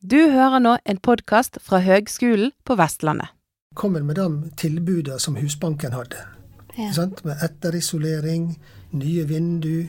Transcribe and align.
Du 0.00 0.30
hører 0.30 0.60
nå 0.62 0.76
en 0.86 0.98
podkast 1.02 1.56
fra 1.58 1.80
Høgskolen 1.82 2.52
på 2.62 2.76
Vestlandet. 2.78 3.32
Kommer 3.74 4.04
med 4.06 4.14
de 4.14 4.52
tilbudene 4.54 5.18
som 5.18 5.34
Husbanken 5.34 5.90
hadde. 5.90 6.20
Ja. 6.76 6.92
Sant? 6.94 7.24
Med 7.26 7.42
etterisolering, 7.42 8.52
nye 8.94 9.24
vindu, 9.26 9.88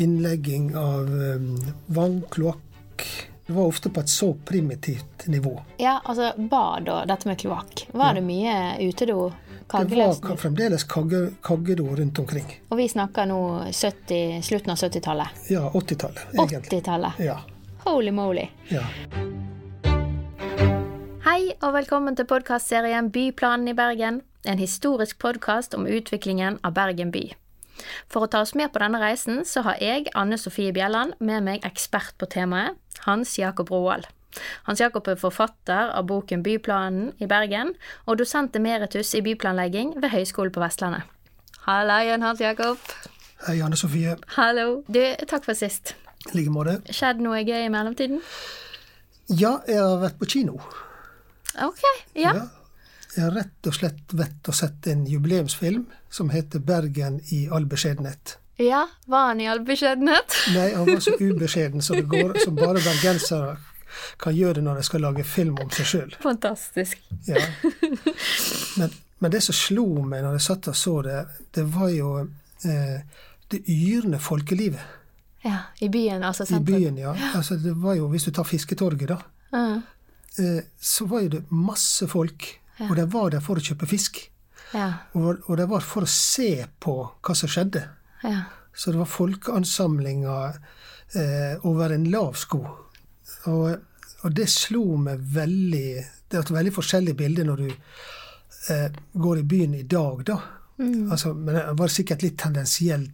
innlegging 0.00 0.72
av 0.72 1.12
um, 1.12 1.60
vann, 1.92 2.22
kloakk. 2.32 3.04
Det 3.44 3.52
var 3.52 3.68
ofte 3.68 3.92
på 3.92 4.00
et 4.00 4.08
så 4.08 4.32
primitivt 4.48 5.26
nivå. 5.28 5.52
Ja, 5.76 5.98
altså 6.00 6.32
bad 6.38 6.88
og 6.88 7.04
dette 7.12 7.28
med 7.28 7.44
kloakk. 7.44 7.86
Var 7.92 8.16
det 8.16 8.24
mye 8.24 8.58
utedo? 8.80 9.34
Det 9.68 10.00
var 10.00 10.36
fremdeles 10.40 10.88
kagge, 10.88 11.26
kaggedo 11.44 11.92
rundt 11.92 12.24
omkring. 12.24 12.48
Og 12.72 12.80
vi 12.80 12.88
snakker 12.88 13.28
nå 13.28 13.42
70, 13.68 14.40
slutten 14.48 14.72
av 14.72 14.80
70-tallet. 14.80 15.48
Ja, 15.52 15.68
80-tallet, 15.76 16.30
80-tallet. 16.40 17.26
Ja, 17.28 17.42
Holy 17.84 18.10
moly. 18.10 18.46
ja. 18.68 18.82
Hei 21.24 21.52
og 21.62 21.72
velkommen 21.74 22.14
til 22.14 22.26
podkastserien 22.30 23.08
Byplanen 23.10 23.68
i 23.68 23.74
Bergen. 23.74 24.20
En 24.46 24.58
historisk 24.58 25.18
podkast 25.18 25.74
om 25.74 25.86
utviklingen 25.86 26.60
av 26.62 26.76
Bergen 26.76 27.10
by. 27.10 27.24
For 28.06 28.22
å 28.22 28.28
ta 28.30 28.42
oss 28.46 28.54
med 28.54 28.70
på 28.70 28.78
denne 28.82 29.00
reisen, 29.02 29.40
så 29.42 29.64
har 29.66 29.82
jeg, 29.82 30.06
Anne 30.14 30.38
Sofie 30.38 30.70
Bjelland, 30.74 31.16
med 31.18 31.42
meg 31.42 31.66
ekspert 31.66 32.14
på 32.22 32.28
temaet, 32.30 32.78
Hans 33.06 33.34
Jakob 33.38 33.72
Roald. 33.74 34.06
Hans 34.68 34.80
Jakob 34.80 35.08
er 35.10 35.18
forfatter 35.18 35.90
av 35.90 36.06
boken 36.06 36.44
Byplanen 36.46 37.10
i 37.18 37.26
Bergen, 37.26 37.74
og 38.06 38.20
dosent 38.22 38.54
emeritus 38.56 39.10
i 39.18 39.24
byplanlegging 39.26 39.96
ved 39.98 40.14
Høgskolen 40.14 40.54
på 40.54 40.62
Vestlandet. 40.62 41.02
Hallo 41.66 41.98
igjen, 42.02 42.22
Hans 42.22 42.42
Jakob. 42.42 42.78
Hei, 43.48 43.58
Anne 43.58 43.76
Sofie. 43.76 44.14
Hallo. 44.36 44.84
Du, 44.86 45.02
takk 45.26 45.42
for 45.50 45.58
sist. 45.58 45.96
I 46.30 46.36
like 46.36 46.52
måte. 46.54 46.78
Skjedd 46.94 47.22
noe 47.24 47.42
gøy 47.42 47.66
i 47.66 47.70
mellomtiden? 47.72 48.20
Ja, 49.32 49.56
jeg 49.68 49.80
har 49.80 49.98
vært 50.02 50.18
på 50.20 50.28
kino. 50.34 50.58
Ok, 51.62 51.82
ja. 52.14 52.34
Ja. 52.34 52.44
Jeg 53.12 53.26
har 53.26 53.34
rett 53.36 53.68
og 53.68 53.74
slett 53.76 54.14
vært 54.16 54.48
og 54.48 54.56
sett 54.56 54.86
en 54.88 55.02
jubileumsfilm 55.08 55.84
som 56.10 56.30
heter 56.32 56.62
'Bergen 56.64 57.20
i 57.30 57.48
all 57.52 57.66
beskjedenhet'. 57.68 58.38
Ja, 58.56 58.86
var 59.06 59.26
han 59.26 59.40
i 59.40 59.48
all 59.48 59.60
beskjedenhet? 59.60 60.36
Nei, 60.56 60.70
han 60.74 60.86
var 60.86 61.00
så 61.00 61.16
ubeskjeden 61.20 61.82
som, 61.82 61.96
det 61.96 62.08
går, 62.08 62.38
som 62.44 62.56
bare 62.56 62.80
bergensere 62.80 63.56
kan 64.18 64.36
gjøre 64.36 64.60
det 64.60 64.64
når 64.64 64.80
de 64.80 64.82
skal 64.88 65.04
lage 65.04 65.24
film 65.28 65.58
om 65.60 65.70
seg 65.70 65.88
sjøl. 65.88 66.14
Fantastisk. 66.22 67.00
Ja. 67.28 67.42
Men, 68.80 68.92
men 69.22 69.30
det 69.30 69.42
som 69.44 69.54
slo 69.54 69.84
meg 70.02 70.24
når 70.24 70.32
jeg 70.38 70.42
satt 70.42 70.68
og 70.72 70.76
så 70.76 70.92
det, 71.06 71.18
det 71.54 71.62
var 71.70 71.90
jo 71.92 72.08
eh, 72.66 73.02
det 73.52 73.60
yrende 73.70 74.18
folkelivet 74.18 74.80
Ja, 75.42 75.58
i 75.82 75.88
byen, 75.90 76.22
altså 76.24 76.46
i 76.54 76.60
byen. 76.62 76.98
ja. 76.98 77.14
Altså, 77.34 77.56
det 77.56 77.72
var 77.82 77.96
jo, 77.98 78.08
Hvis 78.08 78.24
du 78.24 78.30
tar 78.30 78.44
Fisketorget, 78.44 79.08
da, 79.08 79.18
uh. 79.58 79.78
eh, 80.38 80.62
så 80.80 81.06
var 81.10 81.20
jo 81.24 81.28
det 81.28 81.44
masse 81.50 82.06
folk. 82.08 82.58
Og 82.82 82.96
de 82.96 83.04
var 83.12 83.30
der 83.30 83.42
for 83.44 83.60
å 83.60 83.62
kjøpe 83.62 83.86
fisk. 83.86 84.18
ja, 84.72 84.92
Og, 85.14 85.42
og 85.46 85.56
de 85.56 85.66
var 85.68 85.84
for 85.86 86.02
å 86.02 86.08
se 86.08 86.64
på 86.80 86.94
hva 87.20 87.34
som 87.36 87.48
skjedde. 87.48 87.88
ja. 88.24 88.42
Så 88.74 88.90
det 88.90 88.98
var 89.02 89.04
folkeansamlinger 89.12 90.54
eh, 91.14 91.66
over 91.68 91.92
en 91.92 92.06
lav 92.10 92.32
sko. 92.40 92.62
Og, 93.52 93.74
og 94.22 94.32
det 94.32 94.46
slo 94.48 94.96
meg 94.96 95.20
veldig 95.34 95.88
Det 96.30 96.38
er 96.38 96.40
et 96.40 96.52
veldig 96.54 96.72
forskjellig 96.72 97.14
bilde 97.18 97.44
når 97.44 97.60
du 97.60 97.68
eh, 97.68 98.88
går 99.12 99.42
i 99.42 99.42
byen 99.42 99.74
i 99.74 99.82
dag, 99.82 100.24
da. 100.24 100.38
Altså, 101.12 101.34
men 101.34 101.54
det 101.54 101.74
var 101.78 101.92
sikkert 101.92 102.24
litt 102.24 102.38
tendensiell, 102.40 103.04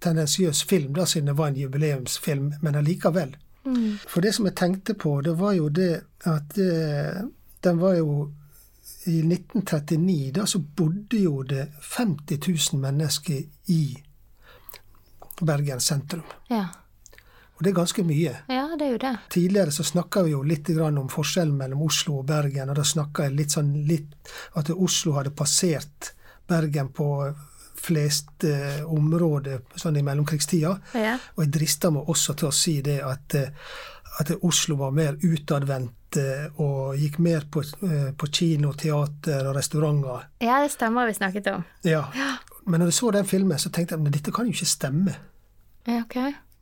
tendensiøs 0.00 0.64
film, 0.64 0.92
da, 0.94 1.06
siden 1.06 1.26
det 1.32 1.36
var 1.38 1.50
en 1.50 1.56
jubileumsfilm, 1.56 2.52
men 2.62 2.78
allikevel. 2.78 3.36
For 4.06 4.20
det 4.20 4.34
som 4.36 4.44
jeg 4.44 4.56
tenkte 4.60 4.94
på, 4.94 5.20
det 5.24 5.32
var 5.40 5.54
jo 5.56 5.68
det 5.72 5.92
at 6.28 6.54
det, 6.54 7.24
den 7.64 7.78
var 7.80 7.94
jo 7.96 8.32
I 9.08 9.20
1939 9.20 10.32
da 10.36 10.44
så 10.48 10.58
bodde 10.58 11.16
jo 11.16 11.42
det 11.42 11.66
50 11.96 12.38
000 12.72 12.80
mennesker 12.80 13.42
i 13.72 13.82
Bergen 15.40 15.80
sentrum. 15.80 16.24
ja. 16.48 16.66
Og 17.54 17.62
det 17.62 17.70
er 17.70 17.74
ganske 17.76 18.02
mye. 18.02 18.32
Ja, 18.50 18.64
det 18.78 18.86
er 18.86 18.92
jo 18.92 18.98
det. 18.98 19.16
Tidligere 19.30 19.70
så 19.70 19.84
snakka 19.86 20.24
vi 20.26 20.32
jo 20.32 20.40
litt 20.42 20.66
grann 20.74 20.98
om 20.98 21.08
forskjellen 21.08 21.54
mellom 21.56 21.84
Oslo 21.86 22.16
og 22.18 22.26
Bergen, 22.26 22.72
og 22.72 22.76
da 22.80 22.84
snakka 22.84 23.28
jeg 23.28 23.36
litt 23.38 23.54
sånn 23.54 23.70
litt 23.86 24.32
at 24.58 24.72
Oslo 24.74 25.14
hadde 25.14 25.30
passert 25.38 26.10
Bergen 26.50 26.90
på 26.92 27.06
flest 27.76 28.44
eh, 28.44 28.84
områder 28.86 29.60
sånn 29.76 29.96
i 29.96 30.02
mellomkrigstida. 30.06 30.76
Ja. 30.94 31.16
Og 31.36 31.44
jeg 31.44 31.52
drister 31.58 31.90
meg 31.90 32.08
også 32.08 32.34
til 32.38 32.48
å 32.48 32.54
si 32.54 32.78
det 32.86 33.00
at, 33.04 33.34
eh, 33.34 33.50
at 34.20 34.30
Oslo 34.46 34.76
var 34.76 34.90
mer 34.94 35.16
utadvendt 35.22 36.16
eh, 36.16 36.46
og 36.62 36.94
gikk 36.96 37.18
mer 37.18 37.44
på, 37.50 37.64
eh, 37.82 38.12
på 38.16 38.28
kino, 38.30 38.72
teater 38.78 39.48
og 39.50 39.56
restauranter. 39.56 40.28
ja, 40.40 40.60
det 40.62 40.70
stemmer 40.72 41.06
vi 41.10 41.14
snakket 41.18 41.46
om. 41.52 41.64
Ja. 41.82 42.04
Men 42.66 42.80
når 42.80 42.86
jeg 42.92 42.94
så 43.00 43.10
den 43.12 43.26
filmen, 43.26 43.58
så 43.58 43.68
tenkte 43.70 43.96
jeg 43.98 44.06
at 44.06 44.12
dette 44.12 44.32
kan 44.32 44.46
jo 44.46 44.52
ikke 44.54 44.66
stemme. 44.70 45.14
Ja, 45.86 46.00
ok. 46.06 46.16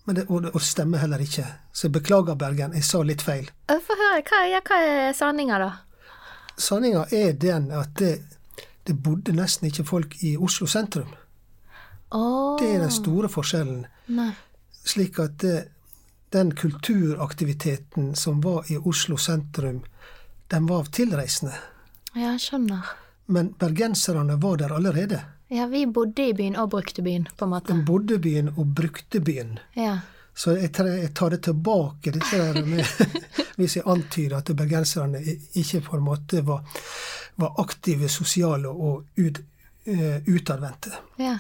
Men 0.06 0.16
det, 0.16 0.24
og, 0.28 0.42
det- 0.42 0.50
og 0.54 0.60
stemmer 0.62 0.98
heller 0.98 1.18
ikke. 1.22 1.44
Så 1.72 1.86
jeg 1.86 1.92
beklager, 1.92 2.34
Bergen, 2.34 2.72
jeg 2.74 2.82
sa 2.84 3.02
litt 3.02 3.22
feil. 3.22 3.46
Få 3.68 3.94
høre, 4.00 4.22
hva, 4.26 4.40
ja, 4.50 4.58
hva 4.66 4.80
er 4.82 5.12
sanninga, 5.14 5.58
da? 5.62 5.70
Sanninga 6.58 7.04
er 7.12 7.32
den 7.38 7.70
at 7.70 7.94
det, 8.00 8.16
det 8.86 8.94
bodde 9.02 9.34
nesten 9.36 9.68
ikke 9.68 9.84
folk 9.86 10.16
i 10.22 10.36
Oslo 10.36 10.66
sentrum. 10.66 11.12
Oh. 12.12 12.58
Det 12.60 12.68
er 12.74 12.82
den 12.82 12.92
store 12.92 13.28
forskjellen. 13.32 13.86
nei. 14.08 14.32
Slik 14.84 15.18
at 15.22 15.38
det, 15.38 15.68
den 16.34 16.50
kulturaktiviteten 16.58 18.14
som 18.18 18.40
var 18.42 18.66
i 18.72 18.76
Oslo 18.76 19.16
sentrum, 19.16 19.84
den 20.50 20.66
var 20.66 20.82
av 20.82 20.90
tilreisende. 20.90 21.54
Ja, 22.14 22.32
jeg 22.32 22.40
skjønner. 22.42 22.88
Men 23.26 23.52
bergenserne 23.58 24.36
var 24.42 24.58
der 24.58 24.74
allerede. 24.74 25.20
Ja, 25.52 25.66
vi 25.70 25.84
bodde 25.86 26.26
i 26.28 26.34
byen 26.34 26.56
og 26.56 26.70
brukte 26.74 27.04
byen, 27.04 27.28
på 27.36 27.44
en 27.44 27.52
måte. 27.54 27.72
De 27.72 27.84
bodde 27.86 28.18
byen 28.18 28.50
og 28.56 28.74
brukte 28.74 29.20
byen. 29.20 29.58
Ja. 29.76 30.00
Så 30.34 30.56
jeg 30.56 30.72
tar, 30.72 31.30
det 31.30 31.42
tilbake, 31.44 32.10
dette 32.10 32.38
der 32.38 32.64
med 32.64 32.84
Hvis 33.58 33.76
jeg 33.76 33.84
antyder 33.86 34.38
at 34.38 34.50
bergenserne 34.56 35.20
ikke 35.54 35.80
på 35.80 35.96
en 35.96 36.04
måte 36.06 36.40
var, 36.46 36.64
var 37.36 37.60
aktive, 37.60 38.08
sosiale 38.08 38.68
og 38.68 39.04
ut, 39.18 39.42
eh, 39.84 40.22
utadvendte. 40.26 40.94
Ja. 41.20 41.36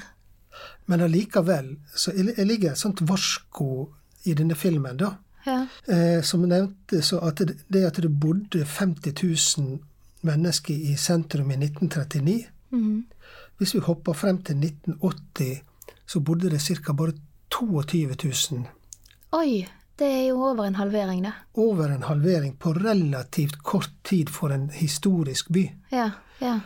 Men 0.86 1.00
allikevel 1.00 1.76
så 1.96 2.12
jeg 2.12 2.34
jeg 2.36 2.46
ligger 2.46 2.72
et 2.72 2.78
sånt 2.78 3.00
varsko 3.08 3.88
i 4.24 4.34
denne 4.34 4.54
filmen, 4.54 4.96
da. 4.96 5.14
Ja. 5.46 5.66
Eh, 5.88 6.20
som 6.22 6.44
nevnte 6.46 7.02
så 7.02 7.18
at 7.26 7.40
det, 7.40 7.56
det 7.72 7.86
at 7.86 7.96
det 8.02 8.12
bodde 8.20 8.64
50 8.64 9.14
000 9.58 9.80
mennesker 10.22 10.74
i 10.74 10.96
sentrum 10.96 11.50
i 11.50 11.56
1939 11.56 12.44
mm. 12.70 13.04
Hvis 13.58 13.74
vi 13.74 13.80
hopper 13.80 14.12
frem 14.12 14.38
til 14.42 14.56
1980, 14.56 15.62
så 16.06 16.20
bodde 16.20 16.50
det 16.50 16.60
ca. 16.60 16.92
bare 16.92 17.12
22 17.50 18.14
000. 18.52 18.66
Oi, 19.32 19.68
det 19.96 20.08
er 20.12 20.26
jo 20.26 20.42
over 20.44 20.66
en 20.66 20.74
halvering, 20.76 21.22
det. 21.24 21.32
Over 21.56 21.88
en 21.94 22.02
halvering 22.02 22.56
på 22.60 22.74
relativt 22.76 23.62
kort 23.62 23.92
tid 24.04 24.28
for 24.28 24.52
en 24.52 24.68
historisk 24.70 25.48
by. 25.48 25.62
Ja, 25.88 26.10
ja. 26.38 26.58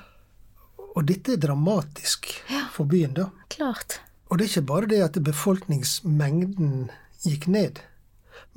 Og 0.97 1.04
dette 1.06 1.37
er 1.37 1.43
dramatisk 1.44 2.27
for 2.75 2.91
byen, 2.91 3.15
da. 3.15 3.28
Klart. 3.54 4.00
Og 4.27 4.38
det 4.38 4.49
er 4.49 4.50
ikke 4.50 4.66
bare 4.72 4.91
det 4.91 4.99
at 5.04 5.21
befolkningsmengden 5.22 6.91
gikk 7.22 7.47
ned, 7.47 7.78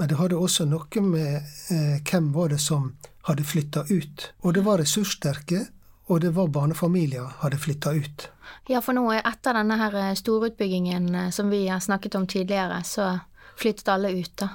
men 0.01 0.09
det 0.09 0.17
hadde 0.17 0.41
også 0.41 0.65
noe 0.65 1.05
med 1.05 1.45
eh, 1.69 2.01
hvem 2.01 2.33
var 2.33 2.49
det 2.49 2.61
som 2.65 2.95
hadde 3.29 3.45
flytta 3.45 3.85
ut. 3.91 4.29
Og 4.41 4.57
det 4.57 4.65
var 4.65 4.81
ressurssterke, 4.81 5.67
og 6.09 6.25
det 6.25 6.33
var 6.33 6.49
barnefamilier 6.49 7.29
hadde 7.43 7.61
flytta 7.61 7.93
ut. 7.93 8.29
Ja, 8.73 8.81
for 8.81 8.97
nå 8.97 9.05
etter 9.19 9.53
denne 9.61 9.77
her 9.77 10.01
eh, 10.01 10.15
storutbyggingen 10.17 11.13
eh, 11.13 11.29
som 11.29 11.53
vi 11.53 11.67
har 11.67 11.83
snakket 11.83 12.17
om 12.17 12.25
tidligere, 12.25 12.81
så 12.81 13.19
flyttet 13.59 13.87
alle 13.91 14.11
ut, 14.15 14.31
da. 14.39 14.49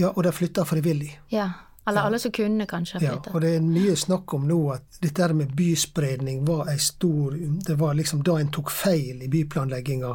Ja, 0.00 0.12
og 0.14 0.22
de 0.24 0.32
flytta 0.32 0.64
frivillig. 0.68 1.12
Ja. 1.34 1.50
Eller 1.88 2.02
alle 2.04 2.18
som 2.18 2.32
kunne 2.32 2.66
kanskje 2.68 2.98
Ja, 3.00 3.14
og 3.32 3.40
det 3.40 3.54
er 3.56 3.62
mye 3.64 3.94
snakk 3.96 4.34
om 4.36 4.42
nå 4.48 4.58
at 4.74 4.98
dette 5.00 5.28
med 5.32 5.54
byspredning 5.56 6.42
var 6.44 6.68
ei 6.68 6.76
stor 6.84 7.32
Det 7.64 7.78
var 7.80 7.94
liksom 7.96 8.20
da 8.26 8.34
en 8.40 8.50
tok 8.52 8.70
feil 8.70 9.22
i 9.24 9.28
byplanlegginga. 9.32 10.10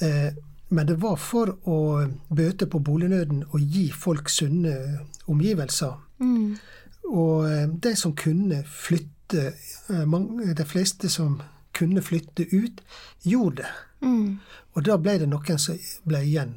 Eh, 0.00 0.30
men 0.72 0.86
det 0.86 0.96
var 1.02 1.16
for 1.20 1.52
å 1.68 1.78
bøte 2.28 2.68
på 2.70 2.78
bolignøden 2.78 3.42
og 3.50 3.60
gi 3.60 3.90
folk 3.92 4.30
sunne 4.30 4.74
omgivelser. 5.26 5.96
Mm. 6.22 6.56
Og 7.10 7.50
eh, 7.50 7.66
de 7.68 7.94
som 7.98 8.14
kunne 8.16 8.62
flytte, 8.64 9.52
eh, 9.90 10.54
de 10.56 10.64
fleste 10.64 11.10
som 11.12 11.40
kunne 11.76 12.02
flytte 12.02 12.46
ut, 12.54 12.80
gjorde 13.22 13.62
det. 13.62 13.72
Mm. 14.06 14.38
Og 14.72 14.84
da 14.86 14.96
ble 14.96 15.18
det 15.20 15.28
noen 15.28 15.58
som 15.60 15.76
ble 16.08 16.22
igjen. 16.24 16.56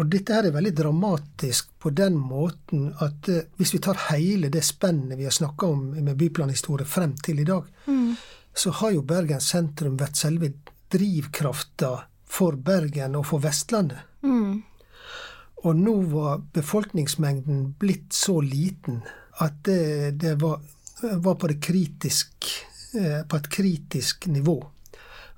Og 0.00 0.08
dette 0.08 0.32
her 0.32 0.46
er 0.48 0.54
veldig 0.54 0.72
dramatisk 0.76 1.68
på 1.82 1.90
den 1.92 2.14
måten 2.16 2.86
at 3.04 3.28
eh, 3.28 3.44
hvis 3.58 3.74
vi 3.74 3.80
tar 3.84 3.98
hele 4.08 4.48
det 4.52 4.62
spennet 4.64 5.18
vi 5.18 5.26
har 5.28 5.34
snakka 5.36 5.68
om 5.68 5.82
med 5.98 6.16
byplanhistorie 6.16 6.88
frem 6.88 7.14
til 7.20 7.42
i 7.42 7.48
dag, 7.48 7.68
Mm. 7.86 8.16
så 8.54 8.70
har 8.70 8.90
jo 8.92 9.02
Bergen 9.02 9.40
sentrum 9.40 9.96
vært 9.98 10.16
selve 10.16 10.52
drivkrafta 10.92 12.04
for 12.24 12.56
Bergen 12.56 13.16
og 13.16 13.26
for 13.26 13.42
Vestlandet. 13.44 13.98
Mm. 14.22 14.62
Og 15.64 15.76
nå 15.76 15.94
var 16.10 16.42
befolkningsmengden 16.54 17.74
blitt 17.78 18.12
så 18.12 18.40
liten 18.40 19.02
at 19.40 19.62
det, 19.64 20.18
det 20.20 20.34
var, 20.40 20.60
var 21.02 21.34
på, 21.34 21.48
det 21.48 21.60
kritisk, 21.62 22.48
eh, 22.98 23.22
på 23.28 23.36
et 23.36 23.48
kritisk 23.48 24.26
nivå. 24.26 24.56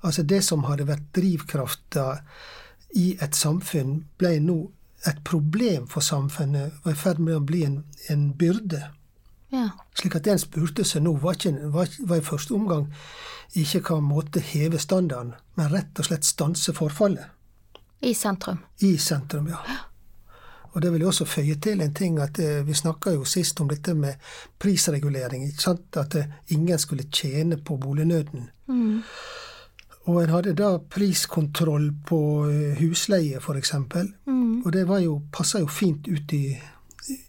Altså 0.05 0.23
det 0.23 0.43
som 0.45 0.63
hadde 0.67 0.87
vært 0.87 1.11
drivkrafta 1.15 2.19
i 2.95 3.17
et 3.21 3.35
samfunn, 3.35 4.03
ble 4.17 4.37
nå 4.39 4.59
et 5.05 5.21
problem 5.27 5.87
for 5.91 6.01
samfunnet, 6.01 6.73
var 6.83 6.95
i 6.95 6.99
ferd 6.99 7.21
med 7.21 7.37
å 7.37 7.43
bli 7.45 7.63
en, 7.67 7.81
en 8.09 8.29
byrde. 8.37 8.81
Ja. 9.53 9.69
Slik 9.95 10.15
at 10.17 10.25
det 10.25 10.33
en 10.33 10.41
spurte 10.41 10.85
seg 10.87 11.05
nå, 11.05 11.15
var, 11.21 11.37
ikke, 11.37 11.69
var, 11.73 11.91
var 12.09 12.21
i 12.21 12.25
første 12.25 12.55
omgang 12.55 12.87
ikke 13.55 13.83
hva 13.87 13.99
måte 14.03 14.41
heve 14.43 14.79
standarden, 14.81 15.35
men 15.55 15.71
rett 15.71 15.99
og 15.99 16.09
slett 16.09 16.27
stanse 16.27 16.73
forfallet. 16.75 17.31
I 18.05 18.13
sentrum. 18.17 18.59
I 18.83 18.97
sentrum, 18.99 19.47
ja. 19.53 19.61
Og 20.75 20.81
det 20.83 20.91
vil 20.91 21.05
jeg 21.05 21.07
også 21.07 21.25
føye 21.25 21.55
til 21.63 21.81
en 21.81 21.93
ting 21.95 22.17
at 22.19 22.39
eh, 22.43 22.65
vi 22.67 22.75
snakka 22.75 23.13
jo 23.15 23.23
sist 23.23 23.61
om 23.63 23.69
dette 23.71 23.93
med 23.95 24.19
prisregulering. 24.59 25.45
ikke 25.47 25.63
sant? 25.63 25.97
At 25.97 26.17
eh, 26.19 26.27
ingen 26.51 26.79
skulle 26.79 27.07
tjene 27.07 27.57
på 27.57 27.77
bolignøden. 27.79 28.49
Mm. 28.67 28.99
Og 30.05 30.21
en 30.21 30.29
hadde 30.29 30.53
da 30.57 30.75
priskontroll 30.77 31.89
på 32.05 32.19
eh, 32.49 32.77
husleie, 32.81 33.39
f.eks. 33.41 33.73
Mm. 33.73 34.61
Og 34.61 34.69
det 34.73 34.85
var 34.87 35.01
jo, 35.01 35.17
passa 35.33 35.63
jo 35.63 35.67
fint 35.71 36.07
ut 36.07 36.33
i 36.37 36.43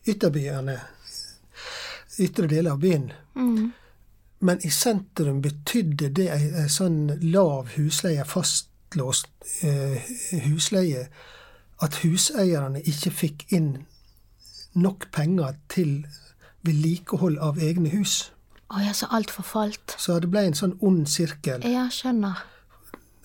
ytterbyene. 0.09 0.77
Ytre 2.21 2.49
deler 2.49 2.77
av 2.77 2.81
byen. 2.81 3.11
Mm. 3.37 3.73
Men 4.39 4.61
i 4.65 4.71
sentrum 4.71 5.41
betydde 5.45 6.11
det 6.17 6.29
ei, 6.33 6.51
ei 6.65 6.69
sånn 6.73 7.17
lav 7.25 7.73
husleie, 7.79 8.25
fastlåst 8.29 9.33
eh, 9.65 10.05
husleie, 10.45 11.07
at 11.81 12.01
huseierne 12.05 12.81
ikke 12.85 13.13
fikk 13.13 13.47
inn 13.57 13.71
nok 14.77 15.09
penger 15.13 15.57
til 15.73 16.05
vedlikehold 16.67 17.39
av 17.41 17.61
egne 17.63 17.93
hus. 17.95 18.27
Å 18.73 18.83
ja, 18.83 18.93
så 18.97 19.09
alt 19.15 19.33
forfalt. 19.33 19.97
Så 20.01 20.19
det 20.21 20.29
ble 20.33 20.45
en 20.49 20.59
sånn 20.59 20.77
ond 20.85 21.07
sirkel. 21.09 21.65
Ja, 21.65 21.87
skjønner. 21.93 22.45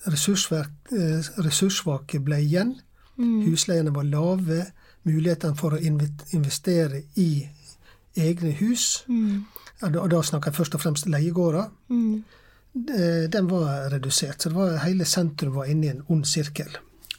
Ressursverk, 0.06 0.70
eh, 0.92 1.22
ressurssvake 1.44 2.20
ble 2.24 2.36
igjen. 2.42 2.80
Husleiene 3.18 3.92
var 3.94 4.02
lave. 4.04 4.64
Mulighetene 5.04 5.56
for 5.56 5.70
å 5.76 5.80
investere 6.32 7.02
i 7.16 7.48
egne 8.16 8.52
hus, 8.52 9.04
Mm. 9.08 9.44
og 9.82 10.10
da 10.10 10.20
snakker 10.22 10.50
jeg 10.50 10.54
først 10.54 10.74
og 10.74 10.80
fremst 10.80 11.06
leiegårder, 11.06 11.70
Mm. 11.88 12.22
den 13.30 13.48
var 13.50 13.90
redusert. 13.90 14.38
Så 14.42 14.48
det 14.48 14.54
var, 14.56 14.76
hele 14.78 15.04
sentrum 15.04 15.54
var 15.54 15.64
inne 15.64 15.86
i 15.86 15.90
en 15.90 16.02
ond 16.08 16.24
sirkel. 16.24 16.68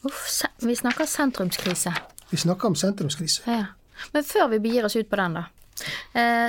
Uff, 0.05 0.41
vi 0.61 0.75
snakker 0.75 1.05
sentrumskrise. 1.05 1.93
Vi 2.31 2.37
snakker 2.37 2.65
om 2.67 2.75
sentrumskrise. 2.75 3.41
Ja. 3.47 3.65
Men 4.13 4.23
før 4.23 4.49
vi 4.49 4.59
begir 4.59 4.85
oss 4.85 4.95
ut 4.95 5.09
på 5.09 5.15
den, 5.15 5.33
da, 5.33 5.43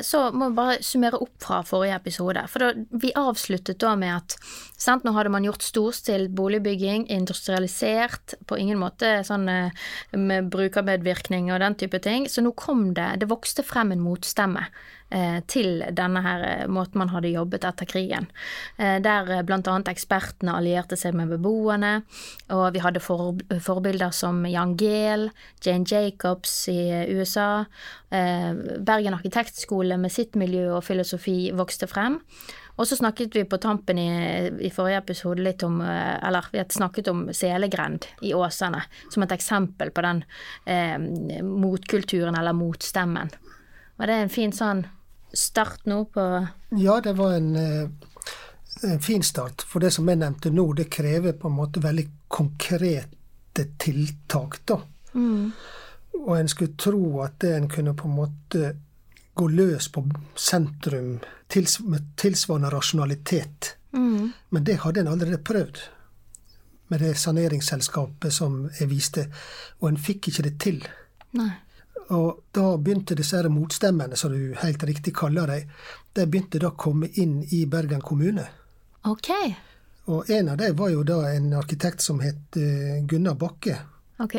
så 0.04 0.20
må 0.36 0.50
vi 0.50 0.56
bare 0.58 0.76
summere 0.84 1.18
opp 1.22 1.42
fra 1.42 1.62
forrige 1.66 1.96
episode. 1.96 2.42
For 2.52 2.62
da, 2.62 2.84
vi 3.00 3.12
avsluttet 3.16 3.80
da 3.82 3.94
med 3.98 4.12
at 4.18 4.36
sant, 4.84 5.04
nå 5.04 5.14
hadde 5.16 5.32
man 5.32 5.46
gjort 5.46 5.64
storstilt 5.64 6.34
boligbygging, 6.36 7.06
industrialisert, 7.12 8.36
på 8.48 8.58
ingen 8.60 8.80
måte 8.80 9.16
sånn 9.26 9.48
eh, 9.50 9.86
med 10.16 10.50
brukermedvirkning 10.52 11.52
og 11.52 11.62
den 11.64 11.78
type 11.80 12.00
ting. 12.04 12.28
Så 12.28 12.44
nå 12.44 12.54
kom 12.58 12.92
det 12.96 13.14
Det 13.22 13.30
vokste 13.30 13.64
frem 13.66 13.92
en 13.94 14.02
motstemme 14.02 14.66
eh, 15.14 15.40
til 15.50 15.82
denne 15.96 16.22
her 16.24 16.44
eh, 16.48 16.66
måten 16.70 17.00
man 17.00 17.12
hadde 17.14 17.32
jobbet 17.32 17.66
etter 17.68 17.88
krigen. 17.88 18.28
Eh, 18.76 18.98
der 19.04 19.44
bl.a. 19.46 19.76
ekspertene 19.94 20.56
allierte 20.58 20.98
seg 21.00 21.16
med 21.16 21.32
beboerne, 21.32 21.96
og 22.54 22.66
vi 22.74 22.82
hadde 22.84 23.02
for, 23.04 23.38
forbilder 23.62 24.14
som 24.14 24.42
Jan 24.48 24.76
Gehl, 24.80 25.30
Jane 25.64 25.88
Jacobs 25.88 26.56
i 26.72 26.80
eh, 26.90 27.14
USA. 27.14 27.64
Eh, 28.14 28.50
Bergen 28.84 29.13
arkitektskole 29.14 29.96
med 30.00 30.12
sitt 30.12 30.36
miljø 30.38 30.68
og 30.76 30.84
filosofi 30.86 31.52
vokste 31.56 31.88
frem. 31.90 32.20
Og 32.74 32.88
så 32.88 32.96
snakket 32.98 33.36
vi 33.36 33.44
på 33.46 33.58
tampen 33.62 33.98
i, 34.02 34.08
i 34.66 34.70
forrige 34.74 34.98
episode 35.04 35.44
litt 35.44 35.62
om 35.62 35.78
eh, 35.84 36.16
Eller 36.26 36.48
vi 36.50 36.58
hadde 36.58 36.74
snakket 36.74 37.10
om 37.12 37.28
selegrend 37.30 38.08
i 38.26 38.34
Åsane 38.34 38.82
som 39.12 39.22
et 39.22 39.34
eksempel 39.36 39.92
på 39.94 40.02
den 40.02 40.24
eh, 40.66 40.98
motkulturen 41.42 42.34
eller 42.38 42.56
motstemmen. 42.56 43.30
Var 43.96 44.10
det 44.10 44.18
en 44.24 44.32
fin 44.32 44.52
sånn 44.54 44.82
start 45.34 45.86
nå 45.90 46.04
på 46.14 46.24
Ja, 46.80 46.98
det 47.00 47.14
var 47.20 47.36
en, 47.36 47.54
eh, 47.56 48.90
en 48.90 49.00
fin 49.02 49.22
start. 49.22 49.62
For 49.62 49.84
det 49.84 49.92
som 49.94 50.10
jeg 50.10 50.22
nevnte 50.24 50.50
nå, 50.50 50.66
det 50.74 50.90
krever 50.90 51.38
på 51.38 51.50
en 51.50 51.58
måte 51.60 51.82
veldig 51.84 52.08
konkrete 52.26 53.68
tiltak, 53.78 54.58
da. 54.66 54.80
Og 56.24 56.32
en 56.38 56.50
skulle 56.50 56.74
tro 56.78 57.20
at 57.22 57.38
det 57.42 57.52
en 57.54 57.68
kunne 57.70 57.94
på 57.94 58.08
en 58.08 58.18
måte 58.18 58.74
gå 59.34 59.48
løs 59.50 59.88
på 59.92 60.04
sentrum 60.38 61.18
tils 61.50 61.80
med 61.80 62.14
tilsvarende 62.20 62.70
rasjonalitet. 62.70 63.74
Men 63.94 64.64
det 64.64 64.80
hadde 64.82 65.00
en 65.00 65.08
allerede 65.08 65.38
prøvd 65.38 65.78
med 66.86 67.00
det 67.00 67.14
saneringsselskapet 67.18 68.32
som 68.32 68.64
jeg 68.78 68.88
viste, 68.90 69.26
og 69.80 69.88
en 69.88 70.00
fikk 70.00 70.28
ikke 70.30 70.44
det 70.46 70.54
til. 70.62 70.80
Nei. 71.38 71.52
Og 72.12 72.42
da 72.52 72.74
begynte 72.76 73.16
disse 73.16 73.38
her 73.38 73.48
motstemmene, 73.48 74.16
som 74.16 74.34
du 74.34 74.52
helt 74.60 74.82
riktig 74.84 75.14
kaller 75.16 75.48
dem, 75.48 75.70
de 76.14 76.26
begynte 76.28 76.60
da 76.60 76.70
å 76.72 76.78
komme 76.78 77.08
inn 77.20 77.40
i 77.56 77.64
Bergen 77.70 78.04
kommune. 78.04 78.44
Ok. 79.08 79.30
Og 80.12 80.30
en 80.30 80.52
av 80.52 80.60
dem 80.60 80.76
var 80.76 80.92
jo 80.92 81.02
da 81.06 81.22
en 81.32 81.52
arkitekt 81.56 82.04
som 82.04 82.20
het 82.20 82.58
eh, 82.60 83.00
Gunnar 83.08 83.38
Bakke. 83.40 83.78
Ok. 84.20 84.36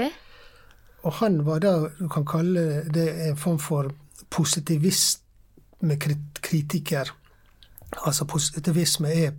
Og 1.06 1.18
han 1.21 1.42
var 1.45 1.63
da, 1.65 1.74
du 1.97 2.06
kan 2.09 2.25
kalle 2.25 2.86
det 2.94 3.07
en 3.27 3.38
form 3.38 3.57
for 3.62 3.89
positivismekritiker. 4.30 7.12
Altså 8.06 8.26
positivisme 8.26 9.14
er, 9.14 9.32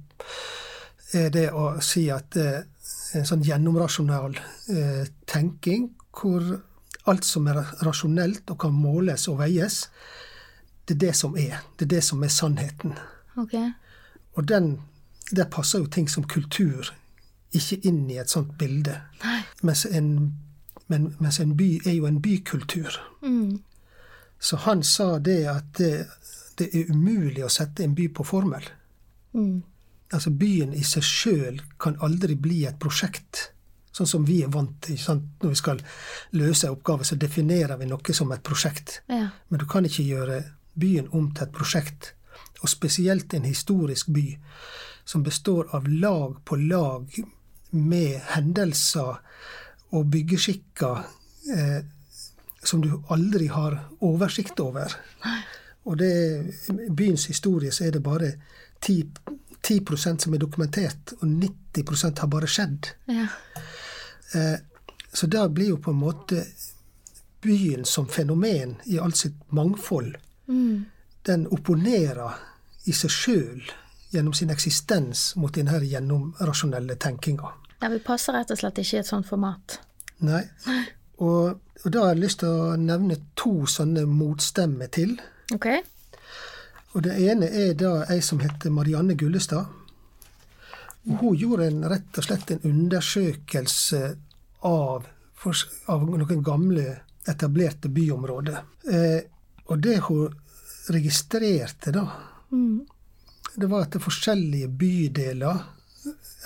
er 1.12 1.28
det 1.34 1.50
å 1.52 1.80
si 1.84 2.10
at 2.12 2.36
eh, 2.40 2.62
en 3.16 3.26
sånn 3.26 3.42
gjennomrasjonal 3.46 4.38
eh, 4.72 5.06
tenking 5.28 5.90
hvor 6.16 6.42
alt 7.06 7.24
som 7.24 7.46
er 7.50 7.60
rasjonelt 7.86 8.50
og 8.50 8.58
kan 8.64 8.74
måles 8.74 9.28
og 9.30 9.38
veies, 9.40 9.86
det 10.86 10.94
er 10.96 11.02
det 11.06 11.14
som 11.18 11.36
er. 11.38 11.62
Det 11.76 11.86
er 11.86 11.94
det 11.96 12.04
som 12.04 12.22
er 12.22 12.32
sannheten. 12.32 12.92
Okay. 13.36 13.70
Og 14.34 14.48
den, 14.48 14.80
der 15.30 15.48
passer 15.50 15.78
jo 15.82 15.86
ting 15.86 16.10
som 16.10 16.26
kultur 16.26 16.92
ikke 17.56 17.78
inn 17.88 18.04
i 18.10 18.18
et 18.20 18.30
sånt 18.30 18.56
bilde. 18.58 18.98
Nei. 19.22 19.40
Mens 19.62 19.86
en, 19.86 20.10
men, 20.88 21.12
mens 21.22 21.40
en 21.40 21.54
by 21.56 21.68
er 21.84 21.96
jo 21.96 22.08
en 22.08 22.20
bykultur. 22.22 22.98
Mm. 23.22 23.62
Så 24.38 24.56
han 24.66 24.82
sa 24.84 25.18
det 25.18 25.42
at 25.50 25.72
det, 25.78 26.06
det 26.58 26.68
er 26.72 26.90
umulig 26.92 27.44
å 27.44 27.52
sette 27.52 27.84
en 27.84 27.94
by 27.96 28.08
på 28.14 28.24
formel. 28.24 28.64
Mm. 29.36 29.62
Altså 30.14 30.30
Byen 30.30 30.74
i 30.76 30.84
seg 30.86 31.04
sjøl 31.04 31.60
kan 31.82 31.98
aldri 32.04 32.36
bli 32.38 32.64
et 32.68 32.78
prosjekt. 32.80 33.50
Sånn 33.96 34.08
som 34.08 34.26
vi 34.28 34.42
er 34.44 34.52
vant 34.52 34.74
til. 34.84 34.98
Sant? 35.00 35.24
Når 35.42 35.54
vi 35.54 35.58
skal 35.58 35.80
løse 36.36 36.68
en 36.68 36.76
oppgave, 36.76 37.06
så 37.08 37.16
definerer 37.16 37.80
vi 37.80 37.88
noe 37.88 38.16
som 38.16 38.32
et 38.34 38.44
prosjekt. 38.44 39.00
Ja. 39.08 39.30
Men 39.48 39.62
du 39.62 39.66
kan 39.70 39.88
ikke 39.88 40.04
gjøre 40.04 40.42
byen 40.76 41.08
om 41.16 41.30
til 41.32 41.46
et 41.46 41.56
prosjekt. 41.56 42.12
Og 42.62 42.68
spesielt 42.70 43.34
en 43.34 43.48
historisk 43.48 44.12
by 44.12 44.28
som 45.06 45.24
består 45.24 45.70
av 45.76 45.88
lag 45.88 46.36
på 46.44 46.58
lag 46.60 47.18
med 47.70 48.20
hendelser 48.32 49.18
og 49.96 50.08
byggeskikker 50.12 51.02
eh, 51.54 51.80
som 52.66 52.80
du 52.82 52.90
aldri 53.14 53.46
har 53.52 53.78
oversikt 54.00 54.60
over. 54.60 54.92
Og 55.86 55.96
det, 56.00 56.12
byens 56.98 57.26
historie 57.30 57.70
så 57.72 57.84
er 57.86 57.90
det 57.94 58.02
bare 58.02 58.32
10, 58.82 58.96
10% 59.62 60.24
som 60.24 60.34
er 60.34 60.38
dokumentert, 60.42 61.12
og 61.20 61.28
90% 61.28 62.18
har 62.24 62.26
bare 62.32 62.46
skjedd. 62.50 62.88
Ja. 63.06 63.26
Eh, 64.34 64.58
så 65.12 65.26
da 65.30 65.46
blir 65.48 65.68
jo 65.74 65.76
på 65.80 65.90
en 65.94 66.00
måte 66.02 66.42
byen 67.42 67.84
som 67.84 68.08
fenomen 68.10 68.76
i 68.86 68.98
alt 68.98 69.16
sitt 69.16 69.34
mangfold, 69.52 70.16
Mm. 70.48 70.84
den 71.26 71.46
opponerer 71.50 72.34
i 72.86 72.92
seg 72.92 73.10
sjøl 73.10 73.62
gjennom 74.12 74.34
sin 74.34 74.50
eksistens 74.50 75.32
mot 75.36 75.52
denne 75.54 75.80
gjennomrasjonelle 75.82 76.94
tenkinga. 76.96 77.48
ja. 77.82 77.88
Vi 77.88 77.98
passer 77.98 78.32
rett 78.32 78.50
og 78.50 78.58
slett 78.58 78.78
ikke 78.78 78.96
i 78.96 79.00
et 79.00 79.06
sånt 79.06 79.26
format. 79.26 79.78
Nei. 80.20 80.42
Og, 81.18 81.60
og 81.84 81.92
da 81.92 82.02
har 82.02 82.14
jeg 82.14 82.22
lyst 82.24 82.40
til 82.42 82.52
å 82.52 82.76
nevne 82.80 83.16
to 83.38 83.66
sånne 83.70 84.04
motstemmer 84.10 84.90
til. 84.92 85.16
Ok. 85.54 85.68
Og 86.96 87.02
det 87.04 87.16
ene 87.28 87.48
er 87.52 87.74
da 87.76 88.04
ei 88.12 88.20
som 88.24 88.40
heter 88.40 88.72
Marianne 88.72 89.16
Gullestad. 89.20 89.66
Og 91.06 91.20
hun 91.20 91.36
gjorde 91.38 91.68
en, 91.70 91.84
rett 91.88 92.18
og 92.18 92.24
slett 92.26 92.50
en 92.50 92.64
undersøkelse 92.66 94.00
av, 94.66 95.06
av 95.92 96.06
noen 96.08 96.42
gamle, 96.42 96.86
etablerte 97.26 97.90
byområder. 97.90 98.58
Eh, 98.90 99.20
og 99.66 99.80
det 99.82 100.00
hun 100.08 100.34
registrerte, 100.94 101.92
da, 101.92 102.06
Mm. 102.50 102.86
det 103.56 103.66
var 103.66 103.82
at 103.82 103.90
det 103.96 104.02
forskjellige 104.04 104.68
bydeler, 104.68 105.56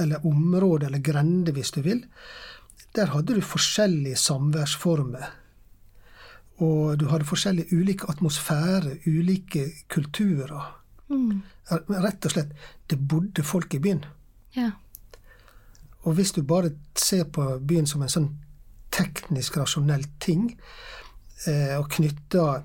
eller 0.00 0.27
områder, 0.27 0.87
eller 0.87 0.99
grender, 1.05 1.53
hvis 1.53 1.71
du 1.77 1.83
vil, 1.85 2.00
der 2.97 3.13
hadde 3.15 3.37
du 3.39 3.41
forskjellige 3.45 4.17
samværsformer. 4.17 5.31
Og 6.61 6.99
du 7.01 7.07
hadde 7.09 7.25
forskjellige 7.25 7.77
ulike 7.77 8.09
atmosfærer, 8.11 8.99
ulike 9.07 9.65
kulturer. 9.89 10.77
Mm. 11.09 11.43
Rett 11.71 12.27
og 12.27 12.35
slett, 12.35 12.53
det 12.91 12.99
bodde 13.09 13.43
folk 13.47 13.75
i 13.75 13.81
byen. 13.83 14.05
Ja. 14.57 14.71
Og 16.03 16.15
hvis 16.15 16.33
du 16.33 16.43
bare 16.43 16.73
ser 16.97 17.25
på 17.25 17.47
byen 17.59 17.87
som 17.87 18.03
en 18.03 18.13
sånn 18.13 18.31
teknisk 18.93 19.57
rasjonell 19.61 20.05
ting, 20.21 20.51
eh, 21.47 21.77
og 21.79 21.91
knytter 21.95 22.65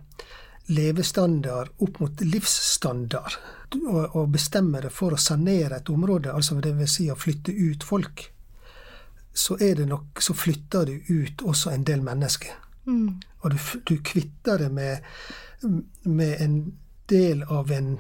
levestandard 0.75 1.75
opp 1.86 2.00
mot 2.01 2.22
livsstandard, 2.25 3.38
og, 3.75 4.15
og 4.15 4.32
bestemmer 4.34 4.88
det 4.88 4.94
for 4.96 5.13
å 5.13 5.20
sanere 5.22 5.79
et 5.79 5.91
område, 5.94 6.34
altså 6.34 6.58
vil 6.60 6.88
si 6.89 7.10
å 7.12 7.20
flytte 7.20 7.53
ut 7.53 7.84
folk, 7.84 8.29
så 9.35 9.57
er 9.59 9.75
det 9.75 9.85
nok, 9.89 10.21
så 10.23 10.33
flytter 10.33 10.85
du 10.87 10.93
ut 11.09 11.41
også 11.43 11.73
en 11.75 11.83
del 11.83 12.01
mennesker. 12.05 12.53
Mm. 12.87 13.17
Og 13.43 13.51
du, 13.51 13.57
du 13.89 13.97
kvitter 14.05 14.57
det 14.63 14.69
med, 14.71 15.03
med 16.03 16.41
en 16.41 16.55
del 17.09 17.43
av 17.43 17.71
en 17.71 17.97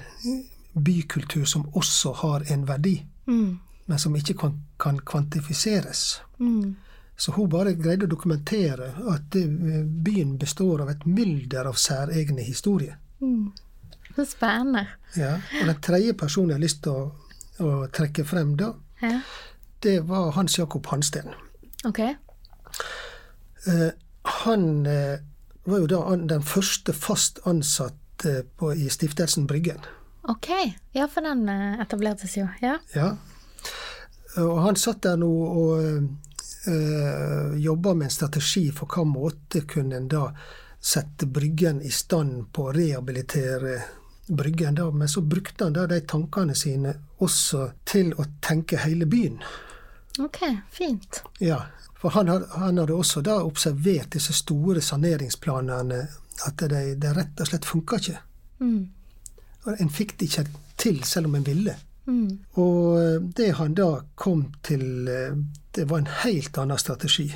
bykultur 0.73 1.45
som 1.45 1.67
også 1.75 2.13
har 2.23 2.47
en 2.53 2.65
verdi, 2.67 3.01
Mm. 3.27 3.57
men 3.85 3.99
som 3.99 4.15
ikke 4.15 4.33
kan, 4.37 4.59
kan 4.79 4.99
kvantifiseres. 5.01 6.19
Mm. 6.39 6.75
Så 7.17 7.31
hun 7.31 7.49
bare 7.49 7.73
greide 7.73 8.05
å 8.05 8.11
dokumentere 8.11 8.91
at 9.11 9.33
byen 10.05 10.35
består 10.37 10.81
av 10.83 10.89
et 10.91 11.05
mylder 11.05 11.65
av 11.65 11.73
særegne 11.79 12.43
historier. 12.45 12.97
Mm. 13.21 13.51
Så 14.15 14.25
spennende. 14.29 14.85
Ja. 15.17 15.39
Og 15.61 15.65
den 15.71 15.81
tredje 15.81 16.13
personen 16.13 16.49
jeg 16.53 16.59
har 16.59 16.65
lyst 16.67 16.83
til 16.83 16.91
å, 16.91 17.05
å 17.65 17.87
trekke 17.91 18.25
frem 18.25 18.55
da, 18.59 18.73
Ja. 19.01 19.19
Det 19.85 19.99
var 20.09 20.31
Hans 20.31 20.57
Jakob 20.57 20.87
Hansten. 20.87 21.29
Ok. 21.85 21.99
Eh, 21.99 23.91
han 24.21 24.85
eh, 24.85 25.19
var 25.63 25.83
jo 25.83 25.87
da 25.87 25.99
den 26.17 26.41
første 26.41 26.93
fast 26.93 27.39
ansatte 27.45 28.39
på, 28.57 28.71
i 28.73 28.89
Stiftelsen 28.89 29.45
Bryggen. 29.47 29.85
Ok. 30.25 30.49
Ja, 30.97 31.05
for 31.05 31.21
den 31.21 31.45
etablertes 31.45 31.85
etablerte 31.85 32.29
seg 32.31 32.41
jo. 32.41 32.47
Ja. 32.65 32.77
Ja. 32.97 33.11
Og 34.41 34.57
han 34.65 34.75
satt 34.75 35.03
der 35.05 35.19
nå 35.21 35.29
og 35.29 35.83
øh, 35.85 37.61
jobba 37.61 37.93
med 37.93 38.09
en 38.09 38.15
strategi 38.15 38.71
for 38.73 38.89
hva 38.89 39.05
måte 39.05 39.61
kunne 39.69 40.01
en 40.01 40.09
da 40.09 40.31
sette 40.81 41.29
Bryggen 41.29 41.83
i 41.85 41.93
stand 41.93 42.49
på 42.53 42.67
å 42.69 42.73
rehabilitere 42.73 43.77
Bryggen. 44.27 44.75
da, 44.75 44.89
Men 44.91 45.07
så 45.09 45.21
brukte 45.21 45.63
han 45.63 45.77
da 45.77 45.85
de 45.87 46.01
tankene 46.01 46.57
sine 46.57 46.95
også 47.21 47.69
til 47.85 48.13
å 48.17 48.25
tenke 48.41 48.81
hele 48.81 49.05
byen. 49.05 49.37
Ok, 50.19 50.41
fint. 50.71 51.23
Ja, 51.39 51.65
For 51.99 52.09
han, 52.09 52.29
han 52.29 52.77
hadde 52.77 52.93
også 52.93 53.21
da 53.25 53.39
observert 53.41 54.13
disse 54.13 54.33
store 54.35 54.81
saneringsplanene, 54.81 56.01
at 56.45 56.61
de, 56.69 56.83
de 57.01 57.13
rett 57.15 57.41
og 57.41 57.49
slett 57.49 57.65
funka 57.65 57.97
ikke. 58.01 58.19
Mm. 58.59 58.83
En 59.79 59.89
fikk 59.89 60.17
det 60.19 60.29
ikke 60.29 60.45
til, 60.77 61.03
selv 61.03 61.31
om 61.31 61.35
en 61.39 61.47
ville. 61.47 61.75
Mm. 62.05 62.37
Og 62.61 63.01
eh, 63.01 63.21
det 63.37 63.55
han 63.57 63.73
da 63.73 63.89
kom 64.15 64.45
til, 64.63 65.07
eh, 65.07 65.37
det 65.75 65.87
var 65.89 66.03
en 66.03 66.13
helt 66.23 66.57
annen 66.61 66.77
strategi. 66.77 67.29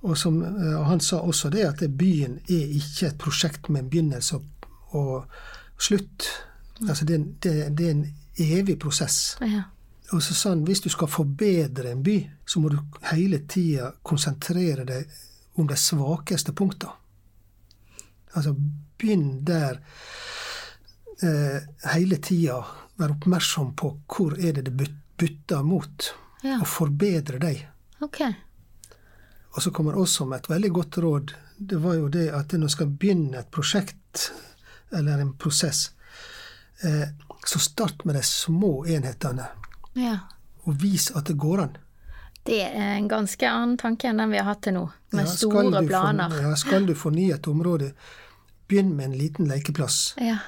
Og 0.00 0.18
som 0.18 0.40
eh, 0.42 0.80
han 0.88 1.00
sa 1.00 1.20
også 1.20 1.50
det, 1.54 1.64
at 1.68 1.84
byen 1.98 2.38
er 2.48 2.74
ikke 2.80 3.12
et 3.12 3.18
prosjekt 3.18 3.68
med 3.68 3.84
en 3.84 3.90
begynnelse 3.90 4.40
og, 4.96 5.24
slutt. 5.78 6.26
Altså 6.88 7.04
det, 7.04 7.18
det, 7.42 7.52
det 7.78 7.86
er 7.86 7.90
en 7.90 8.06
evig 8.34 8.78
prosess. 8.82 9.36
Ja. 9.40 9.68
Og 10.12 10.22
så 10.24 10.34
sa 10.34 10.48
han 10.54 10.64
hvis 10.64 10.80
du 10.80 10.88
skal 10.88 11.08
forbedre 11.12 11.90
en 11.92 12.02
by, 12.02 12.16
så 12.48 12.60
må 12.62 12.70
du 12.72 12.78
hele 13.10 13.42
tida 13.50 13.90
konsentrere 14.02 14.84
deg 14.88 15.10
om 15.60 15.66
de 15.68 15.76
svakeste 15.76 16.52
punkta. 16.56 16.94
Altså 18.36 18.54
begynn 18.98 19.42
der 19.44 19.80
eh, 21.22 21.60
hele 21.92 22.16
tida. 22.24 22.62
Være 22.98 23.14
oppmerksom 23.14 23.74
på 23.78 23.92
hvor 24.10 24.34
er 24.38 24.52
det 24.56 24.64
det 24.70 24.74
but- 24.80 24.96
butter 25.18 25.62
mot, 25.62 26.14
Ja. 26.42 26.60
og 26.60 26.66
forbedre 26.66 27.38
dem. 27.42 27.56
Okay. 28.00 28.32
Og 29.56 29.62
så 29.62 29.70
kommer 29.70 29.96
også 29.98 30.24
med 30.26 30.38
et 30.38 30.48
veldig 30.50 30.70
godt 30.72 30.98
råd. 31.02 31.32
Det 31.58 31.78
var 31.82 31.94
jo 31.94 32.08
det 32.08 32.28
at 32.30 32.52
når 32.52 32.66
du 32.68 32.68
skal 32.68 32.86
begynne 32.86 33.38
et 33.40 33.50
prosjekt, 33.50 34.30
eller 34.92 35.18
en 35.18 35.32
prosess, 35.34 35.90
eh, 36.82 37.08
så 37.46 37.58
start 37.58 38.04
med 38.04 38.14
de 38.14 38.22
små 38.22 38.84
enhetene, 38.86 39.46
Ja. 39.98 40.16
og 40.68 40.76
vis 40.82 41.10
at 41.16 41.26
det 41.30 41.36
går 41.40 41.62
an. 41.66 41.76
Det 42.48 42.62
er 42.64 42.94
en 42.96 43.08
ganske 43.10 43.44
annen 43.48 43.76
tanke 43.80 44.08
enn 44.08 44.20
den 44.22 44.30
vi 44.32 44.38
har 44.40 44.46
hatt 44.48 44.62
til 44.64 44.76
nå, 44.76 44.84
med 45.12 45.26
Ja, 45.26 45.32
store 45.32 45.82
planer. 45.88 46.30
For. 46.32 46.46
Ja, 46.46 46.54
skal 46.56 46.86
du 46.88 46.94
fornye 46.96 47.34
et 47.36 47.48
område, 47.50 47.90
begynn 48.68 48.94
med 48.96 49.10
en 49.10 49.18
liten 49.18 49.48
lekeplass. 49.50 50.14
Ja. 50.22 50.38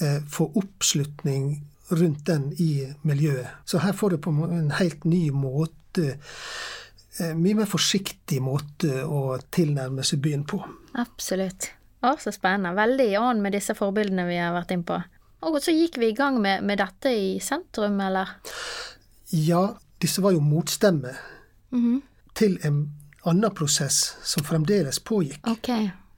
Eh, 0.00 0.20
få 0.28 0.46
oppslutning 0.56 1.66
rundt 1.90 2.24
den 2.26 2.52
i 2.56 2.86
miljøet. 3.02 3.48
Så 3.64 3.78
her 3.82 3.92
får 3.92 4.10
du 4.10 4.18
på 4.18 4.30
en 4.30 4.70
helt 4.78 5.04
ny 5.04 5.30
måte, 5.34 6.16
eh, 7.18 7.34
mye 7.34 7.54
mer 7.58 7.68
forsiktig 7.68 8.40
måte 8.40 9.02
å 9.04 9.38
tilnærme 9.52 10.04
seg 10.06 10.22
byen 10.24 10.44
på. 10.44 10.62
Absolutt. 10.94 11.72
Å, 12.02 12.14
så 12.16 12.32
spennende. 12.32 12.72
Veldig 12.78 13.10
i 13.12 13.18
ånd 13.20 13.42
med 13.44 13.52
disse 13.52 13.74
forbildene 13.76 14.24
vi 14.28 14.38
har 14.40 14.54
vært 14.56 14.70
inne 14.72 14.88
på. 14.88 15.02
Og 15.42 15.56
så 15.62 15.72
gikk 15.72 15.96
vi 15.98 16.10
i 16.10 16.16
gang 16.16 16.40
med, 16.42 16.62
med 16.68 16.78
dette 16.82 17.08
i 17.16 17.38
sentrum, 17.40 18.00
eller? 18.04 18.28
Ja, 19.32 19.62
disse 20.02 20.22
var 20.24 20.32
jo 20.36 20.40
motstemmer 20.44 21.16
Mhm. 21.70 22.00
til 22.34 22.58
en 22.66 22.80
annen 23.24 23.50
prosess 23.54 24.14
som 24.22 24.42
fremdeles 24.44 24.98
pågikk. 24.98 25.46
Ok. 25.46 25.68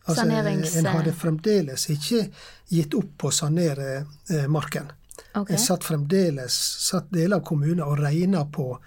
Altså, 0.07 0.23
Sanerings... 0.23 0.76
En 0.76 0.87
hadde 0.87 1.12
fremdeles 1.12 1.85
ikke 1.91 2.25
gitt 2.73 2.95
opp 2.95 3.11
på 3.19 3.29
å 3.29 3.33
sanere 3.35 4.07
eh, 4.31 4.47
marken. 4.49 4.91
Ok. 5.35 5.50
En 5.50 5.59
satt 5.59 5.85
fremdeles, 5.85 6.57
satt 6.88 7.11
deler 7.12 7.37
av 7.37 7.45
kommunen 7.45 7.83
og 7.85 7.99
regna 8.00 8.45
på 8.45 8.79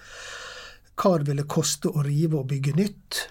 hva 0.96 1.13
det 1.20 1.27
ville 1.30 1.44
koste 1.48 1.88
å 1.92 2.04
rive 2.04 2.39
og 2.39 2.48
bygge 2.50 2.74
nytt. 2.75 3.22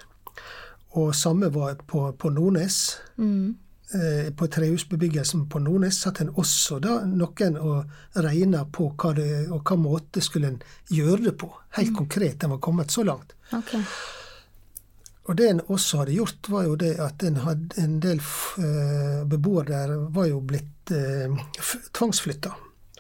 Og 0.95 1.15
samme 1.15 1.49
var 1.53 1.75
på, 1.87 2.07
på 2.17 2.31
Nordnes. 2.31 2.97
Mm. 3.19 3.57
Eh, 3.95 4.33
på 4.35 4.47
trehusbebyggelsen 4.47 5.49
på 5.49 5.61
Nordnes 5.63 6.01
satt 6.03 6.19
en 6.21 6.33
også 6.35 6.81
da 6.83 6.97
noen 7.07 7.59
og 7.61 8.19
regna 8.25 8.65
på 8.67 8.89
hva 8.99 9.13
det, 9.15 9.29
og 9.55 9.63
hva 9.63 9.77
måte 9.79 10.23
skulle 10.25 10.51
en 10.51 10.61
gjøre 10.91 11.29
det 11.29 11.35
på. 11.39 11.53
Helt 11.79 11.95
konkret. 11.95 12.43
En 12.43 12.57
var 12.57 12.63
kommet 12.65 12.91
så 12.91 13.05
langt. 13.07 13.37
Okay. 13.53 13.85
Og 15.25 15.39
det 15.39 15.47
en 15.49 15.63
også 15.73 16.03
hadde 16.03 16.17
gjort, 16.19 16.51
var 16.51 16.67
jo 16.67 16.75
det 16.81 16.91
at 17.01 17.23
en, 17.25 17.39
hadde, 17.47 17.71
en 17.81 17.97
del 18.03 18.19
eh, 18.19 19.23
beboere 19.31 19.71
der 19.71 19.95
var 20.13 20.27
jo 20.29 20.43
blitt 20.45 20.91
eh, 20.91 21.39
tvangsflytta. 21.95 22.51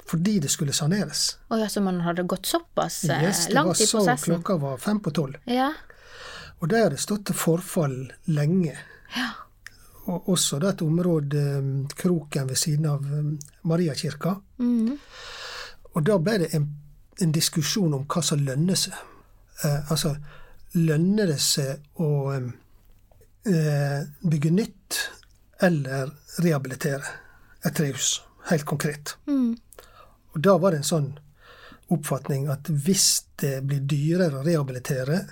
Fordi 0.06 0.38
det 0.44 0.52
skulle 0.52 0.72
saneres. 0.76 1.40
Å 1.50 1.58
ja, 1.58 1.68
så 1.72 1.82
man 1.82 2.02
hadde 2.04 2.26
gått 2.28 2.46
såpass 2.46 3.02
eh, 3.08 3.24
Yes, 3.24 3.46
det 3.48 3.56
var 3.56 3.64
langt 3.64 3.80
i 3.80 3.88
så 3.88 3.98
prosessen? 3.98 4.36
klokka 4.36 4.60
var 4.62 4.78
fem 4.78 5.02
på 5.02 5.12
tolv. 5.16 5.40
Ja. 5.50 5.72
Og 6.60 6.70
der 6.70 6.86
hadde 6.86 7.00
stått 7.02 7.26
til 7.28 7.36
forfall 7.36 7.98
lenge. 8.30 8.76
Ja. 9.16 9.32
Og 10.06 10.28
også 10.28 10.58
et 10.68 10.82
område, 10.82 11.40
eh, 11.40 11.96
Kroken 11.96 12.48
ved 12.48 12.56
siden 12.60 12.86
av 12.86 13.04
eh, 13.06 13.30
Mariakirka. 13.64 14.34
Mm. 14.58 14.98
Og 15.94 16.04
da 16.04 16.18
ble 16.18 16.38
det 16.42 16.50
en, 16.54 16.68
en 17.20 17.32
diskusjon 17.32 17.94
om 17.94 18.04
hva 18.10 18.22
som 18.22 18.38
lønner 18.44 18.74
seg. 18.76 18.94
Eh, 19.64 19.90
altså, 19.90 20.16
lønner 20.74 21.26
det 21.30 21.40
seg 21.40 21.80
å 22.02 22.10
eh, 22.34 24.00
bygge 24.22 24.50
nytt 24.50 25.00
eller 25.62 26.10
rehabilitere 26.42 27.04
et 27.64 27.74
trehus? 27.78 28.20
Helt 28.50 28.66
konkret. 28.68 29.14
Mm. 29.26 29.54
Og 30.34 30.40
da 30.42 30.58
var 30.58 30.74
det 30.74 30.82
en 30.82 30.90
sånn 30.90 31.12
oppfatning 31.94 32.48
at 32.52 32.68
hvis 32.68 33.22
det 33.40 33.60
blir 33.68 33.84
dyrere 33.88 34.40
å 34.40 34.44
rehabilitere 34.44 35.22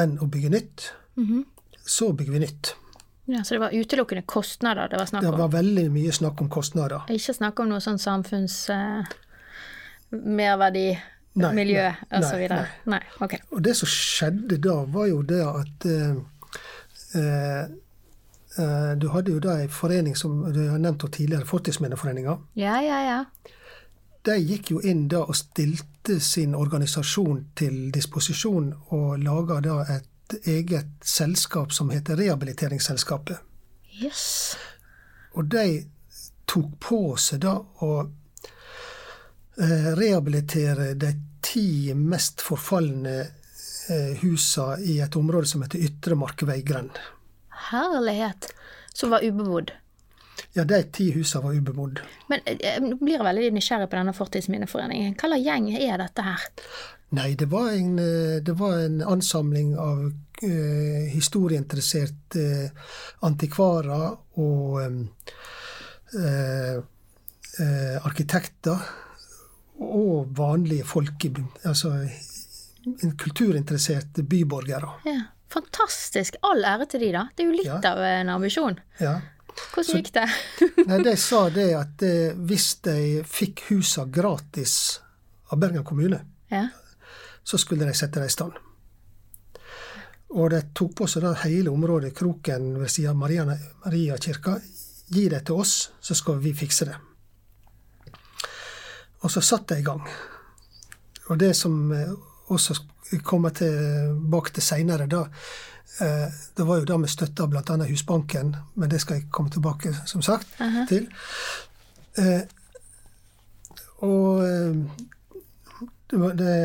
enn 0.00 0.18
å 0.22 0.28
bygge 0.30 0.50
nytt, 0.54 0.92
Mhm. 1.16 1.44
så 1.84 2.12
bygger 2.16 2.32
vi 2.32 2.38
nytt. 2.46 2.74
Ja. 3.30 3.44
Så 3.44 3.54
det 3.54 3.60
var 3.62 3.74
utelukkende 3.74 4.22
kostnader 4.26 4.88
det 4.90 4.98
var 4.98 5.06
snakk 5.06 5.24
om? 5.24 5.30
Det 5.30 5.42
var 5.44 5.52
veldig 5.52 5.84
mye 5.94 6.12
snakk 6.12 6.40
om 6.42 6.48
kostnader. 6.50 7.04
Ikke 7.12 7.34
snakk 7.36 7.60
om 7.62 7.70
noe 7.70 7.82
sånn 7.84 8.00
samfunns... 8.02 8.64
Eh, 8.72 9.18
merverdi, 10.12 10.90
Nei, 11.32 11.52
miljø 11.56 11.84
nei, 11.88 12.18
så 12.20 12.34
nei, 12.34 12.40
videre? 12.42 12.66
Nei. 12.92 13.00
Okay. 13.24 13.40
Og 13.56 13.62
det 13.64 13.72
som 13.78 13.88
skjedde 13.88 14.58
da, 14.60 14.82
var 14.92 15.08
jo 15.08 15.22
det 15.24 15.40
at 15.46 15.86
eh, 15.88 16.10
eh, 17.22 18.92
Du 19.00 19.08
hadde 19.14 19.32
jo 19.32 19.40
da 19.40 19.56
en 19.62 19.72
forening 19.72 20.16
som 20.18 20.42
du 20.52 20.60
har 20.68 20.78
nevnt 20.78 21.06
tidligere, 21.08 21.48
Fortidsminneforeninga. 21.48 22.36
Ja, 22.60 22.76
ja, 22.84 23.00
ja. 23.06 23.18
De 24.22 24.36
gikk 24.38 24.74
jo 24.74 24.82
inn 24.84 25.06
da 25.10 25.24
og 25.24 25.34
stilte 25.34 26.18
sin 26.20 26.54
organisasjon 26.54 27.46
til 27.56 27.88
disposisjon 27.94 28.68
og 28.92 29.16
laga 29.24 29.62
da 29.64 29.80
et 29.96 30.11
eget 30.44 30.90
selskap 31.04 31.72
som 31.72 31.90
heter 31.90 32.16
Rehabiliteringsselskapet. 32.16 33.38
Yes. 34.02 34.56
Og 35.32 35.44
de 35.52 35.84
tok 36.48 36.72
på 36.80 37.02
seg 37.20 37.42
da 37.44 37.54
å 37.58 37.92
eh, 39.60 39.92
rehabilitere 39.96 40.92
de 40.94 41.12
ti 41.42 41.92
mest 41.96 42.42
forfalne 42.44 43.14
eh, 43.20 44.12
husa 44.22 44.76
i 44.80 44.98
et 45.00 45.16
område 45.16 45.48
som 45.48 45.64
heter 45.64 45.84
Ytre 45.88 46.18
Markveigrend. 46.18 46.98
Herlighet. 47.70 48.52
som 48.92 49.10
var 49.10 49.24
ubebodd. 49.24 49.70
Ja, 50.52 50.64
de 50.64 50.82
ti 50.82 51.10
husa 51.12 51.40
var 51.40 51.54
ubebodd. 51.54 52.00
Men 52.28 52.40
eh, 52.44 52.80
nå 52.82 52.98
blir 53.00 53.16
jeg 53.16 53.24
veldig 53.24 53.52
nysgjerrig 53.56 53.88
på 53.88 53.96
denne 53.96 54.12
Fortidsminneforeningen. 54.16 55.14
Hva 55.16 55.30
slags 55.30 55.46
gjeng 55.46 55.70
er 55.78 56.02
dette 56.02 56.26
her? 56.26 56.44
Nei, 57.12 57.34
det 57.36 57.46
var 57.52 57.70
en, 57.76 57.98
eh, 57.98 58.38
det 58.42 58.54
var 58.56 58.78
en 58.86 59.02
ansamling 59.04 59.74
av 59.78 60.06
eh, 60.42 61.10
historieinteresserte 61.12 62.40
eh, 62.64 62.70
antikvarer 63.28 64.16
og 64.40 64.80
eh, 64.82 66.76
eh, 67.60 67.96
arkitekter. 68.06 68.78
Og 69.82 70.28
vanlige 70.38 70.84
folk, 70.86 71.24
altså 71.66 71.90
kulturinteresserte 73.18 74.22
byborgere. 74.22 74.90
Ja, 75.04 75.20
Fantastisk. 75.52 76.36
All 76.48 76.64
ære 76.64 76.86
til 76.88 77.02
de, 77.04 77.08
da. 77.12 77.26
Det 77.36 77.42
er 77.44 77.48
jo 77.50 77.56
litt 77.58 77.66
Ja. 77.68 77.80
av 77.92 77.98
en 78.00 78.28
ambisjon. 78.32 78.78
Ja. 79.00 79.18
Hvordan 79.74 79.98
gikk 79.98 80.12
det? 80.14 80.22
Nei, 80.88 81.02
De 81.04 81.12
sa 81.20 81.42
det 81.52 81.66
at 81.76 82.02
eh, 82.08 82.32
hvis 82.48 82.70
de 82.86 82.94
fikk 83.28 83.60
husa 83.68 84.06
gratis 84.08 85.00
av 85.52 85.60
Bergen 85.60 85.84
kommune, 85.84 86.22
ja. 86.48 86.68
Så 87.44 87.58
skulle 87.58 87.86
de 87.86 87.94
sette 87.94 88.20
det 88.20 88.30
i 88.30 88.34
stand. 88.36 88.58
Og 90.32 90.48
de 90.50 90.62
tok 90.72 90.94
på 91.02 91.08
seg 91.10 91.26
hele 91.44 91.72
området, 91.72 92.14
kroken 92.16 92.72
ved 92.80 92.88
siden 92.88 93.12
av 93.12 93.18
Maria, 93.20 94.16
kirka. 94.16 94.56
Gi 95.12 95.26
det 95.28 95.42
til 95.46 95.60
oss, 95.60 95.90
så 96.00 96.16
skal 96.16 96.38
vi 96.40 96.54
fikse 96.56 96.88
det. 96.88 96.96
Og 99.22 99.30
så 99.30 99.42
satt 99.44 99.68
de 99.68 99.82
i 99.82 99.84
gang. 99.84 100.00
Og 101.30 101.38
det 101.38 101.52
som 101.56 101.92
eh, 101.92 102.14
også 102.50 102.80
kommer 103.22 103.52
tilbake 103.54 104.54
til 104.56 104.64
seinere, 104.64 105.06
da 105.06 105.26
eh, 106.00 106.32
Det 106.56 106.66
var 106.66 106.80
jo 106.80 106.88
da 106.88 106.96
med 106.96 107.12
støtte 107.12 107.44
av 107.44 107.52
bl.a. 107.52 107.76
Husbanken, 107.90 108.56
men 108.74 108.90
det 108.90 109.00
skal 109.04 109.20
jeg 109.20 109.30
komme 109.30 109.52
tilbake, 109.52 109.92
som 110.06 110.22
sagt, 110.22 110.48
til. 110.88 111.06
Eh, 112.18 112.42
og 114.02 114.42
det, 116.10 116.32
det, 116.38 116.56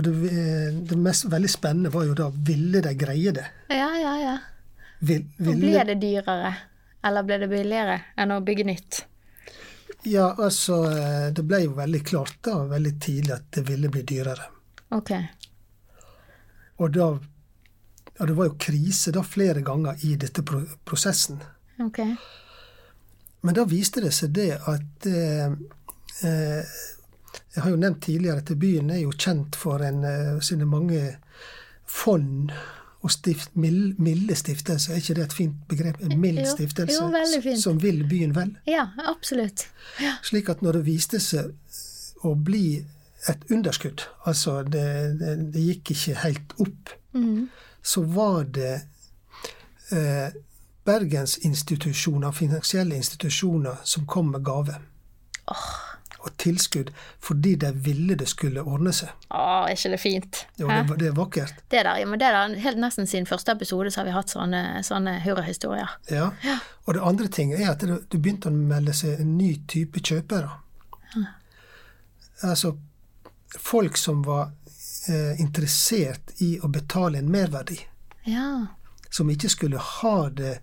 og 0.00 0.06
det, 0.06 0.32
det 0.88 0.96
mest 0.96 1.26
veldig 1.28 1.50
spennende 1.52 1.92
var 1.92 2.06
jo 2.08 2.16
da 2.16 2.30
ville 2.32 2.80
de 2.80 2.94
greie 2.96 3.32
det? 3.36 3.44
Ja, 3.68 3.90
ja, 4.00 4.14
ja. 4.16 4.36
Vil, 5.04 5.26
Og 5.44 5.60
ble 5.60 5.84
det 5.88 5.96
dyrere? 6.00 6.52
Eller 7.04 7.24
ble 7.24 7.38
det 7.40 7.48
billigere 7.48 7.96
enn 8.20 8.32
å 8.32 8.40
bygge 8.44 8.64
nytt? 8.68 9.00
Ja, 10.08 10.30
altså 10.40 10.82
eh, 10.88 11.28
Det 11.36 11.44
ble 11.44 11.62
jo 11.66 11.74
veldig 11.76 12.00
klart 12.08 12.38
da, 12.44 12.62
veldig 12.68 12.92
tidlig 13.00 13.34
at 13.36 13.48
det 13.56 13.66
ville 13.68 13.90
bli 13.92 14.04
dyrere. 14.08 14.48
Ok. 14.96 15.12
Og 16.80 16.92
da 16.96 17.10
ja, 17.12 18.26
det 18.26 18.36
var 18.36 18.50
jo 18.50 18.56
krise 18.60 19.12
da 19.16 19.24
flere 19.24 19.60
ganger 19.64 20.00
i 20.08 20.14
dette 20.20 20.44
pro 20.44 20.62
prosessen. 20.84 21.40
ok. 21.80 22.00
Men 23.40 23.56
da 23.56 23.64
viste 23.64 24.02
det 24.04 24.12
seg 24.12 24.34
det 24.36 24.50
at 24.68 25.06
eh, 25.08 25.52
eh, 26.28 26.80
Jeg 27.54 27.62
har 27.62 27.70
jo 27.70 27.78
nevnt 27.80 28.02
tidligere 28.02 28.42
at 28.42 28.52
byen 28.58 28.90
er 28.90 29.02
jo 29.04 29.14
kjent 29.14 29.56
for 29.58 29.82
en, 29.82 30.04
eh, 30.04 30.40
sine 30.40 30.66
mange 30.66 31.16
fond 31.86 32.52
og 33.00 33.10
stift, 33.10 33.56
mild, 33.56 33.98
milde 33.98 34.34
stiftelser. 34.36 34.92
Er 34.92 34.96
ikke 35.00 35.14
det 35.14 35.24
et 35.24 35.32
fint 35.32 35.60
begrep? 35.68 36.00
En 36.04 36.20
mild 36.20 36.42
stiftelse 36.46 36.98
jo, 37.00 37.08
jo, 37.08 37.40
fint. 37.42 37.62
som 37.62 37.82
vil 37.82 38.02
byen 38.08 38.34
vel. 38.36 38.52
Ja, 38.68 38.90
absolutt. 39.08 39.66
Ja. 40.00 40.18
Slik 40.22 40.50
at 40.52 40.62
når 40.62 40.80
det 40.80 40.86
viste 40.86 41.20
seg 41.20 41.54
å 42.26 42.34
bli 42.36 42.84
et 43.28 43.50
underskudd, 43.52 44.04
altså 44.28 44.60
det, 44.62 44.84
det, 45.20 45.34
det 45.54 45.64
gikk 45.64 45.94
ikke 45.94 46.18
helt 46.26 46.54
opp, 46.60 46.92
mm. 47.16 47.48
så 47.82 48.04
var 48.04 48.44
det 48.52 48.74
eh, 49.96 50.36
bergensinstitusjoner, 50.84 52.32
finansielle 52.36 53.00
institusjoner, 53.00 53.80
som 53.84 54.06
kom 54.06 54.32
med 54.34 54.44
gave. 54.44 54.76
Og 56.20 56.34
tilskudd 56.36 56.90
fordi 57.24 57.54
de 57.62 57.70
ville 57.84 58.16
det 58.18 58.26
skulle 58.28 58.60
ordne 58.60 58.92
seg. 58.92 59.12
Å, 59.32 59.64
er 59.64 59.76
ikke 59.76 59.92
det 59.94 60.00
fint? 60.02 60.42
Jo, 60.60 60.68
det, 60.68 60.98
det 61.00 61.08
er 61.08 61.14
vakkert. 61.16 61.62
Det 61.72 61.80
der, 61.80 61.94
ja, 62.02 62.08
men 62.08 62.20
det 62.20 62.28
der, 62.34 62.56
helt 62.60 62.82
nesten 62.82 63.08
siden 63.08 63.28
første 63.30 63.54
episode 63.56 63.92
så 63.92 64.02
har 64.02 64.10
vi 64.10 64.16
hatt 64.16 64.32
sånne, 64.32 64.62
sånne 64.84 65.16
hurrahistorier. 65.24 65.96
Ja. 66.12 66.28
Og 66.84 66.96
det 66.96 67.06
andre 67.08 67.30
ting 67.32 67.54
er 67.56 67.70
at 67.72 67.80
det, 67.84 68.02
det 68.12 68.20
begynte 68.20 68.52
å 68.52 68.54
melde 68.56 68.92
seg 68.96 69.22
en 69.22 69.36
ny 69.38 69.54
type 69.70 70.02
kjøpere. 70.04 70.58
Altså 72.46 72.74
folk 73.58 73.96
som 73.96 74.22
var 74.22 74.50
eh, 75.08 75.40
interessert 75.40 76.36
i 76.44 76.54
å 76.62 76.68
betale 76.72 77.18
en 77.18 77.30
merverdi. 77.32 77.78
Ja. 78.28 78.66
Som 79.10 79.30
ikke 79.32 79.50
skulle 79.52 79.80
ha 79.80 80.28
det 80.28 80.58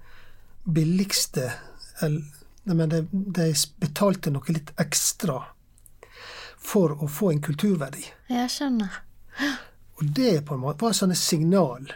billigste 0.64 1.52
Men 2.68 2.92
de, 2.92 3.04
de 3.12 3.52
betalte 3.80 4.34
noe 4.34 4.52
litt 4.52 4.74
ekstra 4.82 5.40
for 6.68 7.04
å 7.04 7.08
få 7.08 7.32
en 7.32 7.42
kulturverdi. 7.44 8.04
Jeg 8.28 8.50
skjønner. 8.52 8.92
Og 9.98 10.04
det 10.18 10.42
på 10.46 10.58
en 10.58 10.64
måte 10.66 10.86
var 10.86 10.94
sånne 10.98 11.16
signal 11.18 11.94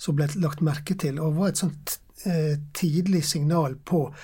som 0.00 0.16
ble 0.16 0.26
lagt 0.40 0.60
merke 0.64 0.94
til, 0.98 1.20
og 1.20 1.36
var 1.38 1.48
et 1.50 1.60
sånt 1.60 1.98
eh, 2.24 2.56
tidlig 2.76 3.24
signal 3.26 3.74
på 3.84 4.14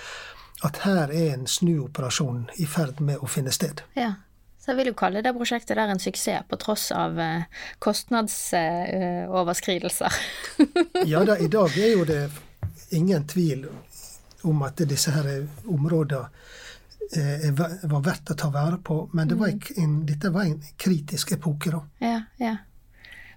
at 0.65 0.77
her 0.87 1.11
er 1.13 1.35
en 1.35 1.47
snuoperasjon 1.49 2.51
i 2.63 2.67
ferd 2.69 3.01
med 3.05 3.17
å 3.21 3.27
finne 3.31 3.53
sted. 3.53 3.81
Ja. 3.99 4.13
Så 4.57 4.71
jeg 4.73 4.79
vil 4.81 4.91
jo 4.91 4.99
kalle 4.99 5.23
det 5.23 5.37
prosjektet 5.37 5.77
der 5.79 5.89
en 5.93 6.03
suksess, 6.03 6.43
på 6.51 6.57
tross 6.59 6.85
av 6.91 7.21
eh, 7.23 7.43
kostnadsoverskridelser. 7.79 10.13
Ja 11.07 11.25
da, 11.29 11.39
i 11.39 11.49
dag 11.53 11.71
er 11.79 11.91
jo 11.93 12.05
det 12.09 12.31
ingen 12.97 13.27
tvil 13.31 13.67
om 14.47 14.63
at 14.67 14.81
disse 14.89 15.11
her 15.15 15.29
områdene 15.67 16.29
eh, 17.17 17.51
var 17.53 18.03
verdt 18.07 18.33
å 18.33 18.39
ta 18.39 18.51
vare 18.55 18.79
på, 18.83 19.01
men 19.13 19.29
det 19.29 19.39
var 19.41 19.53
Mm. 19.55 19.61
en, 19.83 19.99
dette 20.07 20.31
var 20.35 20.45
en 20.49 20.63
kritisk 20.77 21.33
epoke, 21.37 21.71
da. 21.71 21.83
ja, 22.01 22.21
ja. 22.43 22.57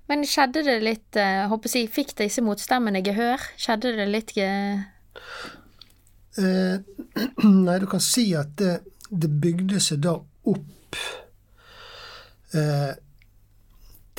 Men 0.10 0.24
skjedde 0.26 0.63
det 0.65 0.80
litt 0.82 1.15
eh, 1.22 1.43
håper 1.52 1.69
jeg, 1.69 1.89
Fikk 1.93 2.15
disse 2.17 2.41
motstemmene 2.41 3.04
gehør? 3.06 3.43
Skjedde 3.62 3.91
det 4.00 4.08
litt 4.10 4.34
eh, 4.41 4.82
Eh, 6.39 6.80
nei, 7.43 7.80
du 7.80 7.86
kan 7.89 8.02
si 8.02 8.30
at 8.38 8.54
det, 8.58 8.80
det 9.10 9.30
bygde 9.41 9.80
seg 9.84 10.02
da 10.06 10.13
opp 10.50 11.00
eh, 12.54 12.93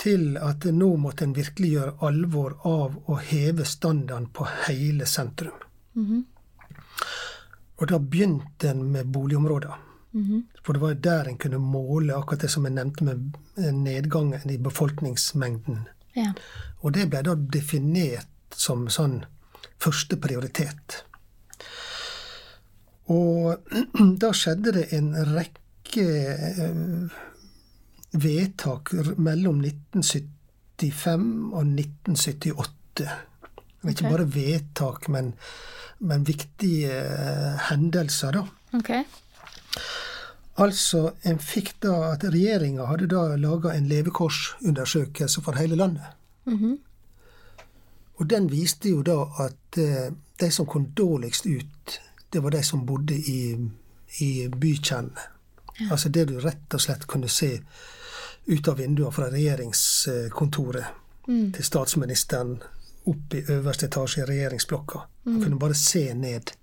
til 0.00 0.37
at 0.40 0.66
nå 0.74 0.90
måtte 1.00 1.24
en 1.26 1.35
virkelig 1.37 1.70
gjøre 1.74 1.94
alvor 2.09 2.57
av 2.68 2.98
å 3.11 3.18
heve 3.31 3.64
standarden 3.68 4.29
på 4.37 4.46
hele 4.66 5.07
sentrum. 5.07 5.57
Og 7.81 7.88
da 7.88 7.99
begynte 7.99 8.71
en 8.71 8.85
med 8.93 9.09
boligområder. 9.12 9.79
For 10.64 10.75
det 10.75 10.83
var 10.83 10.95
der 10.95 11.29
en 11.29 11.38
kunne 11.38 11.59
måle 11.62 12.16
akkurat 12.16 12.43
det 12.43 12.51
som 12.51 12.64
jeg 12.66 12.75
nevnte 12.75 13.05
med 13.07 13.37
nedgangen 13.73 14.51
i 14.51 14.59
befolkningsmengden. 14.59 15.85
Ja. 16.16 16.33
Og 16.83 16.95
det 16.97 17.07
ble 17.11 17.23
da 17.23 17.37
definert 17.38 18.27
som 18.51 18.88
sånn 18.90 19.21
første 19.81 20.19
prioritet. 20.21 21.05
Og 23.11 23.71
da 24.23 24.33
skjedde 24.35 24.75
det 24.75 24.87
en 24.99 25.12
rekke 25.31 26.07
eh, 26.66 27.19
vedtak 28.11 28.93
mellom 29.16 29.62
1975 29.62 31.27
og 31.55 31.62
1978. 31.64 33.30
Var 33.83 33.95
ikke 33.95 34.12
bare 34.12 34.29
vedtak, 34.35 35.09
men, 35.09 35.33
men 35.99 36.27
viktige 36.29 36.93
eh, 36.93 37.66
hendelser, 37.71 38.37
da. 38.37 38.45
Okay. 38.77 39.05
Altså, 40.61 41.14
en 41.25 41.38
fikk 41.40 41.73
da 41.81 41.95
at 42.11 42.27
regjeringa 42.29 42.85
hadde 42.90 43.09
da 43.09 43.23
laga 43.40 43.73
en 43.73 43.88
levekårsundersøkelse 43.88 45.43
for 45.47 45.57
hele 45.57 45.79
landet. 45.81 46.05
Og 48.21 48.29
den 48.29 48.51
viste 48.53 48.93
jo 48.93 49.01
da 49.07 49.23
at 49.47 49.79
eh, 49.81 50.12
de 50.40 50.51
som 50.53 50.66
kom 50.69 50.90
dårligst 50.97 51.47
ut, 51.47 52.01
det 52.33 52.43
var 52.43 52.53
de 52.53 52.62
som 52.62 52.85
bodde 52.87 53.16
i, 53.16 53.57
i 54.21 54.49
bykjernene. 54.49 55.29
Altså 55.90 56.11
det 56.12 56.27
du 56.29 56.35
rett 56.40 56.75
og 56.77 56.83
slett 56.85 57.07
kunne 57.09 57.29
se 57.33 57.55
ut 58.47 58.69
av 58.69 58.77
vinduene 58.77 59.12
fra 59.14 59.31
regjeringskontoret 59.33 60.85
til 61.31 61.64
statsministeren 61.64 62.59
opp 63.11 63.35
i 63.37 63.44
øverste 63.53 63.88
etasje 63.90 64.25
i 64.25 64.29
regjeringsblokka. 64.29 65.05
Man 65.29 65.42
kunne 65.42 65.61
bare 65.61 65.77
se 65.79 66.07
ned. 66.14 66.55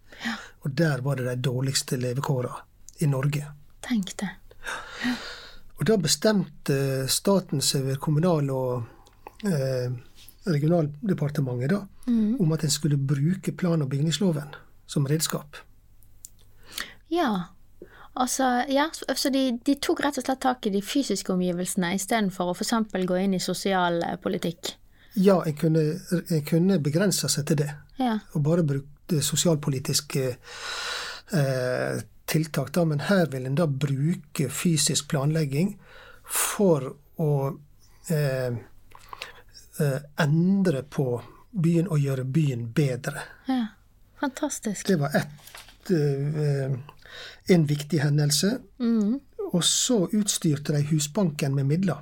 Og 0.65 0.73
der 0.77 1.01
var 1.05 1.19
det 1.19 1.27
de 1.27 1.35
dårligste 1.49 1.97
levekåra 1.97 2.53
i 2.99 3.05
Norge. 3.05 3.45
Tenk 3.85 4.15
det. 4.19 4.29
Og 5.77 5.85
da 5.85 5.97
bestemte 6.01 7.07
staten 7.11 7.61
seg 7.61 7.85
ved 7.85 7.99
Kommunal- 8.01 8.49
og 8.51 8.83
eh, 9.45 9.93
regionaldepartementet 10.47 11.69
da, 11.69 11.83
om 12.39 12.51
at 12.55 12.63
en 12.63 12.73
skulle 12.73 12.97
bruke 12.97 13.51
plan- 13.51 13.81
og 13.81 13.89
bygningsloven 13.89 14.55
som 14.87 15.05
redskap. 15.05 15.59
Ja. 17.09 17.53
Altså, 18.15 18.65
ja, 18.69 18.87
så 19.15 19.29
de, 19.29 19.59
de 19.65 19.75
tok 19.75 20.01
rett 20.01 20.17
og 20.17 20.25
slett 20.25 20.41
tak 20.41 20.65
i 20.65 20.73
de 20.73 20.81
fysiske 20.81 21.29
omgivelsene 21.33 21.93
istedenfor 21.93 22.49
å 22.49 22.55
f.eks. 22.57 22.73
gå 23.05 23.19
inn 23.21 23.35
i 23.37 23.43
sosialpolitikk. 23.43 24.73
Ja, 25.17 25.39
en 25.49 25.55
kunne, 25.57 25.83
en 26.29 26.43
kunne 26.45 26.79
begrense 26.83 27.29
seg 27.31 27.47
til 27.49 27.57
det, 27.63 27.71
Ja. 27.97 28.19
og 28.33 28.43
bare 28.45 28.63
bruk, 28.63 28.85
eh, 29.11 29.21
sosialpolitiske 29.25 30.25
eh, 31.33 32.01
tiltak, 32.27 32.71
da, 32.75 32.83
men 32.85 32.99
her 33.07 33.25
vil 33.31 33.45
en 33.47 33.55
da 33.55 33.65
bruke 33.67 34.49
fysisk 34.53 35.07
planlegging 35.09 35.77
for 36.23 36.91
å 37.17 37.31
eh, 38.11 38.53
eh, 39.79 39.99
endre 40.19 40.83
på 40.83 41.07
byen 41.51 41.87
og 41.89 41.99
gjøre 42.03 42.25
byen 42.25 42.67
bedre. 42.75 43.23
Ja. 43.47 43.63
Fantastisk. 44.19 44.87
Det 44.87 44.95
var 44.99 45.13
ett, 45.15 45.91
eh, 45.91 46.73
en 47.53 47.65
viktig 47.69 47.99
hendelse. 48.01 48.57
Mm. 48.79 49.19
Og 49.53 49.63
så 49.63 50.07
utstyrte 50.11 50.73
de 50.73 50.81
Husbanken 50.89 51.55
med 51.55 51.65
midler. 51.69 52.01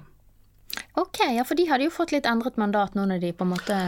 Ok, 0.98 1.20
ja, 1.36 1.44
for 1.44 1.56
de 1.60 1.66
hadde 1.70 1.84
jo 1.90 1.94
fått 1.94 2.12
litt 2.16 2.26
endret 2.30 2.58
mandat 2.58 2.94
nå 2.96 3.06
når 3.10 3.20
de 3.22 3.32
på 3.36 3.44
en 3.44 3.52
måte 3.52 3.80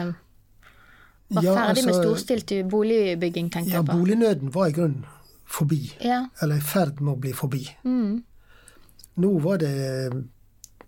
var 1.30 1.44
Ja, 1.44 1.54
ferdig 1.56 1.86
med 1.86 1.94
altså- 1.94 2.04
storstilt 2.04 2.54
boligbygging, 2.72 3.50
tenker 3.52 3.70
Ja, 3.72 3.82
jeg 3.82 3.86
på. 3.86 3.94
Ja, 3.94 4.00
bolignøden 4.00 4.54
var 4.54 4.68
i 4.68 4.72
grunnen 4.76 5.06
forbi. 5.46 5.94
Ja. 6.04 6.26
Eller 6.42 6.58
i 6.58 6.60
ferd 6.62 7.00
med 7.02 7.14
å 7.16 7.20
bli 7.20 7.32
forbi. 7.34 7.64
Mm. 7.86 8.24
Nå 9.18 9.40
var 9.42 9.58
det 9.58 10.14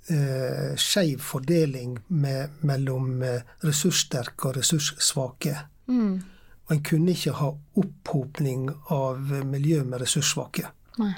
eh, 0.10 0.76
skeiv 0.76 1.20
fordeling 1.24 1.98
med, 2.08 2.50
mellom 2.62 3.22
eh, 3.24 3.42
ressurssterke 3.64 4.50
og 4.50 4.56
ressurssvake. 4.58 5.56
Mm. 5.88 6.22
Og 6.68 6.72
en 6.76 6.84
kunne 6.84 7.12
ikke 7.16 7.34
ha 7.40 7.52
opphopning 7.82 8.70
av 8.92 9.20
miljø 9.46 9.84
med 9.84 10.02
ressurssvake. 10.02 10.68
Nei. 11.00 11.14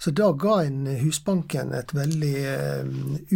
Så 0.00 0.10
da 0.16 0.30
ga 0.32 0.62
en 0.64 0.86
Husbanken 1.02 1.74
et 1.76 1.90
veldig 1.92 2.36
eh, 2.48 2.86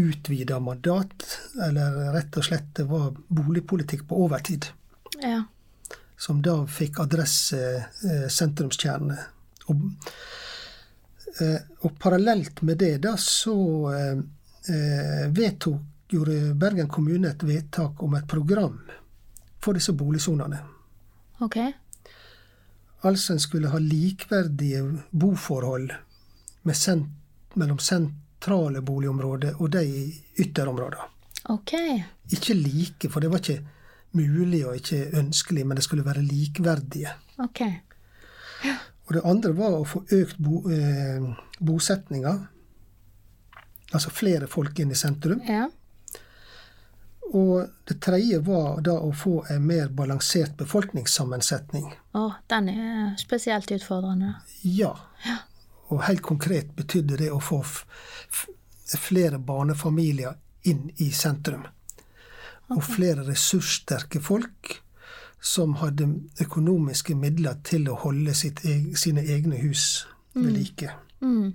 utvida 0.00 0.56
mandat, 0.64 1.26
eller 1.60 1.98
rett 2.14 2.38
og 2.40 2.46
slett 2.46 2.70
det 2.78 2.86
var 2.88 3.10
boligpolitikk 3.28 4.06
på 4.08 4.22
overtid, 4.24 4.70
Ja. 5.20 5.42
som 6.16 6.40
da 6.42 6.62
fikk 6.66 7.00
adresse 7.04 7.58
sentrumskjerne. 8.32 9.18
Og, 9.68 9.82
eh, 11.40 11.60
og 11.84 11.98
parallelt 12.00 12.62
med 12.62 12.80
det 12.80 12.94
da 13.04 13.12
så 13.20 13.56
eh, 13.92 14.22
eh, 14.72 15.26
vedtok, 15.36 15.82
gjorde 16.14 16.54
Bergen 16.60 16.88
kommune 16.88 17.28
et 17.28 17.42
vedtak 17.42 18.02
om 18.04 18.14
et 18.14 18.26
program 18.28 18.78
for 19.60 19.74
disse 19.76 19.92
boligsonene. 19.96 20.60
Ok. 21.44 21.56
Altså 23.04 23.34
en 23.34 23.40
skulle 23.42 23.72
ha 23.72 23.80
likeverdige 23.80 24.80
boforhold 25.12 25.90
sent, 26.72 27.10
mellom 27.54 27.78
sentrale 27.78 28.80
boligområder 28.82 29.60
og 29.60 29.70
de 29.70 29.82
i 29.84 30.04
ytterområder. 30.38 31.04
Ok. 31.52 31.72
Ikke 32.32 32.54
like, 32.54 33.10
for 33.10 33.20
det 33.20 33.30
var 33.30 33.42
ikke 33.42 33.60
mulig 34.16 34.64
og 34.66 34.76
ikke 34.78 35.10
ønskelig, 35.18 35.66
men 35.66 35.76
det 35.76 35.84
skulle 35.84 36.06
være 36.06 36.22
likeverdige. 36.24 37.12
Ok. 37.38 37.60
Og 39.04 39.12
det 39.12 39.24
andre 39.28 39.52
var 39.52 39.76
å 39.76 39.84
få 39.84 40.04
økt 40.16 40.38
bo, 40.40 40.62
eh, 40.72 41.24
bosetninga. 41.60 42.34
Altså 43.92 44.10
flere 44.10 44.46
folk 44.46 44.78
inn 44.78 44.90
i 44.90 44.98
sentrum. 44.98 45.42
Ja. 45.46 45.68
Og 47.34 47.68
det 47.88 47.98
tredje 48.00 48.38
var 48.46 48.80
da 48.80 48.94
å 49.00 49.10
få 49.12 49.44
en 49.50 49.66
mer 49.66 49.88
balansert 49.88 50.56
befolkningssammensetning. 50.56 51.90
Å, 52.14 52.24
den 52.48 52.68
er 52.68 53.16
spesielt 53.20 53.70
utfordrende. 53.74 54.36
Ja. 54.62 54.94
Ja. 55.26 55.42
Og 55.92 56.04
helt 56.06 56.22
konkret 56.22 56.70
betydde 56.76 57.16
det 57.20 57.30
å 57.32 57.40
få 57.42 57.62
flere 58.98 59.38
barnefamilier 59.38 60.34
inn 60.70 60.90
i 61.04 61.10
sentrum. 61.12 61.66
Og 62.72 62.80
flere 62.84 63.26
ressurssterke 63.26 64.20
folk 64.24 64.78
som 65.44 65.74
hadde 65.82 66.06
økonomiske 66.40 67.14
midler 67.20 67.58
til 67.64 67.88
å 67.92 67.98
holde 68.00 68.32
eg- 68.32 68.94
sine 68.96 69.20
egne 69.28 69.58
hus 69.60 70.06
ved 70.34 70.52
like. 70.56 70.90
Mm. 71.20 71.52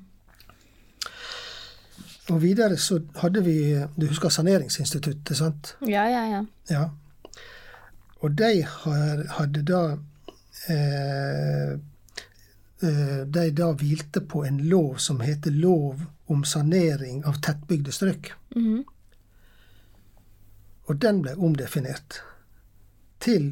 Og 2.29 2.41
videre 2.43 2.77
så 2.77 2.99
hadde 3.17 3.41
vi 3.41 3.55
Du 3.97 4.05
husker 4.07 4.29
Saneringsinstituttet, 4.29 5.37
sant? 5.37 5.75
Ja, 5.81 6.05
ja, 6.05 6.25
ja. 6.29 6.43
Ja. 6.69 6.83
Og 8.21 8.35
de 8.37 8.61
hadde 9.33 9.63
da 9.65 9.81
eh, 10.69 11.77
De 12.79 13.41
da 13.51 13.73
hvilte 13.75 14.21
på 14.23 14.45
en 14.47 14.61
lov 14.71 15.01
som 15.03 15.19
heter 15.19 15.51
Lov 15.51 16.05
om 16.31 16.45
sanering 16.47 17.25
av 17.27 17.41
tettbygde 17.43 17.91
strøk. 17.91 18.31
Mhm. 18.55 18.85
Og 20.89 20.97
den 21.03 21.19
ble 21.21 21.35
omdefinert 21.35 22.21
til 23.21 23.51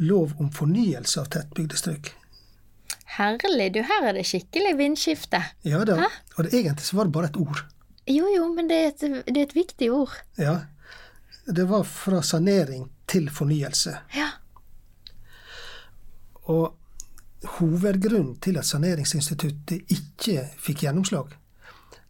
lov 0.00 0.32
om 0.40 0.48
fornyelse 0.54 1.20
av 1.20 1.28
tettbygde 1.34 1.76
strøk. 1.76 2.12
Herlig, 3.18 3.72
du, 3.74 3.82
her 3.84 4.06
er 4.08 4.16
det 4.16 4.24
skikkelig 4.28 4.76
vindskifte. 4.78 5.42
Ja 5.66 5.82
da. 5.84 5.98
Hæ? 6.00 6.08
Og 6.36 6.46
det, 6.46 6.54
egentlig 6.54 6.86
så 6.86 6.96
var 6.96 7.08
det 7.08 7.12
bare 7.16 7.30
et 7.32 7.40
ord. 7.40 7.64
Jo, 8.06 8.28
jo, 8.32 8.46
men 8.54 8.70
det 8.70 8.78
er 8.78 8.92
et, 8.92 9.02
det 9.26 9.36
er 9.36 9.48
et 9.48 9.56
viktig 9.56 9.90
ord. 9.92 10.14
Ja. 10.38 10.60
Det 11.46 11.66
var 11.68 11.84
fra 11.84 12.22
sanering 12.22 12.86
til 13.10 13.28
fornyelse. 13.34 13.96
Ja. 14.16 14.28
Og 16.48 16.76
hovedgrunnen 17.58 18.36
til 18.42 18.58
at 18.60 18.68
Saneringsinstituttet 18.68 19.92
ikke 19.94 20.44
fikk 20.60 20.84
gjennomslag, 20.84 21.32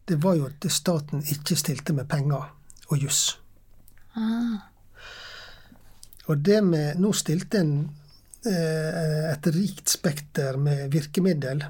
det 0.08 0.18
var 0.22 0.34
jo 0.38 0.48
at 0.48 0.66
staten 0.72 1.22
ikke 1.22 1.56
stilte 1.58 1.94
med 1.94 2.08
penger 2.10 2.48
og 2.90 2.98
juss. 2.98 3.38
Ah. 4.18 4.66
Og 6.26 6.38
det 6.38 6.60
med 6.64 6.98
Nå 6.98 7.12
stilte 7.14 7.60
en 7.62 7.74
eh, 8.46 9.30
et 9.30 9.46
rikt 9.54 9.88
spekter 9.90 10.58
med 10.58 10.90
virkemiddel, 10.90 11.62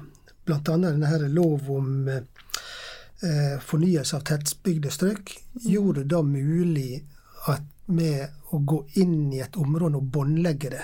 bl.a. 0.45 0.59
denne 0.61 1.27
lov 1.29 1.69
om 1.69 2.07
eh, 2.09 3.57
fornyelse 3.61 4.17
av 4.17 4.25
tettbygde 4.25 4.91
strøk, 4.93 5.35
gjorde 5.61 6.01
det 6.01 6.15
da 6.15 6.23
mulig 6.25 7.03
at 7.51 7.67
med 7.91 8.53
å 8.55 8.61
gå 8.63 8.79
inn 9.01 9.33
i 9.33 9.41
et 9.43 9.57
område 9.59 9.99
og 9.99 10.09
båndlegge 10.13 10.71
det, 10.71 10.83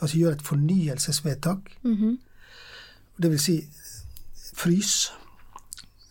altså 0.00 0.18
gjøre 0.18 0.32
et 0.32 0.42
fornyelsesvedtak, 0.42 1.70
Mhm. 1.82 2.18
det 3.22 3.30
vil 3.30 3.38
si 3.38 3.68
frys, 4.54 5.12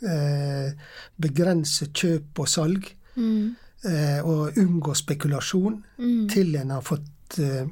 eh, 0.01 0.71
begrense 1.19 1.87
kjøp 1.93 2.39
og 2.39 2.47
salg, 2.47 2.93
Mm. 3.15 3.55
eh, 3.85 4.21
og 4.25 4.53
unngå 4.57 4.93
spekulasjon 4.95 5.83
Mm. 5.99 6.29
til 6.29 6.55
en 6.55 6.69
har 6.69 6.81
fått 6.81 7.39
eh, 7.39 7.65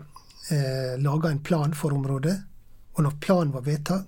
eh, 0.52 0.97
laga 1.00 1.30
en 1.30 1.39
plan 1.39 1.74
for 1.74 1.91
området. 1.93 2.43
Og 2.95 3.04
når 3.04 3.19
planen 3.19 3.52
var 3.54 3.62
vedtatt, 3.62 4.06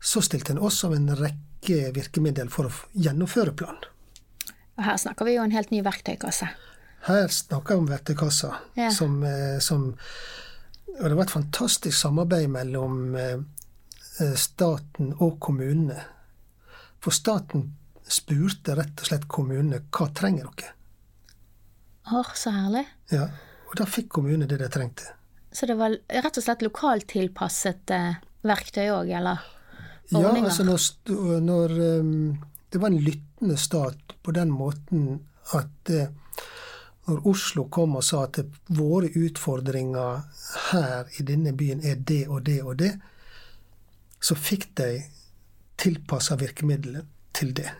så 0.00 0.20
stilte 0.22 0.50
en 0.52 0.58
også 0.58 0.94
en 0.94 1.08
rekke 1.08 1.92
virkemidler 1.94 2.48
for 2.50 2.64
å 2.68 2.72
gjennomføre 2.96 3.52
planen. 3.56 3.82
Og 4.78 4.84
her 4.84 4.96
snakker 4.96 5.24
vi 5.24 5.34
jo 5.34 5.42
en 5.42 5.50
helt 5.50 5.70
ny 5.70 5.82
verktøykasse. 5.82 6.48
Her 7.02 7.26
snakker 7.28 7.68
vi 7.74 7.78
om 7.78 7.88
verktøykassa, 7.88 8.56
Ja. 8.76 8.90
som, 8.90 9.22
eh, 9.24 9.58
som 9.58 9.96
Og 10.98 11.06
det 11.06 11.16
var 11.16 11.26
et 11.28 11.34
fantastisk 11.34 11.94
samarbeid 11.98 12.48
mellom 12.50 13.14
eh, 13.14 13.36
eh, 14.20 14.34
staten 14.34 15.12
og 15.18 15.36
kommunene. 15.42 16.00
For 17.02 17.14
staten 17.14 17.68
spurte 18.08 18.74
rett 18.78 18.98
og 18.98 19.10
slett 19.10 19.28
kommunene 19.30 19.82
hva 19.94 20.08
trenger 20.16 20.48
dere? 20.58 20.74
Åh, 22.08 22.32
så 22.34 22.50
herlig. 22.54 22.86
Ja, 23.12 23.28
Og 23.68 23.76
da 23.76 23.84
fikk 23.84 24.08
kommunene 24.16 24.48
det 24.48 24.58
de 24.62 24.68
trengte. 24.72 25.12
Så 25.52 25.66
det 25.68 25.76
var 25.76 25.92
rett 25.92 26.38
og 26.40 26.44
slett 26.44 26.64
lokalt 26.64 27.06
tilpasset 27.12 27.92
eh, 27.94 28.18
verktøy 28.48 28.88
òg, 28.88 29.12
eller? 29.20 29.44
Ja, 30.08 30.22
Ordninger. 30.22 30.48
altså 30.48 30.64
når, 30.64 31.40
når 31.44 31.74
um, 32.00 32.38
Det 32.72 32.80
var 32.80 32.88
en 32.88 33.02
lyttende 33.04 33.56
stat 33.60 34.14
på 34.24 34.32
den 34.32 34.50
måten 34.50 35.20
at 35.56 35.92
eh, 35.92 36.08
når 37.08 37.26
Oslo 37.26 37.64
kom 37.72 37.96
og 37.96 38.04
sa 38.04 38.24
at 38.26 38.38
våre 38.76 39.08
utfordringer 39.16 40.22
her 40.70 41.08
i 41.18 41.24
denne 41.26 41.52
byen 41.56 41.80
er 41.84 41.96
det 41.96 42.26
og 42.28 42.42
det 42.46 42.58
og 42.62 42.76
det, 42.78 42.92
så 44.20 44.34
fikk 44.36 44.68
de 44.76 44.88
tilpassa 45.78 46.36
virkemidler 46.36 47.06
til 47.32 47.52
det. 47.56 47.70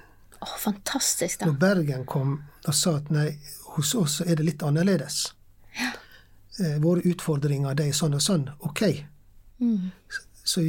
Oh, 0.40 0.54
fantastisk, 0.58 1.40
da. 1.40 1.46
Når 1.50 1.58
Bergen 1.58 2.04
kom 2.06 2.36
og 2.64 2.74
sa 2.74 2.96
at 3.00 3.10
nei, 3.10 3.32
hos 3.74 3.94
oss 3.98 4.20
er 4.22 4.38
det 4.38 4.46
litt 4.46 4.62
annerledes. 4.62 5.32
Ja. 5.78 5.90
Våre 6.82 7.02
utfordringer 7.06 7.74
de 7.78 7.88
er 7.90 7.96
sånn 7.96 8.14
og 8.18 8.22
sånn. 8.24 8.48
Ok, 8.66 8.82
Mm. 9.58 9.90
så 10.08 10.22
så 10.48 10.62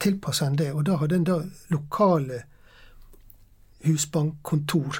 tilpassa 0.00 0.46
en 0.46 0.56
det. 0.56 0.72
Og 0.72 0.84
da 0.84 0.96
hadde 0.96 1.14
en 1.16 1.24
da 1.24 1.34
lokale 1.68 2.42
husbankkontor 3.84 4.96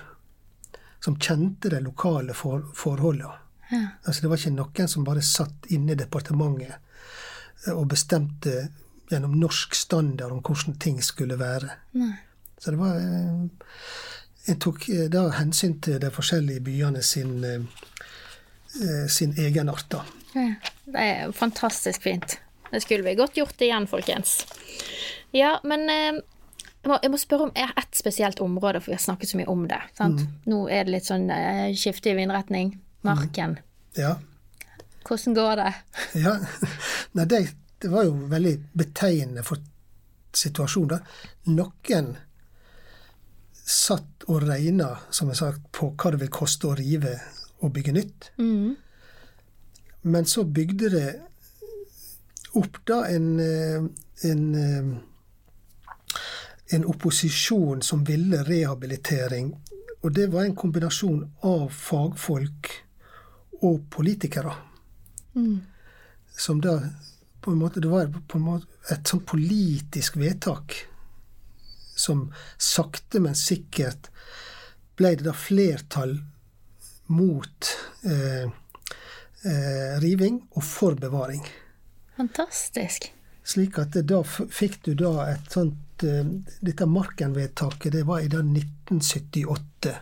som 1.05 1.17
kjente 1.17 1.71
de 1.73 1.81
lokale 1.81 2.35
for, 2.35 2.67
forholdene. 2.77 3.39
Ja. 3.71 3.87
Altså 4.05 4.25
det 4.25 4.31
var 4.31 4.41
ikke 4.41 4.57
noen 4.57 4.89
som 4.91 5.07
bare 5.07 5.23
satt 5.25 5.69
inne 5.71 5.95
i 5.95 5.99
departementet 5.99 6.75
eh, 6.75 7.75
og 7.75 7.87
bestemte 7.93 8.69
gjennom 9.11 9.37
norsk 9.39 9.75
standard 9.75 10.35
om 10.35 10.43
hvordan 10.43 10.79
ting 10.83 10.99
skulle 11.03 11.39
være. 11.39 11.71
Nei. 11.99 12.15
Så 12.59 12.75
det 12.75 12.81
var 12.81 12.99
eh, 12.99 13.71
En 14.49 14.57
tok 14.59 14.89
eh, 14.89 15.07
da 15.13 15.27
hensyn 15.37 15.77
til 15.85 15.99
de 16.01 16.09
forskjellige 16.11 16.63
byene 16.65 17.03
sin, 17.05 17.45
eh, 17.45 17.61
eh, 18.81 19.07
sin 19.09 19.35
egenart, 19.39 19.87
da. 19.93 20.01
Ja. 20.35 20.55
Det 20.91 21.03
er 21.07 21.33
fantastisk 21.37 22.03
fint. 22.03 22.39
Det 22.71 22.81
skulle 22.83 23.05
vi 23.05 23.15
godt 23.19 23.37
gjort 23.37 23.61
igjen, 23.63 23.87
folkens. 23.87 24.41
Ja, 25.37 25.61
men 25.63 25.87
eh, 25.91 26.23
jeg, 26.81 26.89
må, 26.89 26.99
jeg 27.03 27.13
må 27.13 27.21
spørre 27.21 27.49
om 27.49 27.53
ett 27.61 27.97
spesielt 27.97 28.41
område, 28.41 28.81
for 28.81 28.93
vi 28.93 28.97
har 28.97 29.03
snakket 29.05 29.33
så 29.33 29.41
mye 29.41 29.53
om 29.53 29.67
det. 29.69 29.81
Sant? 29.99 30.23
Nå 30.49 30.63
er 30.73 30.87
det 30.87 30.95
litt 30.95 31.09
sånn 31.09 31.29
eh, 31.35 31.67
skifte 31.77 32.13
i 32.13 32.17
vindretning. 32.17 32.73
Marken. 33.05 33.59
Ja. 33.97 34.15
Hvordan 35.09 35.37
går 35.37 35.61
det? 35.61 35.73
ja. 36.25 36.37
Nei, 37.17 37.27
det, 37.29 37.43
det 37.81 37.93
var 37.93 38.09
jo 38.09 38.17
veldig 38.31 38.55
betegnende 38.81 39.45
for 39.45 39.61
situasjonen. 40.37 40.97
da. 40.97 41.01
Noen 41.53 42.15
satt 43.71 44.25
og 44.31 44.45
regna, 44.49 44.95
som 45.15 45.31
jeg 45.31 45.41
sa, 45.41 45.53
på 45.75 45.93
hva 45.95 46.13
det 46.15 46.25
vil 46.25 46.33
koste 46.33 46.71
å 46.71 46.77
rive 46.79 47.17
og 47.61 47.73
bygge 47.77 47.95
nytt. 47.95 48.31
Mm. 48.41 48.77
Men 50.11 50.27
så 50.29 50.47
bygde 50.49 50.91
det 50.95 51.09
opp 52.59 52.81
da 52.89 53.03
en, 53.13 53.29
eh, 53.41 53.85
en, 54.31 54.55
eh, 54.55 54.99
en 56.73 56.87
opposisjon 56.87 57.83
som 57.83 58.05
ville 58.05 58.45
rehabilitering. 58.47 59.53
Og 60.03 60.15
det 60.15 60.31
var 60.33 60.47
en 60.47 60.57
kombinasjon 60.57 61.25
av 61.47 61.69
fagfolk 61.75 62.71
og 63.61 63.83
politikere. 63.93 64.55
Mm. 65.35 65.61
Som 66.37 66.61
da 66.65 66.79
på 67.41 67.53
en 67.53 67.59
måte 67.59 67.81
Det 67.81 67.89
var 67.89 68.09
på 68.29 68.39
en 68.39 68.45
måte 68.45 68.67
et 68.93 69.09
sånn 69.09 69.23
politisk 69.25 70.17
vedtak 70.21 70.75
som 71.97 72.27
sakte, 72.59 73.21
men 73.21 73.37
sikkert 73.37 74.11
ble 74.97 75.15
det 75.17 75.25
da 75.25 75.35
flertall 75.37 76.19
mot 77.13 77.71
eh, 78.05 78.45
eh, 78.45 79.95
riving 80.05 80.41
og 80.51 80.65
for 80.65 80.97
bevaring. 81.01 81.43
Fantastisk. 82.17 83.11
Slik 83.51 83.79
at 83.83 83.97
da 84.07 84.21
fikk 84.23 84.83
du 84.87 84.93
da 84.95 85.27
et 85.33 85.51
sånt 85.51 86.05
eh, 86.07 86.27
Dette 86.63 86.87
Marken-vedtaket, 86.87 87.93
det 87.97 88.05
var 88.07 88.23
i 88.23 88.29
da 88.31 88.45
1978. 88.45 89.95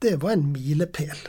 Det 0.00 0.16
var 0.20 0.34
en 0.34 0.50
milepæl. 0.52 1.22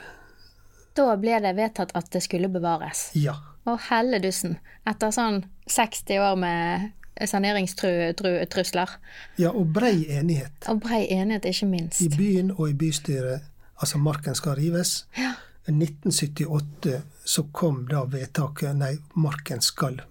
Da 0.96 1.14
ble 1.20 1.38
det 1.44 1.54
vedtatt 1.56 1.94
at 1.96 2.10
det 2.12 2.24
skulle 2.26 2.50
bevares. 2.52 3.10
Ja. 3.16 3.38
Å 3.68 3.78
helledussen. 3.88 4.58
Etter 4.88 5.14
sånn 5.16 5.44
60 5.70 6.20
år 6.20 6.36
med 6.40 6.92
saneringstrusler. 7.30 8.90
ja. 9.38 9.52
Og 9.52 9.68
brei 9.68 10.06
enighet. 10.10 10.68
Og 10.68 10.82
brei 10.84 11.06
enighet, 11.12 11.46
ikke 11.46 11.70
minst. 11.72 12.02
I 12.02 12.10
byen 12.10 12.52
og 12.58 12.70
i 12.70 12.74
bystyret. 12.74 13.48
Altså, 13.80 13.98
Marken 13.98 14.36
skal 14.36 14.56
rives. 14.60 15.06
Ja. 15.18 15.34
I 15.68 15.72
1978 15.72 17.02
så 17.26 17.44
kom 17.54 17.86
da 17.88 18.04
vedtaket 18.10 18.76
Nei, 18.76 18.96
Marken 19.16 19.62
skal 19.62 20.02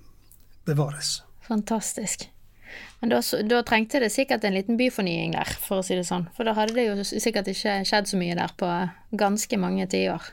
bevares. 0.71 1.21
Fantastisk. 1.47 2.29
Men 3.01 3.11
da, 3.11 3.21
da 3.49 3.63
trengte 3.67 4.01
det 4.01 4.13
sikkert 4.15 4.45
en 4.45 4.55
liten 4.55 4.77
byfornying 4.79 5.35
der, 5.35 5.49
for 5.65 5.81
å 5.81 5.87
si 5.87 5.97
det 5.99 6.07
sånn. 6.09 6.29
For 6.37 6.47
da 6.47 6.55
hadde 6.59 6.77
det 6.77 6.87
jo 6.87 7.07
sikkert 7.09 7.51
ikke 7.51 7.81
skjedd 7.89 8.11
så 8.11 8.21
mye 8.21 8.37
der 8.39 8.55
på 8.61 8.69
ganske 9.19 9.59
mange 9.61 9.89
tiår. 9.91 10.31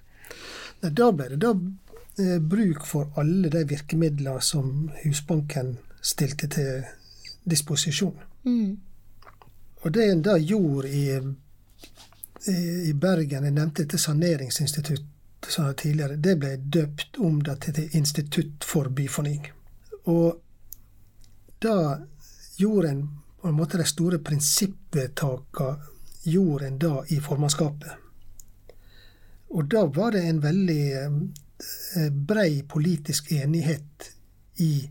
Nei, 0.83 0.91
Da 0.91 1.09
ble 1.15 1.31
det 1.33 1.41
da 1.41 1.53
eh, 1.55 2.37
bruk 2.43 2.85
for 2.85 3.09
alle 3.17 3.49
de 3.53 3.63
virkemidlene 3.71 4.43
som 4.43 4.91
Husbanken 5.03 5.77
stilte 6.01 6.51
til 6.53 6.85
disposisjon. 7.47 8.15
Mm. 8.45 8.77
Og 9.83 9.91
det 9.93 10.09
en 10.11 10.23
da 10.25 10.37
gjorde 10.37 10.91
i, 10.91 11.05
i, 12.51 12.57
i 12.91 12.93
Bergen, 12.93 13.47
jeg 13.47 13.55
nevnte 13.55 13.85
dette 13.85 13.99
saneringsinstituttet 14.01 15.13
tidligere, 15.77 16.17
det 16.19 16.33
ble 16.41 16.57
døpt 16.57 17.19
om 17.23 17.39
til 17.45 17.73
til 17.73 17.95
Institutt 17.95 18.65
for 18.67 18.89
byfornying. 18.89 19.45
Og 20.07 20.41
da 21.63 21.77
gjorde 22.57 22.89
en 22.89 23.07
på 23.41 23.51
en 23.51 23.55
måte 23.55 23.77
de 23.77 23.85
store 23.87 24.17
prinsippvedtakene 24.19 25.77
gjorde 26.27 26.67
en 26.67 26.79
da 26.81 26.93
i 27.15 27.19
formannskapet. 27.23 27.91
Og 29.55 29.69
da 29.71 29.85
var 29.85 30.11
det 30.11 30.25
en 30.27 30.41
veldig 30.43 30.83
eh, 30.97 32.09
brei 32.11 32.63
politisk 32.67 33.31
enighet 33.31 34.09
i 34.59 34.89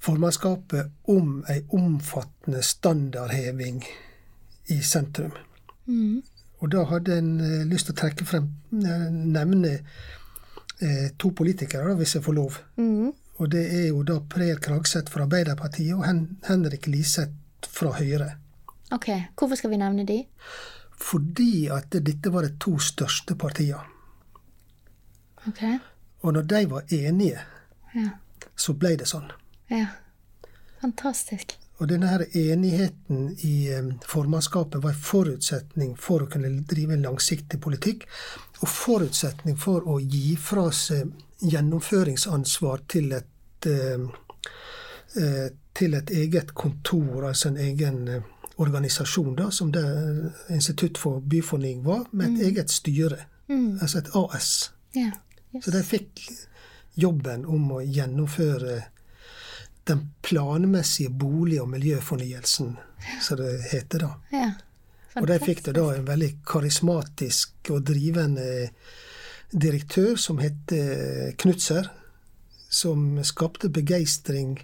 formannskapet 0.00 1.12
om 1.12 1.42
ei 1.52 1.60
omfattende 1.76 2.62
standardheving 2.64 3.82
i 4.72 4.80
sentrum. 4.80 5.36
Mm. 5.84 6.22
Og 6.58 6.72
da 6.72 6.86
hadde 6.88 7.18
en 7.18 7.32
eh, 7.44 7.66
lyst 7.68 7.90
til 7.90 7.98
å 7.98 8.00
trekke 8.00 8.24
frem, 8.24 8.48
eh, 8.80 9.08
nevne 9.12 9.78
to 11.18 11.32
politikere, 11.34 11.96
hvis 11.98 12.12
jeg 12.14 12.22
får 12.22 12.34
lov. 12.36 12.56
Mm. 12.78 13.10
Og 13.38 13.50
det 13.52 13.64
er 13.70 13.86
jo 13.88 14.02
da 14.06 14.18
Per 14.20 14.58
Kragseth 14.62 15.12
fra 15.12 15.26
Arbeiderpartiet 15.28 15.94
og 15.94 16.04
Hen 16.06 16.24
Henrik 16.48 16.88
Liseth 16.90 17.68
fra 17.70 17.92
Høyre. 17.98 18.32
Ok, 18.94 19.08
hvorfor 19.38 19.58
skal 19.60 19.70
vi 19.70 19.78
nevne 19.78 20.06
de? 20.08 20.22
Fordi 20.98 21.68
at 21.70 21.92
dette 21.92 22.32
var 22.34 22.46
de 22.46 22.56
to 22.58 22.78
største 22.82 23.36
partiene. 23.38 23.84
Ok, 25.46 25.62
Og 26.22 26.32
når 26.34 26.42
de 26.42 26.70
var 26.70 26.82
enige, 26.92 27.40
ja. 27.94 28.08
så 28.56 28.74
ble 28.74 28.96
det 28.98 29.06
sånn. 29.08 29.30
ja. 29.70 29.86
Fantastisk. 30.80 31.56
Og 31.78 31.88
denne 31.90 32.06
her 32.10 32.22
enigheten 32.34 33.32
i 33.46 33.68
eh, 33.70 33.86
formannskapet 34.06 34.82
var 34.82 34.92
en 34.94 35.00
forutsetning 35.02 35.96
for 35.98 36.22
å 36.22 36.28
kunne 36.30 36.50
drive 36.70 36.94
en 36.94 37.02
langsiktig 37.06 37.60
politikk, 37.62 38.04
og 38.60 38.68
forutsetning 38.70 39.58
for 39.58 39.86
å 39.86 39.98
gi 40.02 40.36
fra 40.38 40.68
seg 40.74 41.10
gjennomføringsansvar 41.40 42.80
til 42.88 43.12
et, 43.12 43.66
eh, 43.66 44.08
eh, 45.22 45.48
til 45.74 45.94
et 45.94 46.10
eget 46.10 46.54
kontor, 46.54 47.28
altså 47.28 47.48
en 47.48 47.56
egen 47.56 48.08
eh, 48.08 48.22
organisasjon, 48.56 49.34
da, 49.36 49.50
som 49.50 49.72
det 49.72 49.84
Institutt 50.50 50.98
for 50.98 51.20
byfornying 51.20 51.84
var, 51.84 52.06
med 52.12 52.38
et 52.38 52.46
eget 52.52 52.70
styre, 52.70 53.24
Mm. 53.48 53.78
altså 53.80 53.98
et 53.98 54.08
AS. 54.14 54.70
Yeah. 54.96 55.12
Yes. 55.54 55.64
Så 55.64 55.70
de 55.70 55.82
fikk 55.82 56.20
jobben 56.94 57.46
om 57.46 57.70
å 57.72 57.80
gjennomføre 57.80 58.82
den 59.88 60.10
planmessige 60.22 61.08
bolig- 61.10 61.60
og 61.62 61.68
miljøfornyelsen, 61.68 62.76
som 63.22 63.36
det 63.36 63.62
heter 63.72 63.98
da. 63.98 64.10
Yeah. 64.32 64.52
Og 65.16 65.26
de 65.26 65.38
fikk 65.38 65.62
det 65.64 65.74
da 65.74 65.86
en 65.94 66.04
veldig 66.04 66.44
karismatisk 66.46 67.70
og 67.70 67.86
drivende 67.88 68.68
direktør 69.50 70.16
som 70.20 70.38
het 70.42 70.72
Knutser, 71.40 71.88
som 72.68 73.16
skapte 73.24 73.70
begeistring 73.72 74.58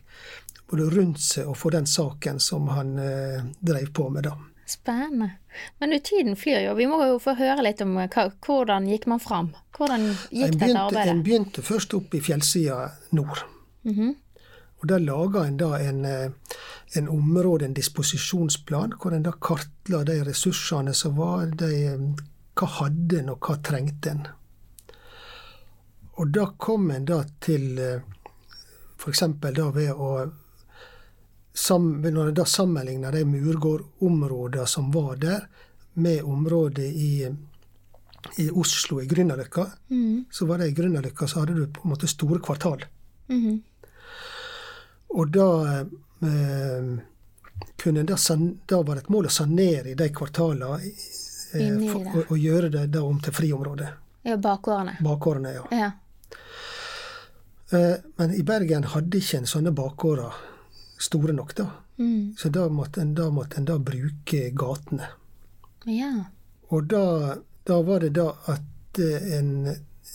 både 0.70 0.90
rundt 0.90 1.20
seg 1.20 1.49
og 1.49 1.57
for 1.61 1.75
den 1.75 1.87
saken 1.87 2.40
som 2.42 2.68
han 2.75 2.99
eh, 2.99 3.44
drev 3.61 3.92
på 3.94 4.09
med 4.12 4.27
da. 4.29 4.35
Spennende. 4.66 5.31
Men 5.79 5.92
du, 5.92 5.99
tiden 6.01 6.37
flyr 6.40 6.62
jo. 6.64 6.75
Vi 6.79 6.87
må 6.88 7.03
jo 7.05 7.20
få 7.23 7.37
høre 7.38 7.62
litt 7.66 7.83
om 7.85 7.99
hva, 7.99 8.29
hvordan 8.47 8.88
gikk 8.88 9.07
man 9.12 9.20
fram? 9.20 9.53
Hvordan 9.77 10.07
gikk 10.31 10.55
En 10.55 10.59
dette 10.59 10.85
arbeidet? 10.87 11.12
en 11.12 11.25
begynte 11.27 11.64
først 11.64 11.94
opp 11.99 12.14
i 12.16 12.23
fjellsida 12.25 12.87
nord. 13.12 13.44
Mhm. 13.85 14.14
Og 14.83 14.88
da 14.90 14.99
laga 15.01 15.47
en 15.49 15.57
da 15.57 15.79
en, 15.81 16.05
eh, 16.05 16.31
en 16.97 17.09
område, 17.09 17.64
en 17.64 17.77
disposisjonsplan, 17.77 18.97
hvor 19.01 19.14
en 19.14 19.23
da 19.25 19.33
kartla 19.33 20.03
de 20.05 20.18
ressursene 20.25 20.92
som 20.94 21.16
var, 21.16 21.47
de, 21.47 21.70
eh, 21.87 22.25
hva 22.57 22.68
hadde 22.81 23.20
en, 23.20 23.31
og 23.31 23.40
hva 23.40 23.57
trengte 23.62 24.11
en. 24.11 24.27
Og 26.16 26.31
da 26.31 26.46
kom 26.59 26.90
en 26.94 27.07
da 27.09 27.22
til 27.42 27.81
f.eks. 28.98 29.22
da 29.40 29.68
ved 29.74 29.92
å 29.92 30.11
Når 31.55 32.29
en 32.29 32.35
da 32.35 32.44
sammenligna 32.44 33.11
de 33.11 33.24
murgårdområdene 33.24 34.66
som 34.66 34.90
var 34.90 35.16
der, 35.16 35.46
med 35.94 36.24
området 36.24 36.85
i, 36.85 37.29
i 38.37 38.50
Oslo, 38.50 39.00
i 39.00 39.07
Grünerløkka, 39.07 39.66
mm. 39.90 40.24
så 40.31 40.46
var 40.46 40.59
det 40.59 40.68
i 40.68 40.74
Grünerløkka 40.74 41.29
så 41.31 41.44
hadde 41.44 41.55
du 41.55 41.66
på 41.70 41.85
en 41.85 41.92
måte 41.92 42.11
store 42.11 42.40
kvartal. 42.42 42.83
Mm. 43.29 43.62
Og 45.14 45.31
da 45.31 45.48
eh, 45.79 46.88
kunne 47.79 48.03
en 48.03 48.11
da, 48.11 48.18
da 48.66 48.83
var 48.83 48.96
det 48.96 49.05
et 49.05 49.12
mål 49.14 49.31
å 49.31 49.35
sanere 49.37 49.92
i 49.92 49.98
de 49.98 50.09
kvartalene 50.11 50.81
eh, 50.83 51.77
for, 51.92 52.03
og, 52.03 52.33
og 52.35 52.38
gjøre 52.38 52.72
det 52.74 52.88
da 52.96 53.05
om 53.07 53.20
til 53.22 53.37
friområde. 53.37 53.92
Ja, 54.27 54.35
bakgårdene. 54.40 54.96
Bakgårdene, 55.05 55.55
ja. 55.55 55.68
Ja. 55.70 55.92
Eh, 57.72 57.96
men 58.16 58.35
i 58.35 58.42
Bergen 58.42 58.85
hadde 58.92 59.18
ikke 59.18 59.38
en 59.40 59.46
sånne 59.48 59.72
bakgårder 59.74 60.33
store 61.00 61.33
nok, 61.33 61.55
da. 61.57 61.70
Mm. 61.98 62.35
Så 62.38 62.48
da 62.50 62.68
måtte 62.68 63.00
en 63.00 63.14
da, 63.14 63.31
måtte 63.31 63.59
en 63.61 63.64
da 63.70 63.79
bruke 63.79 64.50
gatene. 64.57 65.07
Ja. 65.87 66.12
Og 66.72 66.87
da, 66.90 67.37
da 67.68 67.81
var 67.87 68.00
det 68.05 68.14
da 68.16 68.31
at 68.50 68.98
eh, 68.98 69.38
en 69.38 69.50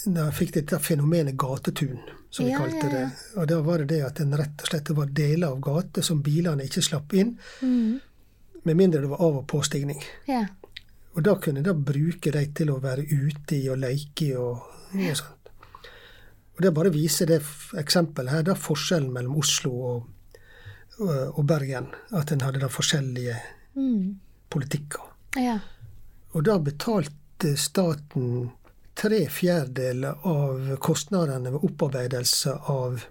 da 0.05 0.29
fikk 0.31 0.53
dette 0.55 0.77
fenomenet 0.79 1.35
gatetun, 1.39 1.97
som 2.31 2.45
vi 2.45 2.51
Ja, 2.53 2.59
kalte 2.61 2.77
ja, 2.77 2.89
ja. 2.89 2.91
det. 3.09 3.39
Og 3.41 3.47
da 3.49 3.57
var 3.65 3.81
det 3.81 3.87
det 3.95 4.01
at 4.05 4.19
en 4.23 4.35
rett 4.37 4.61
og 4.63 4.69
slett 4.69 4.85
det 4.87 4.95
var 4.95 5.09
deler 5.17 5.47
av 5.49 5.59
gater 5.65 6.05
som 6.05 6.21
bilene 6.23 6.63
ikke 6.67 6.83
slapp 6.85 7.13
inn, 7.13 7.37
Mm. 7.61 7.99
med 8.63 8.75
mindre 8.77 9.01
det 9.01 9.09
var 9.09 9.17
av- 9.21 9.37
og 9.41 9.47
påstigning. 9.47 9.99
Ja. 10.27 10.45
Og 11.15 11.23
da 11.23 11.35
kunne 11.35 11.59
en 11.59 11.63
da 11.67 11.73
bruke 11.73 12.31
de 12.31 12.45
til 12.53 12.69
å 12.71 12.79
være 12.79 13.03
ute 13.09 13.55
i 13.57 13.67
og 13.69 13.77
leke 13.81 14.25
i 14.29 14.35
og, 14.35 14.61
og 14.93 15.15
sånt. 15.17 15.38
Og 16.59 16.63
det 16.65 16.73
bare 16.75 16.91
viser 16.91 17.29
det 17.29 17.37
eksempelet 17.79 18.33
her, 18.33 18.41
da 18.43 18.53
forskjellen 18.59 19.13
mellom 19.15 19.37
Oslo 19.39 19.71
og, 19.71 20.07
og, 20.99 21.37
og 21.39 21.45
Bergen. 21.47 21.85
At 22.11 22.33
en 22.35 22.41
hadde 22.43 22.59
da 22.59 22.67
forskjellige 22.71 23.37
Mm. 23.79 24.17
politikker. 24.51 24.99
Ja. 25.39 25.59
Og 26.33 26.43
da 26.43 26.57
betalte 26.59 27.53
staten 27.55 28.49
tre 28.97 29.21
fjerdedeler 29.31 30.25
av 30.27 30.73
kostnadene 30.83 31.53
ved 31.53 31.63
opparbeidelse 31.69 32.55
av 32.73 33.05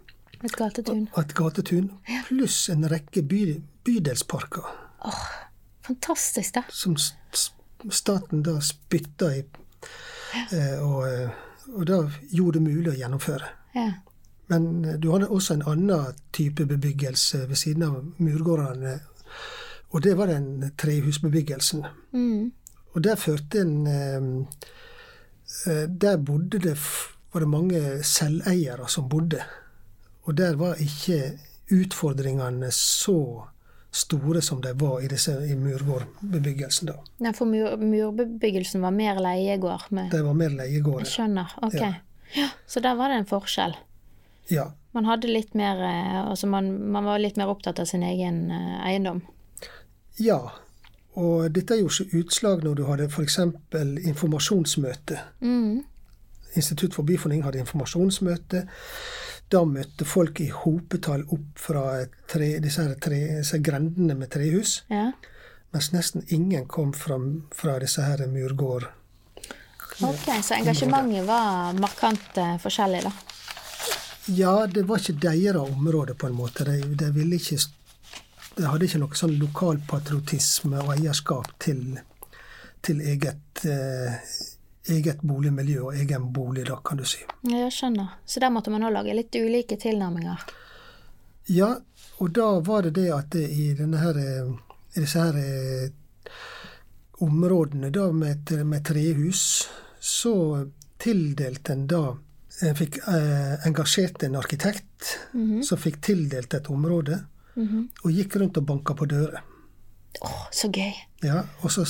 Et 0.45 0.53
gatetun. 0.59 1.07
et 1.17 1.33
gatetun, 1.35 1.89
pluss 2.27 2.69
en 2.69 2.85
rekke 2.91 3.23
by, 3.23 3.63
bydelsparker, 3.87 4.67
Fantastisk, 5.87 6.55
da. 6.59 6.63
som 6.69 6.97
staten 7.91 8.43
da 8.45 8.59
spytta 8.61 9.31
i, 9.39 9.45
eh, 10.53 10.83
og, 10.85 11.09
eh, 11.09 11.31
og 11.74 11.87
da 11.88 12.02
gjorde 12.33 12.59
det 12.59 12.66
mulig 12.68 12.92
å 12.92 12.98
gjennomføre. 12.98 13.48
Ja. 13.74 13.88
Men 14.48 14.85
eh, 14.85 14.96
du 15.00 15.11
hadde 15.12 15.31
også 15.33 15.59
en 15.59 15.66
annen 15.68 16.16
type 16.33 16.66
bebyggelse 16.66 17.44
ved 17.48 17.61
siden 17.61 17.87
av 17.88 17.98
murgårdene, 18.18 18.98
og 19.88 20.02
det 20.04 20.16
var 20.18 20.28
den 20.28 20.70
trehusbebyggelsen. 20.76 21.85
Mm. 22.12 22.50
Og 22.92 23.04
der 23.04 23.20
førte 23.20 23.62
en 23.62 23.87
eh, 23.87 24.28
eh, 25.66 25.87
Der 25.88 26.16
bodde 26.16 26.59
det 26.59 26.76
var 27.33 27.40
det 27.40 27.48
mange 27.48 27.81
selveiere 28.02 28.88
som 28.88 29.09
bodde. 29.09 29.40
Og 30.22 30.37
der 30.37 30.57
var 30.57 30.81
ikke 30.81 31.38
utfordringene 31.72 32.70
så 32.72 33.48
store 33.90 34.42
som 34.44 34.61
de 34.61 34.72
var 34.81 35.01
i, 35.01 35.09
disse, 35.09 35.33
i 35.48 35.55
murgårdbebyggelsen 35.57 36.90
da. 36.90 36.96
Nei, 37.24 37.33
for 37.33 37.46
mur, 37.48 37.77
murbebyggelsen 37.81 38.83
var 38.85 38.92
mer 38.92 39.20
leiegård. 39.22 39.88
Med, 39.90 40.11
Det 40.12 40.20
var 40.22 40.35
mer 40.37 40.51
leiegård. 40.51 41.01
jeg 41.07 41.12
skjønner. 41.14 41.55
Ok. 41.62 41.74
Ja. 41.81 41.94
Ja. 42.37 42.48
Så 42.66 42.81
der 42.85 42.94
var 42.98 43.09
det 43.09 43.16
en 43.22 43.27
forskjell. 43.31 43.74
Ja. 44.53 44.66
Man 44.92 45.05
hadde 45.09 45.29
litt 45.29 45.55
mer 45.57 45.81
eh, 45.85 46.18
Altså 46.31 46.46
man, 46.48 46.68
man 46.92 47.05
var 47.05 47.18
litt 47.20 47.37
mer 47.37 47.48
opptatt 47.48 47.79
av 47.81 47.85
sin 47.88 48.03
egen 48.03 48.51
eh, 48.51 48.87
eiendom. 48.88 49.22
ja. 50.18 50.40
Og 51.18 51.48
dette 51.51 51.74
gjorde 51.74 51.96
seg 51.96 52.12
utslag 52.14 52.61
når 52.62 52.74
du 52.79 52.85
hadde 52.87 53.09
f.eks. 53.11 53.38
informasjonsmøte. 54.07 55.16
Mm. 55.42 55.81
Institutt 56.55 56.94
for 56.94 57.03
byfornying 57.09 57.42
hadde 57.42 57.59
informasjonsmøte. 57.59 58.61
Da 59.49 59.63
møtte 59.65 60.05
folk 60.05 60.43
i 60.45 60.51
hopetall 60.53 61.25
opp 61.33 61.61
fra 61.61 61.83
tre, 62.29 62.59
disse, 62.61 62.85
tre, 63.01 63.21
disse 63.41 63.61
grendene 63.65 64.17
med 64.19 64.31
trehus. 64.35 64.83
Ja. 64.93 65.11
Mens 65.73 65.91
nesten 65.93 66.25
ingen 66.29 66.67
kom 66.69 66.93
fra, 66.97 67.17
fra 67.57 67.79
disse 67.81 68.05
her 68.05 68.27
murgård. 68.29 68.89
Ok, 70.05 70.29
så 70.43 70.55
engasjementet 70.55 71.25
var 71.27 71.73
markant 71.81 72.37
eh, 72.39 72.55
forskjellig, 72.63 73.03
da. 73.09 73.13
Ja, 74.29 74.67
det 74.67 74.85
var 74.87 75.01
ikke 75.01 75.17
deres 75.25 75.57
område, 75.57 76.15
på 76.15 76.29
en 76.29 76.37
måte. 76.37 76.65
De, 76.69 76.83
de 76.95 77.11
ville 77.17 77.41
ikke 77.41 77.59
De 78.59 78.67
hadde 78.67 78.89
ikke 78.89 78.99
noe 78.99 79.15
sånn 79.15 79.37
lokalpatriotisme 79.39 80.81
og 80.83 80.89
eierskap 80.97 81.53
til, 81.63 82.01
til 82.83 83.01
eget, 83.07 83.61
eh, 83.65 84.17
eget 84.90 85.20
boligmiljø 85.22 85.88
og 85.88 85.96
egen 85.96 86.31
bolig, 86.33 86.66
da, 86.68 86.79
kan 86.85 86.98
du 87.01 87.05
si. 87.09 87.20
Ja, 87.42 87.64
Jeg 87.64 87.72
skjønner. 87.77 88.16
Så 88.27 88.40
der 88.40 88.53
måtte 88.55 88.72
man 88.72 88.87
òg 88.87 88.94
lage 88.94 89.16
litt 89.16 89.35
ulike 89.35 89.79
tilnærminger. 89.81 90.44
Ja, 91.48 91.74
og 92.18 92.33
da 92.37 92.48
var 92.61 92.83
det 92.85 92.96
det 92.98 93.09
at 93.14 93.35
i, 93.40 93.72
denne 93.79 94.01
her, 94.03 94.18
eh, 94.20 94.51
i 94.96 95.05
disse 95.05 95.22
her 95.22 95.37
eh, 95.40 95.90
områdene 97.24 97.90
da 97.94 98.11
med, 98.12 98.53
med 98.64 98.85
trehus, 98.85 99.68
så 100.01 100.35
tildelte 100.98 101.72
en 101.72 101.87
da 101.90 102.07
En 102.59 102.74
fikk 102.74 102.96
eh, 103.07 103.66
engasjert 103.68 104.24
en 104.27 104.35
arkitekt 104.35 105.12
som 105.62 105.79
fikk 105.79 106.01
tildelt 106.03 106.57
et 106.57 106.66
område, 106.74 107.20
og 107.55 108.09
gikk 108.11 108.35
rundt 108.40 108.59
og 108.59 108.64
banka 108.66 108.96
på 108.98 109.07
dører. 109.07 109.44
Å, 110.27 110.31
så 110.51 110.66
gøy. 110.66 110.90
Ja, 111.22 111.44
og 111.62 111.70
så 111.70 111.85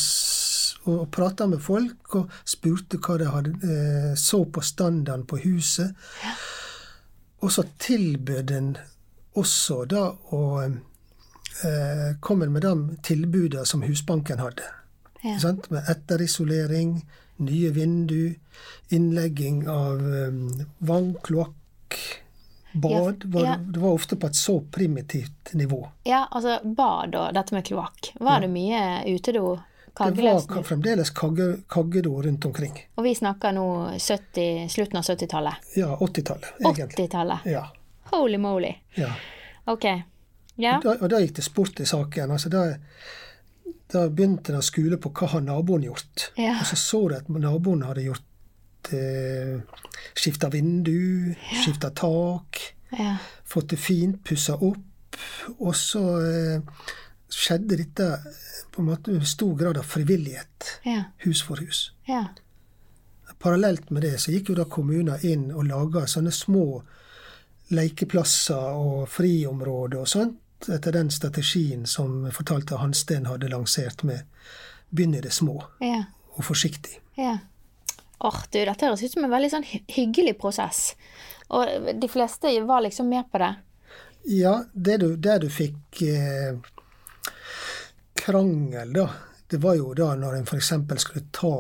og 0.89 1.11
prata 1.15 1.47
med 1.51 1.63
folk 1.63 2.15
og 2.19 2.33
spurte 2.49 3.01
hva 3.03 3.19
de 3.21 3.31
hadde, 3.33 3.55
eh, 3.63 4.13
så 4.17 4.45
på 4.45 4.65
standarden 4.65 5.27
på 5.29 5.41
huset. 5.45 5.95
Og 7.41 7.53
så 7.55 7.65
tilbød 7.79 8.51
en 8.57 8.73
også 9.39 9.85
da 9.91 10.05
å 10.35 10.43
eh, 10.65 12.11
komme 12.21 12.49
med 12.51 12.65
de 12.67 12.99
tilbudene 13.07 13.67
som 13.67 13.85
Husbanken 13.87 14.43
hadde. 14.43 14.67
Ja. 15.23 15.39
Sant? 15.43 15.71
Med 15.71 15.87
etterisolering, 15.91 17.03
nye 17.43 17.71
vindu, 17.71 18.35
innlegging 18.95 19.69
av 19.71 20.03
um, 20.03 20.67
vann, 20.79 21.15
kloakk, 21.23 21.99
bad. 22.73 23.25
Var, 23.25 23.45
ja. 23.45 23.57
Det 23.59 23.81
var 23.83 23.91
ofte 23.91 24.17
på 24.17 24.27
et 24.27 24.37
så 24.37 24.61
primitivt 24.61 25.53
nivå. 25.53 25.89
Ja, 26.03 26.27
altså 26.31 26.59
bad 26.65 27.15
og 27.19 27.35
dette 27.35 27.55
med 27.55 27.67
kloakk. 27.67 28.13
Var 28.21 28.45
det 28.45 28.51
mye 28.53 28.83
utedo? 29.07 29.59
Det 29.99 30.23
var 30.23 30.63
fremdeles 30.63 31.11
kagge, 31.11 31.49
kaggedo 31.69 32.13
rundt 32.23 32.45
omkring. 32.47 32.77
Og 32.97 33.05
vi 33.05 33.15
snakker 33.19 33.53
nå 33.57 33.67
70, 33.99 34.69
slutten 34.71 35.01
av 35.01 35.09
70-tallet. 35.09 35.73
Ja, 35.77 35.97
80-tallet, 35.97 36.53
egentlig. 36.61 36.95
80-tallet. 37.09 37.49
Ja. 37.51 37.65
Holy 38.13 38.39
moly. 38.39 38.75
ja. 38.95 39.11
Ok. 39.69 39.85
Ja. 40.59 40.79
Da, 40.83 40.97
og 40.99 41.11
da 41.13 41.21
gikk 41.23 41.37
det 41.37 41.45
sport 41.47 41.81
i 41.83 41.87
saken. 41.87 42.33
Altså 42.35 42.51
da, 42.51 42.63
da 43.93 44.07
begynte 44.11 44.55
det 44.55 44.63
å 44.63 44.67
skule 44.67 44.99
på 44.99 45.13
hva 45.15 45.29
har 45.35 45.45
naboen 45.45 45.85
gjort. 45.87 46.31
Ja. 46.41 46.57
Og 46.59 46.67
så 46.71 46.79
så 46.81 47.03
du 47.11 47.15
at 47.19 47.29
naboen 47.31 47.85
hadde 47.87 48.07
gjort 48.09 48.91
eh, 48.97 49.59
Skifta 50.19 50.49
vindu, 50.51 51.35
skifta 51.61 51.91
tak, 51.95 52.59
ja. 52.97 53.17
fått 53.47 53.75
det 53.75 53.79
fint, 53.83 54.23
pussa 54.25 54.57
opp. 54.57 55.19
Og 55.59 55.75
så 55.77 56.03
eh, 56.23 56.83
skjedde 57.31 57.77
dette 57.77 58.07
på 58.73 58.83
en 58.83 58.89
måte 58.91 59.13
med 59.13 59.27
stor 59.29 59.55
grad 59.59 59.79
av 59.79 59.85
frivillighet, 59.85 60.81
Ja. 60.85 61.03
hus 61.25 61.43
for 61.43 61.57
hus. 61.57 61.91
Ja. 62.07 62.25
Parallelt 63.39 63.91
med 63.91 64.03
det 64.03 64.17
så 64.21 64.33
gikk 64.33 64.49
jo 64.49 64.55
da 64.59 64.65
kommuner 64.65 65.25
inn 65.25 65.51
og 65.53 65.65
laga 65.69 66.07
sånne 66.11 66.33
små 66.35 66.83
lekeplasser 67.71 68.75
og 68.79 69.09
friområder 69.13 70.01
og 70.01 70.09
sånt, 70.09 70.39
etter 70.69 70.93
den 70.97 71.11
strategien 71.15 71.85
som 71.87 72.25
fortalte 72.35 72.79
Hansten 72.81 73.29
hadde 73.31 73.51
lansert 73.53 74.03
med 74.09 74.25
begynn 74.91 75.15
i 75.15 75.21
det 75.23 75.33
små 75.33 75.61
Ja. 75.81 76.05
og 76.37 76.45
forsiktig. 76.45 76.99
Ja. 77.17 77.39
Åh, 78.21 78.41
du, 78.51 78.59
dette 78.65 78.87
høres 78.87 79.03
ut 79.05 79.13
som 79.13 79.25
en 79.25 79.31
veldig 79.31 79.51
sånn 79.53 79.67
hyggelig 79.87 80.39
prosess. 80.41 80.97
Og 81.51 81.69
de 82.01 82.09
fleste 82.11 82.51
var 82.67 82.81
liksom 82.83 83.09
med 83.09 83.31
på 83.31 83.39
det. 83.39 83.53
Ja, 84.27 84.65
det 84.75 84.99
du, 85.01 85.17
det 85.17 85.41
du 85.43 85.49
fikk 85.49 86.03
eh, 86.03 86.57
krangel, 88.29 88.93
da, 88.93 89.07
det 89.51 89.61
var 89.65 89.79
jo 89.81 89.95
da 89.97 90.13
når 90.21 90.39
en 90.41 90.47
f.eks. 90.49 90.73
skulle 91.03 91.25
ta 91.33 91.53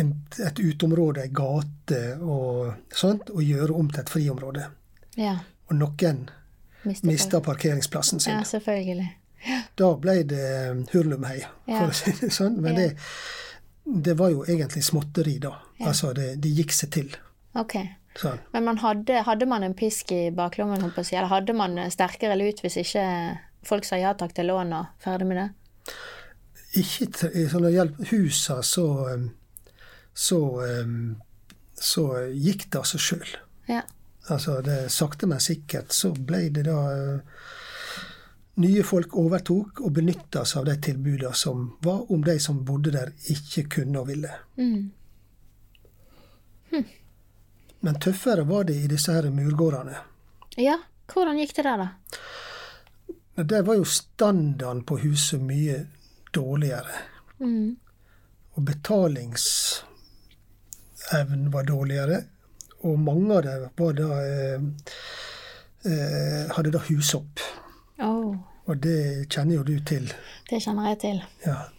en, 0.00 0.12
et 0.46 0.60
uteområde, 0.60 1.24
ei 1.24 1.32
gate 1.34 2.02
og 2.20 2.92
sånt, 2.94 3.32
og 3.32 3.42
gjøre 3.44 3.76
om 3.76 3.88
til 3.90 4.04
et 4.04 4.12
friområde. 4.12 4.66
Ja. 5.18 5.38
Og 5.70 5.76
noen 5.80 6.26
mista 7.04 7.40
parkeringsplassen 7.44 8.20
sin. 8.20 8.36
Ja, 8.38 8.44
selvfølgelig. 8.46 9.08
Da 9.80 9.94
ble 9.96 10.22
det 10.28 10.44
hurlumhei, 10.92 11.40
Ja. 11.66 11.78
for 11.78 11.88
å 11.88 11.96
si 11.96 12.12
det 12.20 12.30
sånn. 12.36 12.58
Men 12.60 12.76
det, 12.76 12.88
det 13.84 14.14
var 14.20 14.32
jo 14.34 14.44
egentlig 14.44 14.84
småtteri, 14.84 15.38
da. 15.40 15.54
Altså, 15.80 16.12
det, 16.16 16.34
det 16.44 16.52
gikk 16.60 16.72
seg 16.76 16.92
til. 16.96 17.14
Ok. 17.58 17.78
Sånn. 18.20 18.40
Men 18.52 18.66
man 18.66 18.80
hadde, 18.82 19.22
hadde 19.24 19.46
man 19.48 19.62
en 19.64 19.74
pisk 19.78 20.12
i 20.12 20.30
baklommen, 20.34 20.82
på 20.92 21.04
eller 21.06 21.30
hadde 21.30 21.54
man 21.56 21.78
sterkere 21.94 22.36
lut 22.36 22.60
hvis 22.64 22.76
ikke 22.82 23.04
folk 23.66 23.86
sa 23.86 23.96
ja 24.00 24.12
takk 24.18 24.34
til 24.34 24.50
lån 24.50 24.72
og 24.76 24.86
ferdig 25.04 25.28
med 25.30 25.38
det? 25.38 25.48
Ikke 26.80 27.30
så 27.50 27.58
når 27.58 27.70
det 27.74 28.10
husa, 28.12 28.60
så, 28.62 28.84
så, 30.14 30.40
så 31.74 32.04
gikk 32.30 32.68
det 32.70 32.78
av 32.78 32.86
seg 32.86 33.02
sjøl. 33.02 33.32
Ja. 33.70 33.80
Altså, 34.30 34.60
det, 34.62 34.92
sakte, 34.94 35.26
men 35.26 35.42
sikkert 35.42 35.94
så 35.96 36.12
ble 36.14 36.44
det 36.54 36.68
da 36.68 36.78
uh, 36.94 37.18
Nye 38.60 38.82
folk 38.84 39.14
overtok 39.16 39.78
og 39.86 39.92
benytta 39.96 40.42
seg 40.44 40.60
av 40.60 40.66
de 40.68 40.74
tilbudene 40.84 41.36
som 41.38 41.62
var, 41.80 42.02
om 42.12 42.24
de 42.26 42.34
som 42.42 42.58
bodde 42.66 42.90
der, 42.92 43.12
ikke 43.32 43.62
kunne 43.78 44.02
og 44.02 44.10
ville. 44.10 44.32
Mm. 44.60 44.90
Men 47.80 48.00
tøffere 48.04 48.44
var 48.44 48.66
det 48.68 48.76
i 48.76 48.90
disse 48.90 49.14
her 49.14 49.30
murgårdene. 49.32 49.96
Ja, 50.60 50.76
hvordan 51.08 51.40
gikk 51.40 51.54
det 51.56 51.64
der, 51.64 51.86
da? 51.86 52.18
Der 53.44 53.62
var 53.62 53.74
jo 53.74 53.84
standarden 53.84 54.82
på 54.84 54.96
huset 55.02 55.40
mye 55.40 55.86
dårligere. 56.34 56.86
Mm. 57.40 57.76
Og 58.54 58.64
betalingsevnen 58.66 61.50
var 61.52 61.62
dårligere. 61.64 62.22
Og 62.82 62.98
mange 62.98 63.34
av 63.36 63.42
dem 63.42 63.68
var 63.76 63.92
da, 63.92 64.22
eh, 64.24 64.60
eh, 65.84 66.50
hadde 66.56 66.70
da 66.72 66.78
hushopp. 66.88 67.40
Oh, 68.00 68.36
Og 68.66 68.76
det 68.80 69.26
kjenner 69.30 69.54
jo 69.56 69.62
du 69.64 69.80
til. 69.80 70.12
det 70.50 70.62
kjenner 70.62 70.88
jeg 70.88 70.98
til. 71.00 71.22
Ja, 71.46 71.56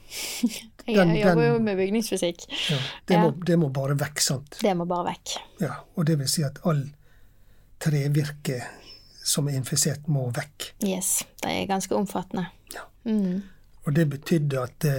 Jeg 0.87 0.95
Den- 0.97 1.15
jobber 1.15 1.43
jo 1.47 1.59
med 1.59 1.77
bygningsfysikk. 1.77 2.37
ja. 2.69 2.77
Det, 3.05 3.13
Ja. 3.13 3.21
Må, 3.21 3.31
det 3.45 3.59
må 3.59 3.69
bare 3.69 3.95
vekk, 3.95 4.19
sant. 4.19 4.57
Det 4.61 4.77
må 4.77 4.85
bare 4.85 5.05
vekk. 5.13 5.29
Ja, 5.61 5.73
og 5.95 6.05
det 6.05 6.17
vil 6.19 6.27
si 6.27 6.43
at 6.43 6.59
all 6.65 6.89
trevirke 7.79 8.61
som 9.31 9.47
er 9.47 9.57
infisert, 9.59 10.07
må 10.11 10.27
vekk. 10.35 10.71
Yes. 10.85 11.21
Det 11.41 11.51
er 11.51 11.69
ganske 11.69 11.95
omfattende. 11.95 12.49
Ja. 12.75 12.85
Mm. 13.07 13.41
Og 13.85 13.93
det 13.95 14.07
betydde 14.11 14.61
at 14.61 14.77
det, 14.83 14.95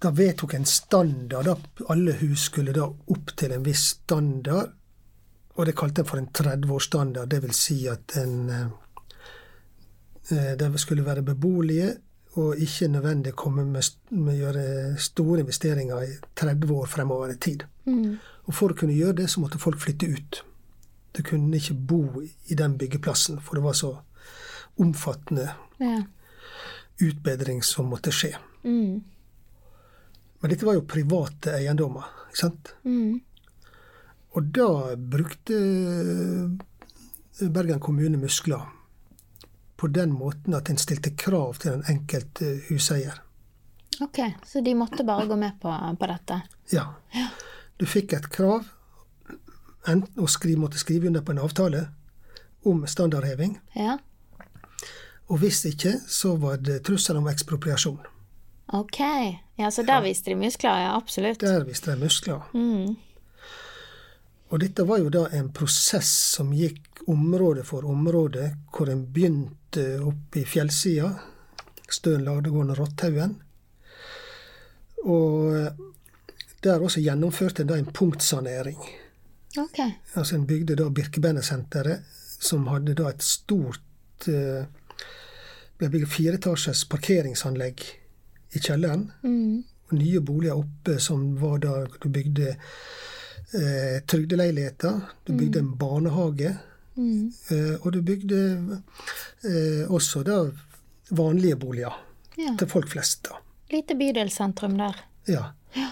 da 0.00 0.12
vedtok 0.16 0.54
en 0.56 0.68
standard. 0.68 1.48
Da 1.48 1.86
alle 1.92 2.16
hus 2.22 2.48
skulle 2.48 2.74
da 2.76 2.86
opp 2.88 3.34
til 3.36 3.56
en 3.56 3.66
viss 3.66 3.88
standard. 3.98 4.76
Og 5.58 5.66
det 5.66 5.76
kalte 5.76 6.04
en 6.04 6.08
for 6.08 6.20
en 6.20 6.30
30-årsstandard. 6.32 7.28
Det 7.28 7.42
vil 7.44 7.56
si 7.56 7.82
at 7.90 8.16
en 8.16 8.36
eh, 8.50 8.68
eh, 10.30 10.52
Det 10.56 10.70
skulle 10.80 11.04
være 11.04 11.22
beboelige, 11.22 11.96
og 12.38 12.56
ikke 12.56 12.88
nødvendig 12.88 13.32
komme 13.36 13.64
med, 13.64 13.82
med 14.10 14.36
gjøre 14.38 14.98
store 14.98 15.40
investeringer 15.40 16.02
i 16.02 16.12
30 16.36 16.72
år 16.72 16.86
fremover 16.86 17.32
i 17.34 17.36
tid. 17.36 17.64
Mm. 17.84 18.18
Og 18.46 18.54
for 18.54 18.70
å 18.70 18.78
kunne 18.78 18.94
gjøre 18.94 19.22
det, 19.22 19.30
så 19.30 19.42
måtte 19.42 19.58
folk 19.58 19.80
flytte 19.82 20.06
ut. 20.06 20.44
Du 21.20 21.24
kunne 21.28 21.58
ikke 21.58 21.74
bo 21.74 22.22
i 22.48 22.56
den 22.56 22.78
byggeplassen, 22.80 23.40
for 23.44 23.58
det 23.58 23.64
var 23.66 23.74
så 23.76 23.90
omfattende 24.80 25.50
Ja. 25.80 25.98
utbedring 27.00 27.60
som 27.64 27.90
måtte 27.92 28.12
skje. 28.12 28.30
Mm. 28.64 29.02
Men 30.40 30.50
dette 30.50 30.64
var 30.64 30.78
jo 30.78 30.86
private 30.88 31.52
eiendommer, 31.58 32.06
ikke 32.30 32.40
sant? 32.40 32.72
Mm. 32.84 33.20
Og 34.32 34.48
da 34.56 34.96
brukte 34.96 35.60
Bergen 37.40 37.80
kommune 37.80 38.16
muskler 38.20 38.64
på 39.76 39.86
den 39.92 40.12
måten 40.12 40.54
at 40.56 40.70
en 40.70 40.80
stilte 40.80 41.10
krav 41.16 41.58
til 41.60 41.72
den 41.76 41.84
enkelte 41.88 42.62
huseier. 42.70 43.20
Ok, 44.00 44.18
så 44.46 44.64
de 44.64 44.74
måtte 44.74 45.04
bare 45.04 45.26
gå 45.28 45.36
med 45.36 45.60
på, 45.60 45.68
på 46.00 46.06
dette? 46.08 46.40
Ja. 46.72 46.86
Du 47.76 47.84
fikk 47.86 48.12
et 48.16 48.28
krav, 48.32 48.64
enten 49.88 50.22
å 50.22 50.28
skrive, 50.28 50.60
måtte 50.60 50.78
skrive 50.78 51.06
under 51.06 51.22
på 51.24 51.32
en 51.32 51.38
avtale 51.44 51.88
om 52.64 52.86
standardheving, 52.86 53.58
Ja. 53.76 53.98
og 55.28 55.38
hvis 55.38 55.64
ikke, 55.64 56.00
så 56.08 56.36
var 56.36 56.56
det 56.56 56.82
trussel 56.84 57.16
om 57.16 57.28
ekspropriasjon. 57.28 58.00
Ok. 58.72 59.00
Ja, 59.58 59.70
så 59.70 59.82
der 59.82 60.02
viste 60.02 60.30
de 60.30 60.36
muskler, 60.36 60.78
ja, 60.84 60.96
absolutt. 60.96 61.40
Der 61.40 61.64
viste 61.64 61.90
de 61.94 62.00
muskler. 62.04 62.40
Mm. 62.54 62.96
Og 64.50 64.60
dette 64.60 64.84
var 64.86 64.98
jo 64.98 65.08
da 65.10 65.26
en 65.32 65.50
prosess 65.52 66.10
som 66.36 66.52
gikk 66.52 67.02
område 67.08 67.64
for 67.64 67.84
område, 67.86 68.56
hvor 68.72 68.90
en 68.90 69.04
begynte 69.06 70.00
oppe 70.02 70.42
i 70.42 70.44
fjellsida, 70.44 71.12
Støen, 71.90 72.22
Ladegården 72.24 72.70
og 72.70 72.78
Rotthaugen. 72.78 73.36
Og 75.04 75.72
der 76.62 76.82
også 76.84 77.00
gjennomførte 77.02 77.62
en 77.64 77.70
da 77.70 77.78
en 77.78 77.90
punktsanering. 77.94 78.78
Ok. 79.58 79.78
Altså 80.14 80.36
En 80.36 80.46
bygde 80.46 80.76
da 80.78 80.88
Birkebennesenteret, 80.90 82.04
som 82.40 82.66
hadde 82.70 82.94
da 82.94 83.08
et 83.10 83.22
stort 83.22 84.28
eh, 84.28 84.64
ble 85.80 85.88
bygd 85.90 86.06
fireetasjes 86.12 86.84
parkeringsanlegg 86.92 87.82
i 88.54 88.58
kjelleren. 88.62 89.08
Mm. 89.24 89.64
Nye 89.96 90.20
boliger 90.20 90.54
oppe 90.60 90.98
som 91.02 91.34
var 91.40 91.58
da 91.64 91.74
du 92.02 92.08
bygde 92.08 92.52
eh, 92.54 94.00
trygdeleiligheter. 94.06 95.00
Du 95.26 95.32
bygde 95.38 95.58
en 95.64 95.72
barnehage. 95.78 96.54
Mm. 96.96 97.32
Eh, 97.50 97.74
og 97.80 97.92
du 97.96 98.00
bygde 98.02 98.40
eh, 99.44 99.90
også 99.90 100.22
da 100.26 100.42
vanlige 101.10 101.56
boliger 101.56 101.96
Ja. 102.38 102.54
til 102.58 102.68
folk 102.68 102.88
flest. 102.88 103.24
da. 103.28 103.36
Lite 103.70 103.94
bydelssentrum 103.98 104.76
der. 104.78 104.96
Ja. 105.28 105.44
Ja. 105.76 105.90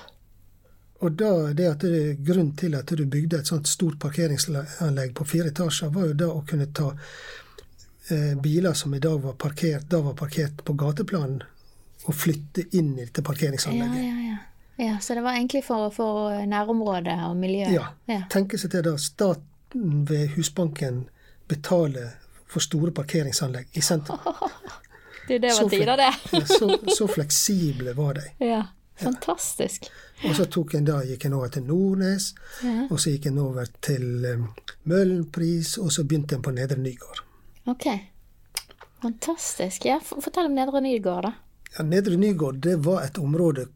Og 0.99 1.13
da, 1.15 1.53
det 1.55 1.67
at 1.71 1.85
det 1.87 2.17
Grunnen 2.27 2.57
til 2.59 2.75
at 2.75 2.91
du 2.91 3.05
bygde 3.07 3.39
et 3.39 3.47
sånt 3.47 3.69
stort 3.71 3.99
parkeringsanlegg 4.03 5.13
på 5.15 5.25
fire 5.29 5.53
etasjer, 5.53 5.93
var 5.95 6.09
jo 6.11 6.17
da 6.19 6.31
å 6.35 6.41
kunne 6.49 6.67
ta 6.75 6.89
eh, 8.11 8.35
biler 8.43 8.75
som 8.75 8.95
i 8.95 8.99
dag 9.03 9.21
var 9.23 9.37
parkert, 9.39 9.87
da 9.91 10.01
var 10.03 10.17
parkert 10.19 10.65
på 10.67 10.75
gateplanen, 10.75 11.43
og 12.09 12.15
flytte 12.15 12.65
inn 12.73 12.95
i 12.97 13.05
dette 13.05 13.21
Ja, 13.23 13.27
parkeringsanlegget. 13.31 14.05
ja, 14.05 14.17
ja. 14.31 14.37
Ja, 14.79 14.99
Så 15.03 15.15
det 15.15 15.21
var 15.23 15.35
egentlig 15.35 15.65
for, 15.67 15.91
for 15.91 16.31
nærområdet 16.47 17.17
og 17.27 17.37
miljøet? 17.37 17.73
Ja. 17.75 17.89
ja. 18.07 18.21
Tenke 18.31 18.59
seg 18.59 18.71
til 18.71 18.85
da 18.87 18.93
staten 18.99 20.05
ved 20.07 20.29
Husbanken 20.37 21.09
betaler 21.51 22.13
for 22.47 22.63
store 22.63 22.93
parkeringsanlegg 22.95 23.75
i 23.75 23.83
sentrum. 23.83 24.19
Du, 25.29 25.35
det 25.43 25.51
var 25.51 25.69
tider, 25.71 25.97
det. 25.99 26.13
Ja, 26.33 26.45
så, 26.47 26.79
så 26.95 27.09
fleksible 27.11 27.95
var 27.99 28.21
de. 28.21 28.27
Ja. 28.53 28.63
Fantastisk. 28.99 29.89
Og 30.27 30.35
så 30.37 30.45
tok 30.51 30.75
en 30.75 30.85
da, 30.89 30.99
gikk 31.07 31.25
en 31.29 31.35
over 31.39 31.49
til 31.55 31.63
Nordnes, 31.69 32.33
Ja. 32.65 32.87
og 32.91 32.99
så 32.99 33.13
gikk 33.15 33.27
en 33.31 33.39
over 33.39 33.67
til 33.85 34.25
um, 34.35 34.49
Møhlenpris, 34.91 35.77
og 35.79 35.93
så 35.95 36.05
begynte 36.05 36.35
en 36.35 36.43
på 36.43 36.51
Nedre 36.57 36.77
Nygård. 36.83 37.23
Ok. 37.71 37.87
Fantastisk. 39.03 39.85
Ja, 39.85 40.01
Fortell 40.03 40.47
om 40.51 40.55
Nedre 40.59 40.81
Nygård, 40.83 41.23
da. 41.29 41.33
Ja, 41.79 41.85
Nedre 41.85 42.17
Nygård 42.17 42.59
det 42.65 42.77
var 42.85 43.05
et 43.05 43.19
område 43.19 43.69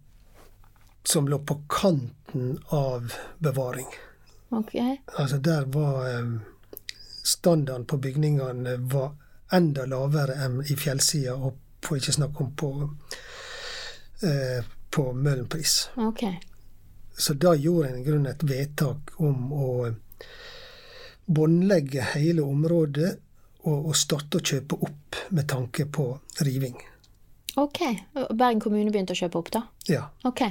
som 1.05 1.29
lå 1.29 1.39
på 1.47 1.61
kanten 1.71 2.57
av 2.75 3.13
bevaring. 3.39 3.87
Ok. 4.51 4.75
Altså 5.19 5.39
der 5.39 5.65
var 5.75 6.19
um, 6.19 6.41
standarden 7.23 7.87
på 7.87 7.97
bygningene 8.03 8.77
var 8.93 9.13
enda 9.53 9.85
lavere 9.87 10.35
enn 10.47 10.61
i 10.67 10.77
fjellsida, 10.77 11.35
og 11.37 11.59
får 11.85 11.99
ikke 12.01 12.13
snakke 12.17 12.41
om 12.45 12.53
på, 12.57 12.69
eh, 14.23 14.65
på 14.93 15.09
Møhlenpris. 15.17 15.89
Okay. 15.97 16.37
Så 17.17 17.35
da 17.35 17.55
gjorde 17.57 17.89
en 17.91 18.01
i 18.01 18.05
grunnen 18.07 18.31
et 18.33 18.43
vedtak 18.49 19.13
om 19.21 19.53
å 19.53 19.69
båndlegge 21.27 22.03
hele 22.15 22.43
området 22.43 23.11
og, 23.63 23.87
og 23.93 23.97
starte 23.97 24.41
å 24.41 24.45
kjøpe 24.45 24.79
opp 24.83 25.21
med 25.31 25.49
tanke 25.49 25.87
på 25.87 26.07
riving. 26.45 26.77
Ok. 27.61 27.81
Bergen 28.33 28.61
kommune 28.65 28.91
begynte 28.93 29.15
å 29.15 29.19
kjøpe 29.19 29.39
opp, 29.43 29.51
da? 29.55 29.67
Ja, 29.89 30.09
Ok. 30.29 30.45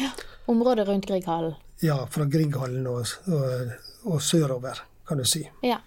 Ja. 0.00 0.08
Området 0.48 0.86
rundt 0.88 1.06
Grieghallen? 1.06 1.54
ja 1.84 1.98
fra 2.10 2.24
Grieghallen 2.24 2.86
og, 2.86 3.06
og, 3.28 3.72
og 4.08 4.22
sørover, 4.22 4.78
kan 5.08 5.18
du 5.20 5.24
si. 5.28 5.42
Ja. 5.62 5.80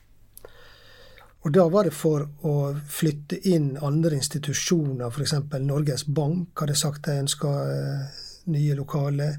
Og 1.46 1.54
da 1.54 1.68
var 1.70 1.86
det 1.86 1.94
for 1.94 2.24
å 2.50 2.54
flytte 2.90 3.38
inn 3.52 3.76
andre 3.86 4.18
institusjoner, 4.18 5.12
f.eks. 5.12 5.36
Norges 5.62 6.08
Bank 6.10 6.58
hadde 6.58 6.78
sagt 6.80 7.06
de 7.06 7.20
ønska 7.22 7.52
eh, 7.70 8.22
nye 8.50 8.78
lokaler. 8.78 9.36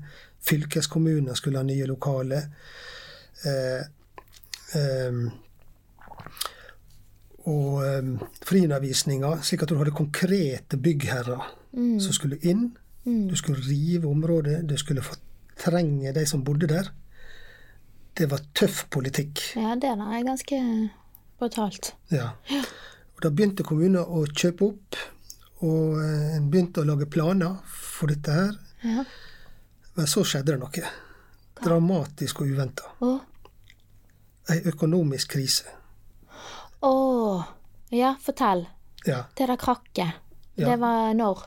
Fylkeskommuner 0.47 1.35
skulle 1.35 1.59
ha 1.59 1.67
nye 1.67 1.89
lokaler. 1.91 2.45
Eh, 3.51 3.81
eh, 4.79 5.19
og 7.47 7.83
eh, 7.87 8.13
friundervisninga, 8.47 9.33
slik 9.43 9.65
at 9.67 9.73
du 9.75 9.81
hadde 9.81 9.95
konkrete 9.97 10.79
byggherrer 10.79 11.43
som 11.75 12.15
skulle 12.15 12.39
inn. 12.47 12.69
Du 13.07 13.35
skulle 13.39 13.63
rive 13.67 14.07
området, 14.11 14.61
du 14.67 14.77
skulle 14.79 15.03
fortrenge 15.03 16.15
de 16.15 16.25
som 16.27 16.45
bodde 16.47 16.71
der. 16.71 16.89
Det 18.17 18.31
var 18.31 18.47
tøff 18.55 18.87
politikk. 18.91 19.43
ja, 19.59 19.75
det 19.75 19.91
er 19.91 20.23
ganske 20.27 20.63
brutalt. 21.39 21.95
Ja. 22.13 22.33
Og 23.17 23.23
da 23.25 23.31
begynte 23.33 23.65
kommunen 23.67 24.03
å 24.03 24.25
kjøpe 24.29 24.71
opp, 24.71 24.99
og 25.65 25.97
eh, 26.03 26.37
en 26.37 26.51
begynte 26.53 26.83
å 26.83 26.89
lage 26.89 27.09
planer 27.09 27.57
for 27.71 28.13
dette 28.13 28.35
her. 28.35 28.53
Ja. 28.85 29.05
Men 29.97 30.11
så 30.11 30.25
skjedde 30.29 30.53
det 30.53 30.61
noe. 30.61 30.93
Dramatisk 31.65 32.43
og 32.45 32.53
uventa. 32.53 32.91
Å. 33.01 33.15
Ei 34.53 34.61
økonomisk 34.69 35.33
krise. 35.33 35.73
Å. 36.85 36.93
Ja, 37.97 38.13
fortell. 38.21 38.67
Ja. 39.07 39.25
Det 39.35 39.49
der 39.49 39.61
krakket. 39.61 40.23
Ja. 40.57 40.69
Det 40.69 40.77
var 40.83 41.15
når? 41.17 41.47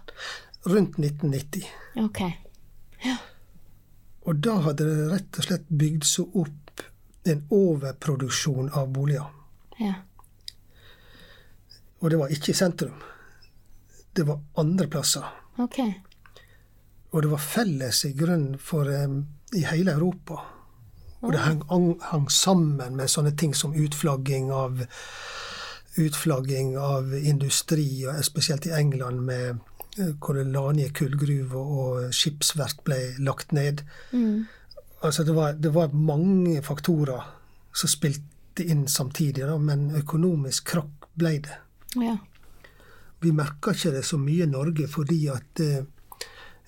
Rundt 0.70 0.98
1990. 0.98 1.70
Ok. 2.02 2.24
Ja. 3.06 3.20
Og 4.28 4.42
da 4.44 4.58
hadde 4.66 4.86
det 4.86 5.10
rett 5.14 5.40
og 5.40 5.46
slett 5.46 5.70
bygd 5.70 6.06
seg 6.06 6.36
opp 6.38 6.84
en 7.30 7.46
overproduksjon 7.54 8.72
av 8.78 8.90
boliger. 8.94 9.30
Ja. 9.80 9.94
Og 12.00 12.10
det 12.12 12.20
var 12.20 12.32
ikke 12.32 12.52
i 12.54 12.58
sentrum. 12.58 13.00
Det 14.16 14.26
var 14.28 14.40
andre 14.58 14.88
plasser. 14.88 15.26
Ok. 15.60 15.80
Og 17.12 17.22
det 17.24 17.32
var 17.32 17.42
felles 17.44 18.04
i 18.06 18.14
grunnen 18.14 18.58
for 18.62 18.88
um, 18.88 19.26
i 19.56 19.64
hele 19.68 19.92
Europa. 19.92 20.38
Og 21.22 21.34
det 21.34 21.42
hang, 21.44 21.64
ang- 21.72 22.00
hang 22.12 22.30
sammen 22.32 22.96
med 22.96 23.10
sånne 23.12 23.34
ting 23.36 23.56
som 23.56 23.74
utflagging 23.76 24.52
av 24.56 24.86
utflagging 26.00 26.78
av 26.78 27.12
industri, 27.18 28.06
og 28.08 28.22
spesielt 28.24 28.66
i 28.70 28.72
England, 28.78 29.20
med 29.26 29.58
eh, 29.98 30.14
hvor 30.22 30.38
det 30.38 30.46
la 30.54 30.70
ned 30.72 30.94
kullgruver 30.96 31.74
og 31.84 32.14
skipsverft 32.16 32.84
ble 32.88 33.00
lagt 33.20 33.52
ned. 33.52 33.82
Mm. 34.14 34.46
Altså 35.04 35.26
det 35.28 35.36
var, 35.36 35.58
det 35.60 35.74
var 35.76 35.92
mange 35.92 36.62
faktorer 36.64 37.26
som 37.76 37.92
spilte 37.92 38.24
inn 38.60 38.88
samtidig, 38.88 39.46
da, 39.46 39.58
men 39.58 39.90
økonomisk 40.00 40.72
krakk 40.74 41.08
ble 41.20 41.36
det. 41.46 41.60
Ja. 42.00 42.18
Vi 43.20 43.32
merka 43.36 43.74
ikke 43.76 43.94
det 43.98 44.04
så 44.08 44.18
mye 44.18 44.46
i 44.46 44.50
Norge 44.50 44.88
fordi 44.88 45.20
at 45.34 45.62
eh, 45.64 45.84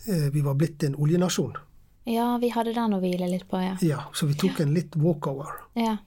eh, 0.08 0.30
vi 0.34 0.44
var 0.46 0.58
blitt 0.60 0.84
en 0.84 0.96
oljenasjon. 0.96 1.58
ja, 2.06 2.38
vi 2.42 2.50
hadde 2.50 2.74
den 2.74 2.94
å 2.94 3.00
hvile 3.00 3.28
litt 3.30 3.48
på, 3.50 3.60
ja. 3.62 3.76
Ja, 3.82 4.06
så 4.14 4.26
vi 4.28 4.36
tok 4.36 4.60
en 4.60 4.74
litt 4.78 4.96
walkover. 4.96 5.62
ja. 5.80 5.98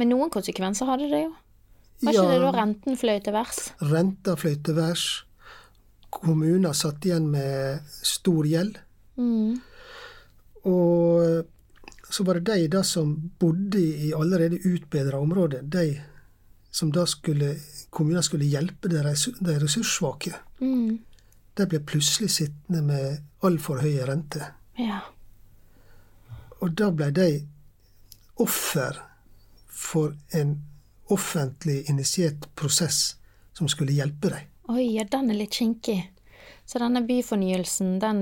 Men 0.00 0.14
noen 0.14 0.30
konsekvenser 0.32 0.88
hadde 0.88 1.10
det 1.10 1.18
jo. 1.26 1.32
Var 2.00 2.14
ikke 2.16 2.28
det 2.30 2.36
da 2.40 2.50
renten 2.54 2.96
fløy 2.96 3.18
til 3.20 3.34
værs? 3.36 3.58
Renta 3.84 4.32
fløy 4.40 4.54
til 4.64 4.76
værs. 4.78 5.02
Kommuner 6.08 6.72
satt 6.72 7.04
igjen 7.04 7.26
med 7.28 7.84
stor 8.00 8.48
gjeld. 8.48 8.78
Mm. 9.20 9.58
Og 10.70 11.44
så 12.10 12.24
var 12.26 12.40
det 12.40 12.52
de 12.52 12.68
da 12.68 12.82
som 12.86 13.14
bodde 13.38 13.78
i 13.80 14.12
allerede 14.16 14.58
utbedra 14.66 15.18
områder, 15.20 15.62
de 15.62 16.00
som 16.70 16.90
da 16.94 17.04
skulle 17.06 17.54
kommuner 17.90 18.22
skulle 18.22 18.44
hjelpe 18.46 18.88
de, 18.88 19.02
de 19.40 19.58
ressurssvake, 19.62 20.34
Mm. 20.60 20.98
de 21.56 21.66
ble 21.66 21.80
plutselig 21.80 22.30
sittende 22.30 22.82
med 22.82 23.22
altfor 23.42 23.80
høye 23.82 24.06
renter. 24.06 24.52
Ja. 24.78 25.00
Og 26.60 26.74
da 26.76 26.90
ble 26.90 27.10
de 27.16 27.28
offer 28.40 29.00
for 29.66 30.14
en 30.36 30.58
offentlig 31.10 31.88
initiert 31.90 32.46
prosess 32.54 33.16
som 33.56 33.68
skulle 33.68 33.92
hjelpe 33.96 34.30
dem. 34.30 34.46
Oi, 34.70 34.84
ja, 34.94 35.04
den 35.04 35.30
er 35.30 35.40
litt 35.40 35.56
kinkig. 35.58 35.98
Så 36.64 36.78
denne 36.78 37.02
byfornyelsen, 37.02 37.98
den 37.98 38.20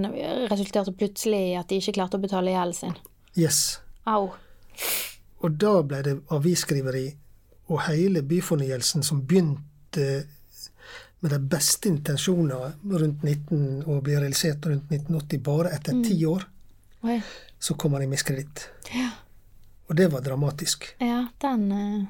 resulterte 0.48 0.94
plutselig 0.96 1.40
i 1.50 1.56
at 1.60 1.68
de 1.68 1.76
ikke 1.82 1.98
klarte 1.98 2.16
å 2.16 2.22
betale 2.22 2.54
gjelden 2.54 2.78
sin. 2.78 2.94
Yes. 3.38 3.78
Au. 4.04 4.32
Og 5.38 5.54
da 5.54 5.76
ble 5.86 6.02
det 6.02 6.16
avisskriveri, 6.34 7.06
og 7.68 7.84
hele 7.86 8.24
byfornyelsen 8.26 9.04
som 9.06 9.22
begynte 9.28 10.08
med 11.20 11.32
de 11.34 11.38
beste 11.50 11.90
intensjoner 11.90 12.72
rundt 12.82 13.22
19, 13.22 13.84
og 13.86 14.02
ble 14.06 14.18
realisert 14.18 14.66
rundt 14.66 14.90
1980, 14.90 15.42
bare 15.44 15.72
etter 15.74 15.98
ti 16.02 16.18
år, 16.26 16.44
Oi. 17.06 17.18
så 17.58 17.74
kom 17.74 17.94
han 17.94 18.06
i 18.06 18.10
miskreditt. 18.10 18.68
Ja. 18.94 19.10
Og 19.88 19.96
det 19.98 20.08
var 20.12 20.22
dramatisk. 20.22 20.84
Ja, 21.00 21.26
den 21.40 21.72
eh, 21.72 22.06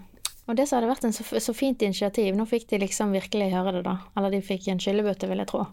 Og 0.48 0.56
det 0.56 0.64
som 0.66 0.78
hadde 0.78 0.88
vært 0.88 1.04
en 1.04 1.12
så, 1.12 1.24
så 1.40 1.52
fint 1.52 1.82
initiativ, 1.84 2.32
nå 2.34 2.46
fikk 2.48 2.70
de 2.70 2.78
liksom 2.80 3.12
virkelig 3.12 3.50
høre 3.52 3.74
det, 3.76 3.82
da. 3.84 3.98
Eller 4.16 4.32
de 4.32 4.40
fikk 4.40 4.70
en 4.72 4.80
skyllebøtte, 4.80 5.28
vil 5.28 5.42
jeg 5.42 5.50
tro. 5.50 5.66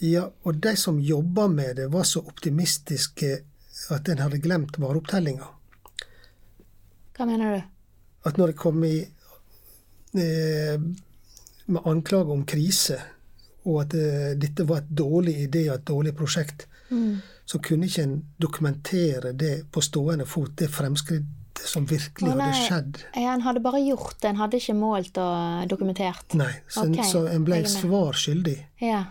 Ja, 0.00 0.28
og 0.46 0.60
de 0.62 0.76
som 0.78 1.00
jobba 1.02 1.48
med 1.50 1.76
det, 1.76 1.88
var 1.90 2.06
så 2.06 2.22
optimistiske 2.22 3.32
at 3.90 4.08
en 4.12 4.18
hadde 4.24 4.38
glemt 4.44 4.76
vareopptellinga. 4.78 5.46
Hva 7.16 7.26
mener 7.28 7.54
du? 7.56 7.62
At 8.28 8.36
når 8.40 8.52
det 8.52 8.56
kom 8.60 8.82
i 8.84 8.98
eh, 10.14 10.76
med 11.70 11.86
anklager 11.86 12.32
om 12.34 12.44
krise, 12.48 12.98
og 13.64 13.82
at 13.84 13.94
eh, 13.96 14.30
dette 14.40 14.64
var 14.68 14.82
et 14.82 14.92
dårlig 14.96 15.36
idé 15.46 15.66
og 15.70 15.78
et 15.80 15.88
dårlig 15.92 16.16
prosjekt, 16.18 16.66
Mm. 16.90 17.20
så 17.46 17.60
kunne 17.62 17.86
ikke 17.86 18.02
en 18.02 18.16
dokumentere 18.42 19.30
det 19.38 19.70
på 19.70 19.78
stående 19.80 20.24
fot, 20.26 20.56
det 20.58 20.66
fremskrittet 20.74 21.60
som 21.70 21.84
virkelig 21.86 22.32
nei. 22.34 22.48
hadde 22.48 22.64
skjedd. 22.66 22.96
Ja, 23.14 23.30
en 23.36 23.44
hadde 23.44 23.60
bare 23.62 23.78
gjort 23.84 24.16
det, 24.18 24.32
en 24.32 24.40
hadde 24.40 24.58
ikke 24.58 24.74
målt 24.74 25.20
og 25.22 25.68
dokumentert. 25.70 26.34
Nei, 26.34 26.50
så, 26.66 26.88
Ok, 26.88 26.98
så 27.06 27.22
en 27.30 27.44
ble 27.46 27.60
svar 27.70 28.18
skyldig. 28.18 28.56
Ja. 28.82 29.04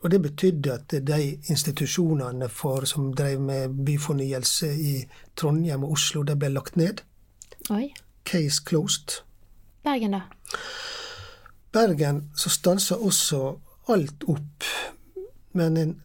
Og 0.00 0.10
det 0.10 0.22
betydde 0.22 0.72
at 0.72 0.94
de 1.06 1.38
institusjonene 1.50 2.48
for, 2.48 2.84
som 2.86 3.10
drev 3.14 3.40
med 3.40 3.74
byfornyelse 3.86 4.68
i 4.74 4.92
Trondheim 5.36 5.84
og 5.84 5.96
Oslo, 5.96 6.22
de 6.22 6.36
ble 6.38 6.52
lagt 6.54 6.76
ned. 6.76 7.02
Oi. 7.70 7.90
Case 8.24 8.62
closed. 8.66 9.22
Bergen, 9.84 10.14
da? 10.14 10.20
Bergen 11.72 12.28
så 12.36 12.50
stansa 12.50 12.94
også 12.94 13.58
alt 13.88 14.24
opp, 14.28 14.64
men 15.52 15.76
en 15.76 15.96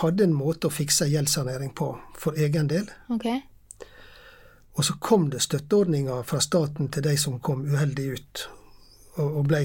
hadde 0.00 0.24
en 0.24 0.34
måte 0.36 0.68
å 0.68 0.72
fikse 0.72 1.08
gjeldssanering 1.10 1.74
på 1.74 1.90
for 2.18 2.38
egen 2.38 2.68
del. 2.70 2.86
Ok. 3.10 3.26
Og 4.78 4.86
så 4.86 4.94
kom 5.02 5.28
det 5.32 5.42
støtteordninger 5.42 6.22
fra 6.22 6.40
staten 6.40 6.88
til 6.88 7.04
de 7.04 7.16
som 7.18 7.40
kom 7.42 7.64
uheldig 7.66 8.06
ut, 8.14 8.44
og, 9.16 9.40
og 9.40 9.48
ble 9.50 9.64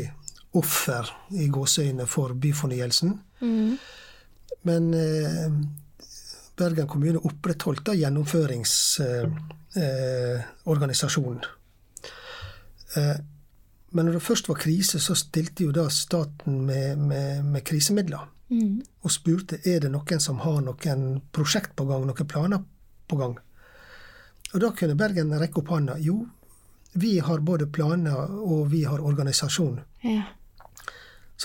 offer 0.56 1.12
i 1.36 1.48
gåseøyne 1.52 2.06
for 2.10 2.34
byfornyelsen. 2.34 3.20
Mm. 3.42 3.78
Men 4.66 4.94
eh, 4.94 5.52
Bergen 6.56 6.88
kommune 6.88 7.20
opprettholdt 7.20 7.90
gjennomføringsorganisasjonen. 8.00 9.36
gjennomføringsorganisasjonen. 9.76 11.42
Eh, 12.96 13.16
men 13.96 14.06
når 14.06 14.14
det 14.18 14.24
først 14.24 14.50
var 14.50 14.56
krise, 14.60 15.00
så 15.00 15.16
stilte 15.16 15.64
jo 15.64 15.72
da 15.76 15.90
staten 15.90 16.66
med, 16.68 16.98
med, 16.98 17.44
med 17.44 17.64
krisemidler. 17.64 18.28
Mm. 18.50 18.82
Og 19.02 19.12
spurte 19.12 19.60
er 19.66 19.80
det 19.86 19.92
noen 19.94 20.22
som 20.22 20.42
har 20.44 20.62
noen 20.66 21.06
prosjekt 21.34 21.76
på 21.78 21.86
gang, 21.90 22.04
noen 22.08 22.28
planer 22.28 22.64
på 23.08 23.20
gang. 23.20 23.38
Og 24.54 24.62
da 24.64 24.72
kunne 24.76 24.98
Bergen 25.00 25.34
rekke 25.40 25.62
opp 25.62 25.72
hånda. 25.72 25.96
Jo, 26.04 26.26
vi 26.96 27.18
har 27.20 27.40
både 27.44 27.68
planer 27.68 28.36
og 28.40 28.70
vi 28.72 28.84
har 28.88 29.04
organisasjon. 29.04 29.80
Ja. 30.04 30.24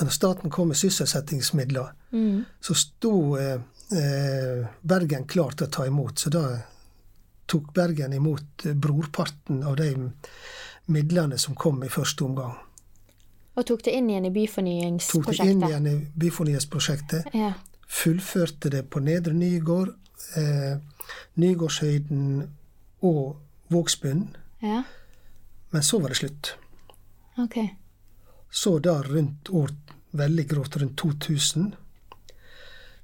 Så 0.01 0.09
staten 0.11 0.51
kom 0.51 0.68
med 0.68 0.76
sysselsettingsmidler, 0.76 1.92
Mm. 2.12 2.44
så 2.61 2.74
sto 2.74 3.36
eh, 3.36 3.61
eh, 3.92 4.66
Bergen 4.82 5.26
klar 5.28 5.51
til 5.53 5.66
å 5.66 5.70
ta 5.70 5.84
imot. 5.86 6.18
Så 6.18 6.30
da 6.30 6.59
tok 7.46 7.72
Bergen 7.74 8.12
imot 8.12 8.64
eh, 8.66 8.72
brorparten 8.74 9.62
av 9.62 9.76
de 9.76 10.11
midlene 10.86 11.38
som 11.38 11.55
kom 11.55 11.82
i 11.84 11.88
første 11.88 12.24
omgang. 12.24 12.55
Og 13.57 13.66
tok 13.66 13.82
det 13.84 13.92
inn 13.98 14.09
igjen 14.11 14.24
i 14.24 14.30
byfornyingsprosjektet? 14.30 15.36
Tok 15.36 15.44
det 15.44 15.51
inn 15.53 15.62
igjen 15.68 15.86
i 15.86 16.07
byfornyingsprosjektet. 16.24 17.34
Ja. 17.34 17.53
Fullførte 17.90 18.70
det 18.70 18.84
på 18.90 19.01
Nedre 19.05 19.32
Nygård, 19.34 19.92
eh, 20.36 20.78
Nygårdshøyden 21.36 22.48
og 23.03 23.36
Vågsbunnen. 23.70 24.36
ja. 24.62 24.82
Men 25.72 25.82
så 25.82 26.01
var 26.01 26.09
det 26.09 26.16
slutt. 26.16 26.55
Okay. 27.38 27.68
Så 28.51 28.78
da 28.82 29.03
rundt 29.03 29.48
år, 29.51 29.70
veldig 30.12 30.48
grovt 30.50 30.76
rundt 30.76 30.96
2000, 30.98 31.74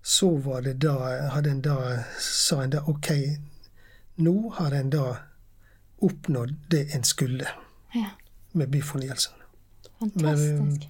så 0.02 0.36
var 0.36 0.62
det 0.62 0.76
da, 0.82 0.94
hadde 1.34 1.50
en 1.50 1.62
da, 1.62 1.76
sa 2.20 2.62
en 2.62 2.70
da 2.70 2.82
ok, 2.86 3.10
nå 4.22 4.34
har 4.58 4.74
en 4.74 4.90
da 4.90 5.04
oppnådd 6.02 6.54
det 6.70 6.94
en 6.94 7.04
skulle 7.04 7.46
Ja. 7.94 8.10
med 8.52 8.68
byfornyelsen. 8.70 9.32
Fantastisk. 9.98 10.88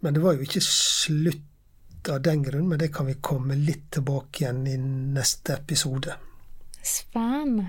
Men 0.00 0.14
det 0.14 0.20
var 0.20 0.34
jo 0.34 0.42
ikke 0.46 0.60
slutt 0.62 2.08
av 2.08 2.22
den 2.22 2.42
grunn, 2.42 2.68
men 2.68 2.78
det 2.78 2.92
kan 2.94 3.06
vi 3.06 3.14
komme 3.14 3.54
litt 3.54 3.90
tilbake 3.90 4.42
igjen 4.44 4.66
i 4.66 4.76
neste 4.78 5.54
episode. 5.54 6.14
Spennende. 6.82 7.66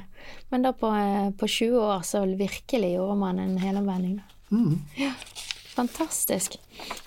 Men 0.50 0.62
da 0.62 0.72
på, 0.74 0.88
eh, 0.88 1.32
på 1.32 1.48
20 1.48 1.80
år 1.80 2.02
så 2.02 2.26
virkelig 2.38 2.94
gjorde 2.96 3.16
man 3.18 3.40
en 3.40 3.58
helomvending. 3.58 4.18
da. 4.18 4.56
Mm. 4.56 4.82
Fantastisk. 5.80 6.60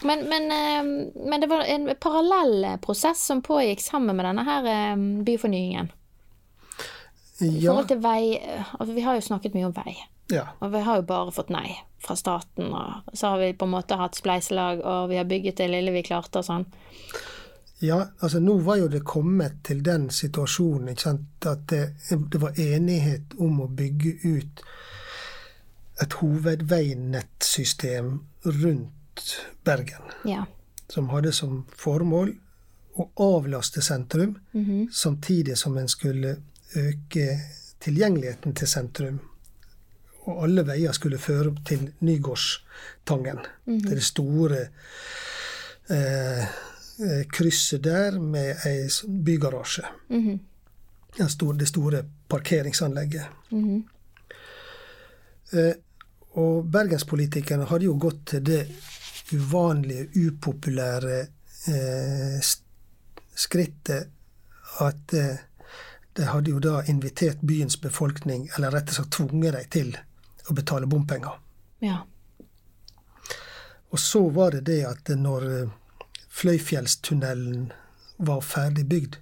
Men, 0.03 0.27
men, 0.31 0.51
eh, 0.57 0.85
men 1.29 1.43
det 1.45 1.49
var 1.51 1.66
en 1.68 1.91
parallell 2.01 2.79
prosess 2.85 3.27
som 3.29 3.43
pågikk 3.45 3.85
sammen 3.85 4.16
med 4.16 4.25
denne 4.31 4.47
her 4.49 4.62
byfornyingen. 4.64 5.25
byfornyingen. 5.25 5.93
I 7.43 7.66
forhold 7.66 7.89
til 7.91 8.03
vei 8.03 8.37
eh, 8.39 8.75
altså 8.79 8.95
Vi 8.95 9.05
har 9.05 9.18
jo 9.18 9.27
snakket 9.29 9.57
mye 9.57 9.68
om 9.70 9.77
vei. 9.77 9.97
ja. 10.33 10.47
Og 10.61 10.73
vi 10.73 10.81
har 10.81 11.01
jo 11.01 11.03
bare 11.09 11.33
fått 11.35 11.51
nei 11.53 11.75
fra 12.03 12.16
staten, 12.16 12.73
og 12.73 13.12
så 13.12 13.35
har 13.35 13.39
vi 13.39 13.53
på 13.55 13.66
en 13.66 13.75
måte 13.75 13.99
hatt 13.99 14.16
spleiselag, 14.16 14.81
og 14.81 15.11
vi 15.11 15.18
har 15.20 15.29
bygget 15.29 15.61
det 15.61 15.68
lille 15.70 15.93
vi 15.95 16.03
klarte 16.03 16.41
og 16.41 16.47
sånn. 16.47 16.64
Ja, 17.83 17.99
altså 18.18 18.41
nå 18.41 18.57
var 18.62 18.79
jo 18.79 18.89
det 18.89 19.03
kommet 19.07 19.61
til 19.66 19.83
den 19.85 20.09
situasjonen 20.11 20.93
ikke 20.93 21.03
sant, 21.03 21.47
at 21.47 21.66
det, 21.70 21.83
det 22.09 22.41
var 22.43 22.59
enighet 22.59 23.37
om 23.39 23.61
å 23.62 23.68
bygge 23.68 24.16
ut 24.23 24.64
et 26.03 26.12
hovedveinettsystem 26.20 28.20
rundt 28.44 29.36
Bergen, 29.64 30.03
Ja. 30.24 30.44
som 30.88 31.09
hadde 31.09 31.32
som 31.32 31.64
formål 31.76 32.34
å 32.96 33.09
avlaste 33.16 33.82
sentrum, 33.82 34.38
samtidig 34.92 35.57
som 35.59 35.78
en 35.78 35.88
skulle 35.88 36.36
øke 36.76 37.40
tilgjengeligheten 37.80 38.55
til 38.55 38.68
sentrum. 38.68 39.20
Og 40.26 40.42
alle 40.44 40.62
veier 40.66 40.92
skulle 40.92 41.18
føre 41.18 41.55
til 41.66 41.92
Nygårdstangen, 42.00 43.38
til 43.66 43.90
det 43.96 44.03
store 44.07 44.68
eh, 45.90 46.42
eh, 46.44 47.24
krysset 47.32 47.82
der 47.84 48.18
med 48.20 48.57
ei 48.66 48.88
bygarasje. 49.24 49.84
Mhm. 50.09 50.40
Den 51.18 51.28
store- 51.28 51.59
det 51.59 51.68
store 51.68 52.05
parkeringsanlegget. 52.28 53.24
Mhm. 53.50 53.84
Eh, 55.53 55.72
og 56.41 56.66
bergenspolitikerne 56.72 57.68
hadde 57.68 57.89
jo 57.89 57.97
gått 58.01 58.24
til 58.33 58.45
det 58.47 58.62
uvanlige, 59.33 60.09
upopulære 60.16 61.18
eh, 61.68 62.39
skrittet 63.35 64.09
at 64.80 65.14
eh, 65.16 65.43
de 66.12 66.28
hadde 66.28 66.53
jo 66.53 66.61
da 66.61 66.83
invitert 66.89 67.41
byens 67.41 67.78
befolkning, 67.80 68.49
eller 68.57 68.72
rett 68.72 68.91
og 68.93 68.99
slett 68.99 69.12
tvunget 69.16 69.57
dem 69.57 69.68
til 69.72 69.93
å 70.49 70.57
betale 70.57 70.89
bompenger. 70.89 71.39
Ja. 71.80 72.03
Og 73.93 74.01
så 74.01 74.24
var 74.33 74.57
det 74.57 74.66
det 74.68 74.83
at 74.89 75.12
når 75.16 75.49
eh, 75.53 75.70
Fløyfjellstunnelen 76.33 77.72
var 78.16 78.41
ferdig 78.41 78.87
bygd, 78.89 79.16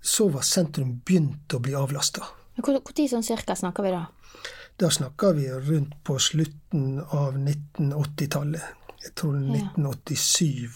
så 0.00 0.28
var 0.32 0.46
sentrum 0.46 1.00
begynt 1.04 1.52
å 1.52 1.60
bli 1.60 1.74
avlasta. 1.76 2.24
Når 2.56 3.08
sånn 3.10 3.26
cirka 3.26 3.54
snakker 3.56 3.84
vi 3.84 3.92
da? 3.92 4.06
Da 4.78 4.90
snakker 4.90 5.32
vi 5.32 5.50
rundt 5.50 6.04
på 6.04 6.18
slutten 6.18 7.00
av 7.00 7.34
1980-tallet. 7.34 8.62
Jeg 9.02 9.14
tror 9.14 9.34
1987 9.34 10.70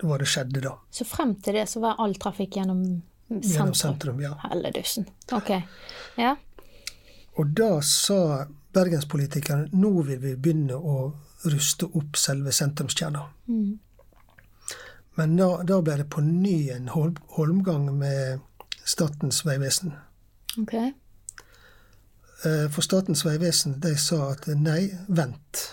det 0.00 0.06
var 0.06 0.18
det 0.18 0.26
skjedde 0.28 0.60
da. 0.64 0.74
Så 0.90 1.04
frem 1.04 1.34
til 1.44 1.56
det 1.56 1.66
så 1.68 1.80
var 1.80 1.98
all 2.00 2.14
trafikk 2.20 2.56
gjennom 2.56 2.82
sentrum? 2.84 3.40
Gjennom 3.52 3.74
sentrum, 3.74 4.20
ja. 4.20 4.34
Helledussen. 4.44 5.08
Ok. 5.32 5.50
Ja. 6.16 6.34
Og 7.40 7.52
da 7.56 7.80
sa 7.84 8.46
bergenspolitikerne 8.76 9.68
nå 9.72 9.92
vil 10.08 10.20
vi 10.20 10.36
begynne 10.36 10.76
å 10.76 10.96
ruste 11.48 11.88
opp 11.96 12.20
selve 12.20 12.52
sentrumskjerna. 12.52 13.24
Mm. 13.48 13.78
Men 15.20 15.36
da, 15.36 15.50
da 15.64 15.80
ble 15.84 16.00
det 16.00 16.10
på 16.12 16.24
ny 16.24 16.56
en 16.76 16.88
holmgang 16.92 17.88
med 17.98 18.40
Statens 18.84 19.44
vegvesen. 19.48 19.96
Ok. 20.60 20.76
Eh, 22.44 22.68
For 22.72 22.80
Statens 22.82 23.24
vegvesen 23.26 23.80
de 23.80 23.94
sa 24.00 24.30
at 24.32 24.46
nei, 24.56 24.90
vent. 25.08 25.64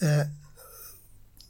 Eh, 0.00 0.26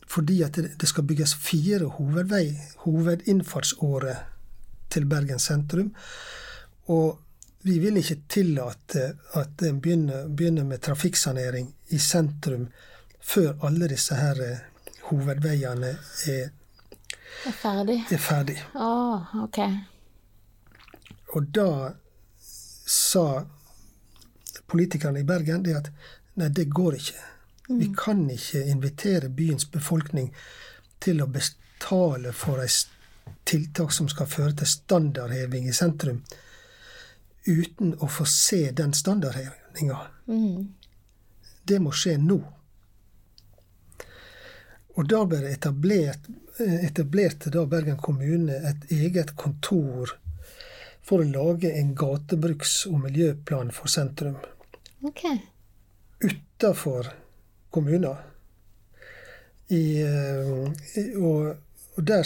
Fordi 0.07 0.43
at 0.47 0.55
det 0.81 0.89
skal 0.89 1.05
bygges 1.05 1.35
fire 1.35 1.89
hovedvei, 1.99 2.55
hovedinnfartsårer 2.87 4.17
til 4.91 5.05
Bergen 5.11 5.39
sentrum. 5.43 5.91
Og 6.89 7.19
vi 7.67 7.79
vil 7.83 7.97
ikke 7.99 8.21
tillate 8.31 9.09
at 9.35 9.63
en 9.67 9.81
begynner, 9.83 10.29
begynner 10.29 10.65
med 10.65 10.79
trafikksanering 10.87 11.73
i 11.91 11.99
sentrum 11.99 12.69
før 13.21 13.57
alle 13.67 13.89
disse 13.91 14.15
her 14.15 14.41
eh, 14.47 14.63
hovedveiene 15.11 15.97
er, 16.31 16.49
Er 17.47 17.53
ferdig? 17.53 17.99
er 18.11 18.19
ferdig. 18.23 18.57
Å, 18.75 18.91
ok. 19.43 19.59
Og 21.35 21.51
da 21.55 21.69
sa 22.87 23.47
politikerne 24.67 25.21
i 25.21 25.27
Bergen 25.27 25.63
det 25.63 25.75
at 25.77 25.91
nei, 26.39 26.49
det 26.49 26.69
går 26.71 26.99
ikke. 26.99 27.23
Vi 27.69 27.89
kan 27.99 28.23
ikke 28.31 28.63
invitere 28.71 29.29
byens 29.29 29.67
befolkning 29.71 30.31
til 31.03 31.23
å 31.23 31.27
betale 31.27 32.33
for 32.33 32.63
et 32.63 32.87
tiltak 33.47 33.93
som 33.93 34.09
skal 34.11 34.31
føre 34.31 34.55
til 34.61 34.71
standardheving 34.71 35.67
i 35.67 35.75
sentrum, 35.75 36.23
uten 37.47 37.95
å 38.03 38.09
få 38.11 38.27
se 38.31 38.71
den 38.71 38.95
standardhevinga. 38.95 39.99
Mm. 40.31 40.75
Det 41.67 41.81
må 41.83 41.91
skje 41.95 42.17
nå. 42.23 42.39
Og 44.97 45.09
da 45.11 45.25
ble 45.29 45.43
det 45.43 45.57
etablert, 45.59 46.31
eh, 46.63 46.87
etablerte 46.87 47.51
da 47.51 47.67
Bergen 47.67 47.99
kommune 47.99 48.57
et 48.71 48.91
eget 48.95 49.35
kontor 49.37 50.15
for 51.07 51.23
å 51.23 51.29
lage 51.31 51.71
en 51.79 51.95
gatebruks- 51.97 52.87
og 52.91 53.01
miljøplan 53.05 53.71
for 53.75 53.91
sentrum 53.91 54.39
Ok. 55.07 55.23
utafor 56.21 57.13
kommuner. 57.71 58.17
I, 59.69 60.03
eh, 60.03 61.19
og, 61.19 61.57
og 61.97 62.05
der, 62.11 62.25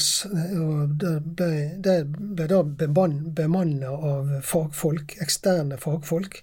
og 0.60 0.94
der 1.00 1.18
ble, 1.20 1.50
der 1.76 2.04
ble 2.04 2.46
da 2.48 2.62
bemann, 2.62 3.18
bemanna 3.34 3.90
av 3.90 4.32
fagfolk, 4.44 5.16
eksterne 5.20 5.80
fagfolk. 5.80 6.40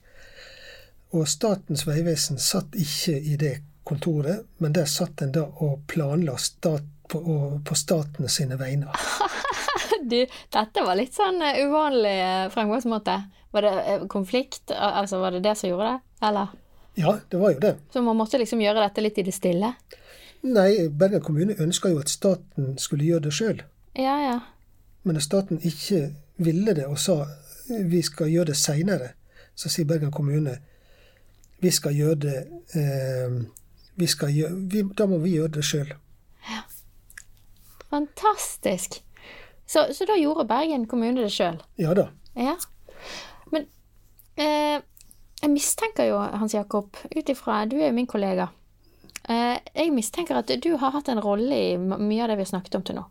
Og 1.15 1.27
Statens 1.29 1.85
vegvesen 1.87 2.41
satt 2.41 2.75
ikke 2.75 3.15
i 3.17 3.37
det 3.39 3.55
kontoret, 3.87 4.43
men 4.57 4.73
der 4.75 4.89
satt 4.91 5.21
en 5.23 5.31
da 5.31 5.45
og 5.63 5.85
planla 5.87 6.37
stat, 6.41 6.85
på, 7.07 7.21
på 7.63 7.75
statene 7.75 8.27
sine 8.27 8.57
vegne. 8.59 8.91
Du, 10.11 10.19
dette 10.53 10.83
var 10.85 10.97
litt 10.99 11.15
sånn 11.15 11.41
eh, 11.43 11.61
uvanlig 11.65 12.15
eh, 12.21 12.45
fremgangsmåte. 12.53 13.17
Var 13.51 13.65
det 13.65 13.73
eh, 13.81 14.05
konflikt? 14.11 14.71
Altså, 14.71 15.19
var 15.21 15.35
det 15.35 15.43
det 15.45 15.55
som 15.59 15.69
gjorde 15.69 15.91
det? 15.93 16.27
Eller? 16.27 16.53
Ja, 16.97 17.17
det 17.29 17.37
var 17.37 17.53
jo 17.53 17.59
det. 17.63 17.73
Så 17.93 18.01
man 18.01 18.17
måtte 18.17 18.39
liksom 18.41 18.61
gjøre 18.61 18.83
dette 18.85 19.03
litt 19.05 19.17
i 19.21 19.25
det 19.27 19.35
stille? 19.35 19.73
Nei, 20.47 20.87
Bergen 20.89 21.21
kommune 21.25 21.57
ønska 21.61 21.91
jo 21.91 21.99
at 22.01 22.09
staten 22.09 22.77
skulle 22.81 23.05
gjøre 23.05 23.27
det 23.27 23.33
sjøl. 23.37 23.61
Ja, 23.97 24.15
ja. 24.21 24.39
Men 25.03 25.17
når 25.17 25.25
staten 25.25 25.61
ikke 25.65 26.07
ville 26.41 26.73
det 26.77 26.85
og 26.85 26.97
sa 27.01 27.23
vi 27.67 28.01
skal 28.05 28.31
gjøre 28.31 28.51
det 28.51 28.57
seinere, 28.57 29.11
så 29.57 29.69
sier 29.69 29.87
Bergen 29.89 30.13
kommune 30.13 30.57
vi 31.59 31.71
skal 31.73 31.95
gjøre 31.97 32.19
det 32.21 32.35
eh, 32.77 33.37
vi 33.97 34.07
skal 34.07 34.29
gjøre, 34.29 34.57
vi, 34.69 34.83
Da 34.93 35.07
må 35.09 35.17
vi 35.23 35.33
gjøre 35.37 35.55
det 35.57 35.65
sjøl. 35.65 35.95
Fantastisk. 37.89 38.99
Så, 39.67 39.87
så 39.93 40.05
da 40.07 40.15
gjorde 40.15 40.45
Bergen 40.47 40.85
kommune 40.87 41.21
det 41.25 41.31
sjøl? 41.35 41.57
Ja 41.75 41.93
da. 41.97 42.07
Ja. 42.39 42.55
Men 43.51 43.65
eh, 44.39 44.79
jeg 45.41 45.51
mistenker 45.53 46.07
jo, 46.09 46.17
Hans 46.39 46.55
Jakob, 46.55 46.95
ut 47.13 47.29
ifra 47.29 47.65
Du 47.69 47.75
er 47.77 47.89
jo 47.91 47.97
min 47.97 48.07
kollega. 48.09 48.47
Eh, 49.27 49.57
jeg 49.75 49.91
mistenker 49.91 50.39
at 50.39 50.51
du 50.63 50.69
har 50.79 50.95
hatt 50.95 51.09
en 51.11 51.19
rolle 51.21 51.57
i 51.73 51.77
mye 51.77 52.23
av 52.23 52.31
det 52.31 52.39
vi 52.39 52.45
har 52.47 52.53
snakket 52.55 52.79
om 52.79 52.87
til 52.87 52.95
nå. 53.01 53.05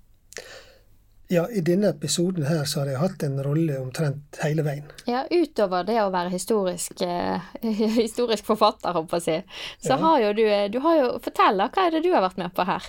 Ja, 1.28 1.42
I 1.50 1.60
denne 1.66 1.88
episoden 1.90 2.44
her 2.46 2.62
så 2.70 2.84
har 2.84 2.92
jeg 2.92 3.00
hatt 3.02 3.22
en 3.26 3.40
rolle 3.42 3.80
omtrent 3.82 4.38
hele 4.44 4.62
veien. 4.62 4.84
Ja, 5.10 5.24
utover 5.26 5.82
det 5.88 5.96
å 5.98 6.10
være 6.14 6.30
historisk, 6.30 7.02
eh, 7.02 7.42
historisk 7.98 8.46
forfatter, 8.46 8.94
holdt 8.94 9.10
på 9.10 9.18
å 9.18 9.24
si, 9.24 9.40
så 9.82 9.96
Ja. 9.96 10.02
har 10.04 10.20
jo 10.22 10.32
du, 10.38 10.44
eh, 10.46 10.68
du 10.70 10.78
har 10.86 11.00
jo, 11.00 11.08
Fortell, 11.24 11.58
hva 11.66 11.86
er 11.88 11.96
det 11.96 12.04
du 12.06 12.12
har 12.14 12.22
vært 12.22 12.38
med 12.38 12.54
på 12.54 12.64
her? 12.70 12.86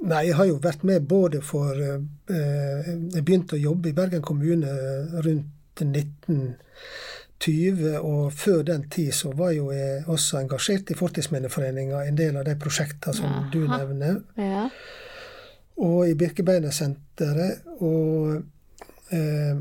Nei, 0.00 0.22
jeg 0.30 0.36
har 0.38 0.46
jo 0.48 0.56
vært 0.62 0.82
med 0.88 1.00
både 1.08 1.42
for 1.44 1.76
eh, 1.76 2.00
Jeg 2.30 3.24
begynte 3.24 3.56
å 3.58 3.60
jobbe 3.60 3.88
i 3.90 3.96
Bergen 3.96 4.22
kommune 4.24 4.70
rundt 5.20 5.46
1920, 5.80 7.98
og 8.00 8.32
før 8.36 8.62
den 8.68 8.82
tid 8.92 9.12
så 9.16 9.32
var 9.36 9.50
jo 9.56 9.70
jeg 9.72 10.04
også 10.12 10.38
engasjert 10.40 10.90
i 10.92 10.96
Fortidsminneforeninga, 10.96 12.04
en 12.04 12.16
del 12.16 12.36
av 12.36 12.44
de 12.48 12.54
prosjektene 12.60 13.14
som 13.16 13.30
du 13.52 13.60
nevner. 13.68 14.16
Ja. 14.36 14.68
og 15.80 16.08
i 16.08 16.14
Birkebeinersenteret. 16.14 17.52
Og, 17.80 18.42
eh, 19.16 19.56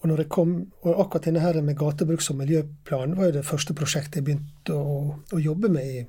og 0.00 0.08
når 0.10 0.16
jeg 0.24 0.28
kom, 0.28 0.66
og 0.82 1.00
akkurat 1.04 1.24
denne 1.28 1.40
her 1.40 1.60
med 1.62 1.78
gatebruks- 1.78 2.30
og 2.30 2.36
miljøplan 2.36 3.16
var 3.16 3.24
jo 3.30 3.36
det 3.38 3.46
første 3.46 3.74
prosjektet 3.74 4.16
jeg 4.20 4.24
begynte 4.24 4.74
å, 4.74 5.14
å 5.32 5.38
jobbe 5.38 5.68
med 5.70 5.86
i, 5.86 6.06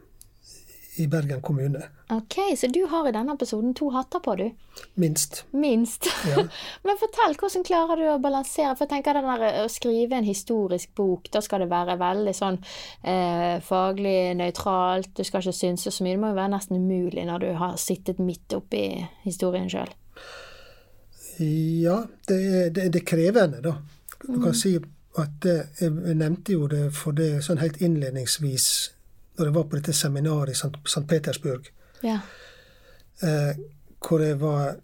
i 1.00 1.08
Bergen 1.08 1.42
kommune. 1.42 1.84
Ok, 2.10 2.36
så 2.58 2.68
du 2.68 2.86
har 2.90 3.08
i 3.08 3.12
denne 3.12 3.34
episoden 3.36 3.74
to 3.76 3.90
hatter 3.92 4.20
på, 4.24 4.36
du. 4.36 4.46
Minst. 4.94 5.44
Minst. 5.52 6.08
Ja. 6.28 6.44
Men 6.86 7.00
fortell, 7.00 7.36
hvordan 7.40 7.66
klarer 7.68 8.02
du 8.02 8.08
å 8.12 8.18
balansere? 8.24 8.74
For 8.76 8.86
jeg 8.86 8.94
tenker 8.96 9.18
det 9.18 9.24
der 9.28 9.46
eh, 9.50 9.60
å 9.66 9.72
skrive 9.72 10.18
en 10.18 10.28
historisk 10.28 10.94
bok, 10.98 11.30
da 11.34 11.42
skal 11.44 11.64
det 11.64 11.70
være 11.72 11.98
veldig 12.02 12.36
sånn 12.38 12.60
eh, 13.04 13.60
faglig 13.66 14.36
nøytralt, 14.40 15.14
du 15.18 15.24
skal 15.28 15.44
ikke 15.44 15.56
synse 15.60 15.94
så 15.94 16.06
mye. 16.06 16.18
Det 16.18 16.24
må 16.24 16.34
jo 16.34 16.40
være 16.42 16.56
nesten 16.56 16.82
umulig 16.82 17.28
når 17.28 17.46
du 17.46 17.50
har 17.62 17.80
sittet 17.82 18.24
midt 18.24 18.58
oppi 18.58 18.84
historien 19.28 19.70
sjøl. 19.72 19.92
Ja, 21.38 22.02
det 22.28 22.38
er, 22.38 22.70
det, 22.74 22.92
det 22.94 23.04
er 23.04 23.10
krevende, 23.10 23.62
da. 23.62 23.78
Du 24.26 24.40
kan 24.42 24.56
si 24.58 24.78
at 25.18 25.46
jeg 25.46 25.66
jeg 25.82 26.16
nevnte 26.18 26.54
jo 26.54 26.68
det 26.70 26.92
for 26.94 27.16
det 27.18 27.44
sånn 27.46 27.62
helt 27.62 27.80
innledningsvis 27.82 28.68
når 29.38 29.46
jeg 29.46 29.56
var 29.56 29.64
på 29.64 29.80
dette 29.80 29.94
seminaret 29.94 30.50
i 30.50 30.58
St. 30.58 30.74
St. 30.86 31.06
Petersburg. 31.08 31.70
Ja. 32.04 32.20
eh, 33.22 33.56
hvor 34.08 34.22
jeg 34.22 34.40
var 34.42 34.76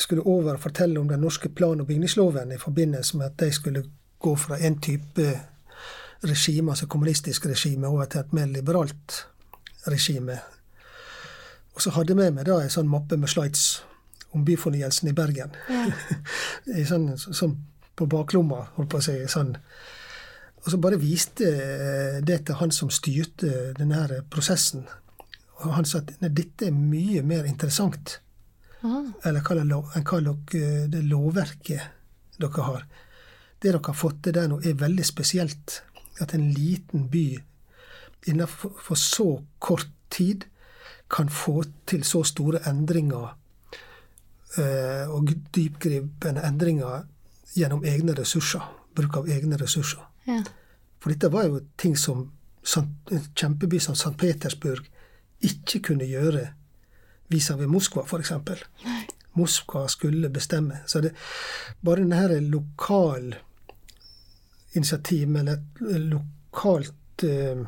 skulle 0.00 0.22
over 0.22 0.52
og 0.52 0.60
fortelle 0.60 1.00
om 1.00 1.08
den 1.08 1.20
norske 1.20 1.48
plan- 1.48 1.80
og 1.80 1.86
bygningsloven 1.86 2.52
i 2.52 2.58
forbindelse 2.58 3.16
med 3.16 3.26
at 3.26 3.40
de 3.40 3.52
skulle 3.52 3.84
gå 4.18 4.36
fra 4.36 4.56
en 4.58 4.80
type 4.80 5.40
regime, 6.24 6.70
altså 6.70 6.86
kommunistisk 6.86 7.46
regime, 7.46 7.86
over 7.88 8.04
til 8.04 8.20
et 8.20 8.32
mer 8.32 8.46
liberalt 8.46 9.26
regime. 9.86 10.38
Og 11.74 11.82
så 11.82 11.90
hadde 11.90 12.10
jeg 12.10 12.16
med 12.16 12.30
meg 12.30 12.46
da 12.46 12.60
en 12.60 12.72
sånn 12.72 12.88
mappe 12.88 13.16
med 13.16 13.28
slides 13.28 13.82
om 14.32 14.44
byfornyelsen 14.44 15.08
i 15.08 15.12
Bergen. 15.12 15.54
Ja. 15.70 15.86
I 16.80 16.84
sånn, 16.86 17.16
sånn 17.18 17.56
på 17.96 18.06
baklomma, 18.06 18.66
holdt 18.76 18.90
på 18.90 19.00
å 19.00 19.04
si. 19.04 19.16
sånn. 19.28 19.56
Og 20.64 20.72
så 20.72 20.80
bare 20.80 21.00
viste 21.00 21.50
det 22.26 22.42
til 22.46 22.58
han 22.60 22.72
som 22.74 22.90
styrte 22.92 23.72
denne 23.78 24.22
prosessen. 24.30 24.84
Og 25.60 25.72
han 25.76 25.88
sa 25.88 26.00
at 26.02 26.12
dette 26.20 26.68
er 26.68 26.76
mye 26.76 27.22
mer 27.26 27.48
interessant 27.48 28.20
Ah, 28.82 29.04
eller 29.28 29.42
hva 29.44 29.62
lov- 29.64 29.90
enn 29.96 30.04
hva 30.08 30.20
dere, 30.24 30.88
det 30.88 31.02
lovverket 31.04 31.82
dere 32.40 32.62
har. 32.64 32.86
Det 33.60 33.72
dere 33.72 33.82
har 33.84 33.94
fått 33.94 34.22
til 34.22 34.32
der 34.32 34.48
nå, 34.48 34.60
er 34.64 34.78
veldig 34.80 35.04
spesielt. 35.04 35.82
At 36.20 36.34
en 36.34 36.50
liten 36.52 37.08
by 37.12 37.38
innenfor 38.26 38.72
for 38.80 38.96
så 38.96 39.42
kort 39.58 39.88
tid 40.10 40.46
kan 41.10 41.28
få 41.28 41.64
til 41.86 42.04
så 42.04 42.22
store 42.24 42.60
endringer 42.68 43.36
eh, 44.56 45.06
og 45.08 45.28
dypgripende 45.54 46.44
endringer 46.44 47.04
gjennom 47.56 47.84
egne 47.84 48.14
ressurser. 48.16 48.64
Bruk 48.94 49.16
av 49.16 49.28
egne 49.28 49.56
ressurser. 49.60 50.09
Ja. 50.30 50.40
For 51.00 51.12
dette 51.12 51.30
var 51.32 51.48
jo 51.48 51.60
ting 51.80 51.96
som 51.96 52.26
en 52.76 53.22
kjempeby 53.34 53.80
som 53.80 53.96
St. 53.96 54.12
Petersburg 54.20 54.84
ikke 55.40 55.80
kunne 55.90 56.08
gjøre 56.08 56.50
vis-à-vis 57.30 57.70
Moskva, 57.70 58.04
f.eks. 58.04 58.32
Moskva 59.38 59.86
skulle 59.88 60.28
bestemme. 60.28 60.82
Så 60.86 61.00
det, 61.00 61.14
bare 61.80 62.02
denne 62.02 62.18
her 62.18 62.40
lokal 62.40 63.34
initiativ, 64.72 65.36
eller 65.36 65.52
et 65.52 65.80
lokalt 66.10 67.24
eh, 67.24 67.62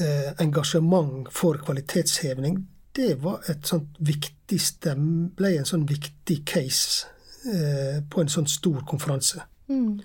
eh, 0.00 0.32
engasjement 0.40 1.28
for 1.32 1.60
kvalitetsheving, 1.64 2.66
det 2.96 3.14
var 3.22 3.44
et 3.48 3.66
sånt 3.66 3.96
viktig 3.98 4.60
stem, 4.60 5.04
ble 5.36 5.54
en 5.58 5.68
sånn 5.68 5.86
viktig 5.88 6.40
case 6.48 7.06
eh, 7.46 8.00
på 8.02 8.24
en 8.24 8.32
sånn 8.32 8.48
stor 8.50 8.82
konferanse. 8.88 9.44
Mm. 9.70 10.00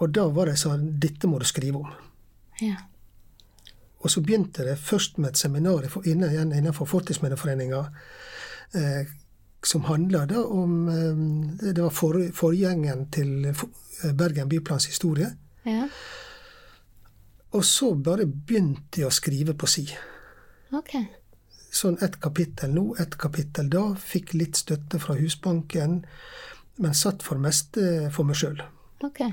Og 0.00 0.12
da 0.16 0.26
var 0.32 0.48
det 0.48 0.58
sånn 0.60 0.86
Dette 1.00 1.28
må 1.28 1.40
du 1.40 1.46
skrive 1.48 1.82
om. 1.82 1.90
Ja. 2.60 2.76
Og 4.00 4.12
så 4.12 4.22
begynte 4.24 4.64
det 4.64 4.78
først 4.80 5.18
med 5.20 5.34
et 5.34 5.40
seminar 5.40 5.84
innenfor 6.08 6.88
Fortidsminneforeninga 6.88 7.80
eh, 8.80 9.10
som 9.62 9.84
handla 9.84 10.24
om 10.44 10.88
eh, 10.88 11.72
Det 11.74 11.82
var 11.82 11.92
for, 11.92 12.16
forgjengeren 12.32 13.10
til 13.12 13.52
Bergen 14.16 14.48
byplans 14.48 14.88
historie. 14.88 15.36
ja. 15.68 15.86
Og 17.50 17.64
så 17.66 17.94
bare 17.98 18.28
begynte 18.30 19.00
jeg 19.00 19.08
å 19.08 19.14
skrive 19.14 19.56
på 19.58 19.66
si. 19.66 19.82
Ok. 20.70 20.92
Sånn 21.74 21.96
ett 22.02 22.20
kapittel 22.22 22.70
nå, 22.76 22.84
ett 23.02 23.16
kapittel 23.18 23.70
da. 23.72 23.82
Fikk 23.98 24.36
litt 24.38 24.60
støtte 24.60 25.00
fra 25.02 25.16
Husbanken, 25.18 26.04
men 26.78 26.94
satt 26.94 27.24
for 27.26 27.42
meste 27.42 28.10
for 28.14 28.28
meg 28.28 28.38
sjøl. 28.38 28.62
Ok. 29.06 29.24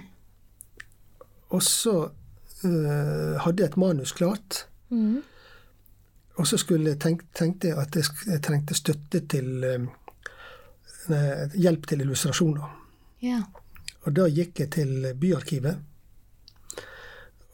Og 1.56 1.64
så 1.64 1.95
eh, 2.66 3.36
hadde 3.43 3.64
jeg 3.64 3.72
et 3.72 3.80
manus 3.80 4.12
klart. 4.12 4.66
Mm. 4.89 5.22
Og 6.38 6.48
så 6.48 6.60
tenk, 7.00 7.24
tenkte 7.34 7.72
jeg 7.72 7.78
at 7.78 7.95
jeg, 7.95 8.41
trengte 8.43 8.76
støtte 8.78 9.24
til 9.28 9.64
eh, 9.64 9.88
Hjelp 11.56 11.88
til 11.88 12.02
illustrasjoner. 12.04 12.74
Yeah. 13.24 13.45
Og 14.04 14.16
da 14.16 14.28
gikk 14.28 14.60
jeg 14.60 14.72
til 14.76 15.14
Byarkivet 15.16 15.78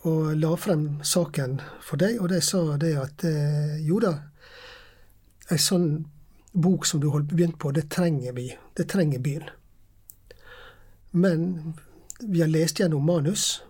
og 0.03 0.33
la 0.35 0.51
frem 0.59 0.99
saken 1.05 1.59
for 1.83 2.01
deg, 2.01 2.17
og 2.19 2.27
de 2.33 2.41
sa 2.43 2.75
det 2.79 2.91
at 2.99 3.23
eh, 3.27 3.77
jo 3.87 4.01
da, 4.03 4.11
ei 5.51 5.59
sånn 5.59 6.03
bok 6.53 6.85
som 6.85 6.99
du 6.99 7.07
holdt 7.13 7.31
begynt 7.31 7.55
på, 7.59 7.71
det 7.71 7.87
trenger 7.93 8.35
vi. 8.35 8.49
Det 8.75 8.85
trenger 8.91 9.23
byen. 9.23 9.47
Men 11.15 11.73
vi 12.19 12.43
har 12.43 12.51
lest 12.51 12.81
gjennom 12.81 13.05
manus, 13.07 13.63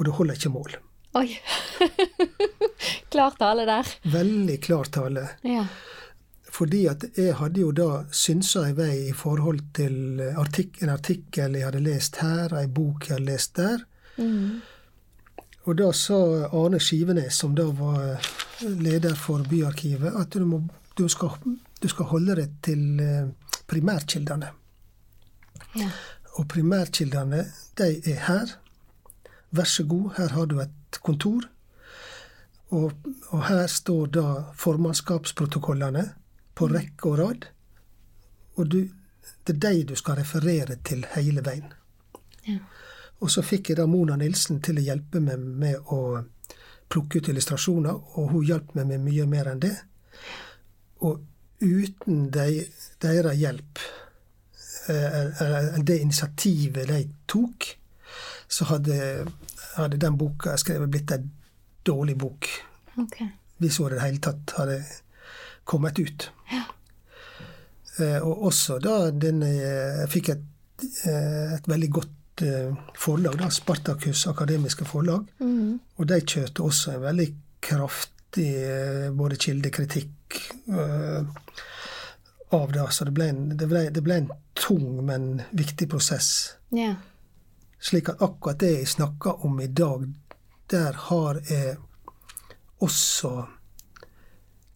og 0.00 0.06
det 0.08 0.16
holder 0.16 0.38
ikke 0.38 0.52
mål. 0.54 0.76
Oi. 1.20 1.28
Klar 3.12 3.34
tale 3.36 3.66
der. 3.68 3.88
Veldig 4.08 4.56
klar 4.62 4.88
tale. 4.88 5.26
Ja. 5.44 5.66
Fordi 6.50 6.86
at 6.88 7.04
jeg 7.18 7.34
hadde 7.36 7.60
jo 7.60 7.70
da 7.76 7.88
synsa 8.14 8.64
i 8.70 8.74
vei 8.78 8.94
i 9.10 9.14
forhold 9.14 9.60
til 9.76 10.22
artik 10.40 10.80
en 10.82 10.92
artikkel 10.94 11.58
jeg 11.58 11.66
hadde 11.66 11.82
lest 11.84 12.18
her, 12.22 12.54
ei 12.58 12.66
bok 12.66 13.08
jeg 13.08 13.18
hadde 13.18 13.28
lest 13.28 13.56
der. 13.58 13.84
Mm. 14.16 14.62
Og 15.68 15.76
da 15.76 15.90
sa 15.92 16.18
Arne 16.48 16.80
Skivenes, 16.80 17.36
som 17.36 17.54
da 17.54 17.66
var 17.76 18.30
leder 18.80 19.14
for 19.14 19.44
Byarkivet, 19.50 20.16
at 20.16 20.32
du, 20.32 20.46
må, 20.46 20.62
du, 20.96 21.06
skal, 21.08 21.36
du 21.82 21.88
skal 21.92 22.08
holde 22.10 22.38
deg 22.40 22.56
til 22.64 23.02
eh, 23.04 23.28
primærkildene. 23.70 24.50
Ja. 25.76 25.90
Og 26.40 26.48
primærkildene, 26.48 27.44
de 27.78 27.92
er 28.08 28.26
her. 28.26 28.56
Vær 29.50 29.66
så 29.66 29.84
god, 29.84 30.12
her 30.16 30.34
har 30.36 30.46
du 30.46 30.60
et 30.62 31.00
kontor. 31.02 31.48
Og, 32.70 32.92
og 33.34 33.46
her 33.48 33.66
står 33.66 34.12
da 34.14 34.26
formannskapsprotokollene 34.54 36.04
på 36.54 36.68
rekke 36.70 37.10
og 37.10 37.18
rad. 37.18 37.48
Og 38.54 38.70
du, 38.70 38.78
det 39.46 39.56
er 39.56 39.62
de 39.64 39.88
du 39.90 39.96
skal 39.98 40.20
referere 40.20 40.78
til 40.86 41.02
hele 41.16 41.42
veien. 41.46 41.72
Ja. 42.46 42.60
Og 43.20 43.30
så 43.30 43.42
fikk 43.44 43.72
jeg 43.72 43.80
da 43.80 43.88
Mona 43.90 44.16
Nilsen 44.16 44.62
til 44.64 44.78
å 44.80 44.84
hjelpe 44.84 45.20
meg 45.20 45.40
med 45.40 45.90
å 45.92 46.22
plukke 46.90 47.20
ut 47.20 47.28
illustrasjoner, 47.30 47.98
og 48.18 48.30
hun 48.32 48.46
hjalp 48.46 48.72
meg 48.78 48.88
med 48.88 49.04
mye 49.04 49.26
mer 49.30 49.50
enn 49.52 49.60
det. 49.62 49.74
Og 51.06 51.20
uten 51.60 52.30
de, 52.32 52.64
deres 53.02 53.36
hjelp, 53.38 53.82
eh, 54.88 55.20
eller 55.44 55.84
det 55.86 56.00
initiativet 56.00 56.88
de 56.88 57.02
tok, 57.30 57.68
så 58.50 58.66
hadde, 58.72 58.96
hadde 59.76 60.00
den 60.02 60.18
boka 60.18 60.54
jeg 60.54 60.64
skrev 60.64 60.86
blitt 60.90 61.12
en 61.14 61.30
dårlig 61.86 62.16
bok. 62.18 62.48
Ok. 62.98 63.22
Hvis 63.62 63.78
hun 63.78 63.90
i 63.90 63.94
det 63.94 64.02
hele 64.02 64.22
tatt 64.24 64.54
hadde 64.58 64.78
kommet 65.68 65.98
ut. 65.98 66.30
Ja. 66.50 66.64
Eh, 68.00 68.18
og 68.18 68.46
også 68.50 68.78
da 68.82 69.10
den 69.10 69.42
Jeg 69.42 70.08
fikk 70.10 70.32
et, 70.34 70.46
eh, 71.06 71.54
et 71.54 71.68
veldig 71.68 71.90
godt 71.90 72.44
eh, 72.46 72.72
forlag, 72.98 73.38
da, 73.38 73.50
Spartakus 73.54 74.26
Akademiske 74.30 74.84
Forlag. 74.88 75.28
Mm. 75.38 75.78
Og 75.96 76.08
de 76.08 76.20
kjørte 76.20 76.64
også 76.66 76.96
en 76.96 77.04
veldig 77.04 77.28
kraftig 77.60 78.48
eh, 78.56 79.10
både 79.14 79.36
kildekritikk 79.36 80.40
eh, 80.72 81.22
av 82.56 82.72
det. 82.72 82.88
Så 82.90 83.06
det 83.06 83.14
ble, 83.14 83.30
en, 83.30 83.44
det, 83.54 83.68
ble, 83.70 83.86
det 83.94 84.02
ble 84.02 84.22
en 84.24 84.32
tung, 84.58 85.04
men 85.06 85.44
viktig 85.56 85.88
prosess. 85.92 86.56
Ja. 86.74 86.96
Slik 87.80 88.08
at 88.08 88.20
akkurat 88.22 88.60
det 88.60 88.72
jeg 88.78 88.88
snakker 88.88 89.44
om 89.46 89.60
i 89.60 89.66
dag, 89.66 90.02
der 90.70 90.92
har 90.92 91.40
jeg 91.50 91.76
også 92.80 93.44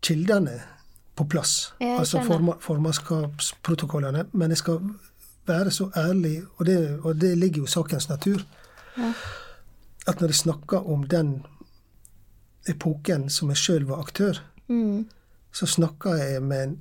kildene 0.02 0.61
på 1.16 1.24
plass. 1.24 1.74
Altså 1.80 2.20
formannskapsprotokollene. 2.61 4.24
Men 4.32 4.50
jeg 4.50 4.59
skal 4.59 4.80
være 5.46 5.70
så 5.70 5.90
ærlig, 5.96 6.42
og 6.57 6.66
det, 6.66 6.98
og 7.00 7.20
det 7.20 7.38
ligger 7.38 7.59
jo 7.59 7.64
i 7.64 7.68
sakens 7.74 8.09
natur, 8.09 8.40
Ja. 8.96 9.12
at 10.07 10.20
når 10.20 10.28
jeg 10.28 10.34
snakker 10.34 10.90
om 10.92 11.02
den 11.05 11.46
epoken 12.68 13.28
som 13.30 13.48
jeg 13.48 13.57
sjøl 13.57 13.84
var 13.86 13.96
aktør, 14.00 14.32
Mm. 14.68 15.09
så 15.52 15.66
snakker 15.66 16.14
jeg 16.14 16.42
med 16.42 16.62
en, 16.64 16.78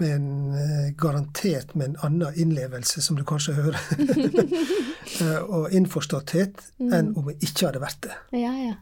med 0.00 0.10
en 0.14 0.54
eh, 0.54 0.90
garantert 1.00 1.74
med 1.74 1.88
en 1.90 1.96
annen 2.06 2.34
innlevelse, 2.38 3.00
som 3.02 3.16
du 3.18 3.24
kanskje 3.24 3.54
hører, 3.58 3.78
Eh, 5.18 5.38
og 5.48 5.72
innforståtthet, 5.72 6.58
Mm. 6.78 6.90
enn 6.94 7.06
om 7.16 7.30
jeg 7.30 7.38
ikke 7.48 7.66
hadde 7.70 7.80
vært 7.80 8.02
det. 8.04 8.16
Ja, 8.38 8.50
ja. 8.60 8.74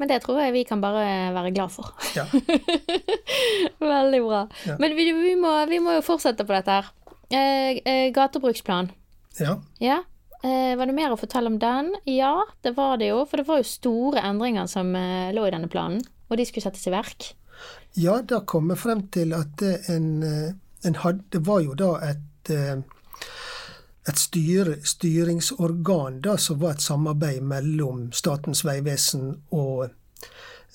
Men 0.00 0.08
det 0.08 0.22
tror 0.24 0.40
jeg 0.40 0.52
vi 0.56 0.62
kan 0.66 0.80
bare 0.82 1.02
være 1.36 1.52
glad 1.54 1.70
for. 1.70 1.92
Ja. 2.16 2.24
Veldig 3.80 4.20
bra. 4.24 4.40
Ja. 4.66 4.76
Men 4.80 4.96
vi, 4.96 5.06
vi, 5.12 5.34
må, 5.38 5.52
vi 5.70 5.78
må 5.82 5.94
jo 5.98 6.04
fortsette 6.04 6.46
på 6.48 6.54
dette 6.56 6.78
her. 6.80 6.88
Eh, 7.30 7.78
eh, 7.84 8.06
gatebruksplan. 8.16 8.90
ja. 9.38 9.58
Ja. 9.78 10.00
Eh, 10.42 10.72
var 10.80 10.88
det 10.88 10.94
mer 10.96 11.12
å 11.12 11.18
fortelle 11.20 11.50
om 11.52 11.58
den? 11.60 11.92
Ja, 12.08 12.32
det 12.64 12.72
var 12.78 12.96
det 12.96 13.10
jo. 13.12 13.20
For 13.28 13.36
det 13.42 13.46
var 13.50 13.60
jo 13.60 13.68
store 13.68 14.22
endringer 14.24 14.66
som 14.72 14.88
lå 14.96 15.42
i 15.46 15.52
denne 15.52 15.68
planen. 15.68 16.00
Og 16.30 16.38
de 16.40 16.46
skulle 16.48 16.64
settes 16.64 16.86
i 16.88 16.94
verk. 16.94 17.34
Ja, 17.92 18.22
da 18.22 18.40
kom 18.46 18.70
jeg 18.70 18.78
frem 18.78 19.02
til 19.12 19.34
at 19.34 19.56
det 19.58 19.88
en, 19.90 20.22
eh, 20.22 20.52
en 20.86 20.94
hadde 20.94 21.24
Det 21.30 21.46
var 21.46 21.60
jo 21.60 21.74
da 21.74 21.98
et, 22.10 22.50
eh, 22.50 22.76
et 24.08 24.18
styr, 24.18 24.76
styringsorgan 24.84 26.20
da, 26.20 26.36
som 26.36 26.58
var 26.58 26.70
et 26.70 26.82
samarbeid 26.82 27.42
mellom 27.42 28.12
Statens 28.12 28.64
vegvesen 28.64 29.42
og 29.50 29.90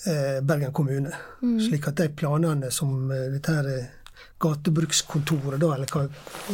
eh, 0.06 0.42
Bergen 0.42 0.74
kommune. 0.74 1.12
Slik 1.42 1.88
at 1.88 1.96
de 1.96 2.10
planene 2.10 2.72
som 2.72 3.08
dette 3.10 3.52
her 3.52 3.90
gatebrukskontoret, 4.40 5.60
da, 5.60 5.74
eller 5.74 5.88
hva, 5.88 6.08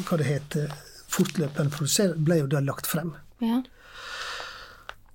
hva 0.07 0.17
det 0.17 0.25
heter, 0.25 0.73
fortløpende 1.11 1.73
produserer, 1.73 2.15
ble 2.15 2.37
jo 2.43 2.47
da 2.47 2.61
lagt 2.63 2.87
frem. 2.87 3.15
Ja. 3.41 3.61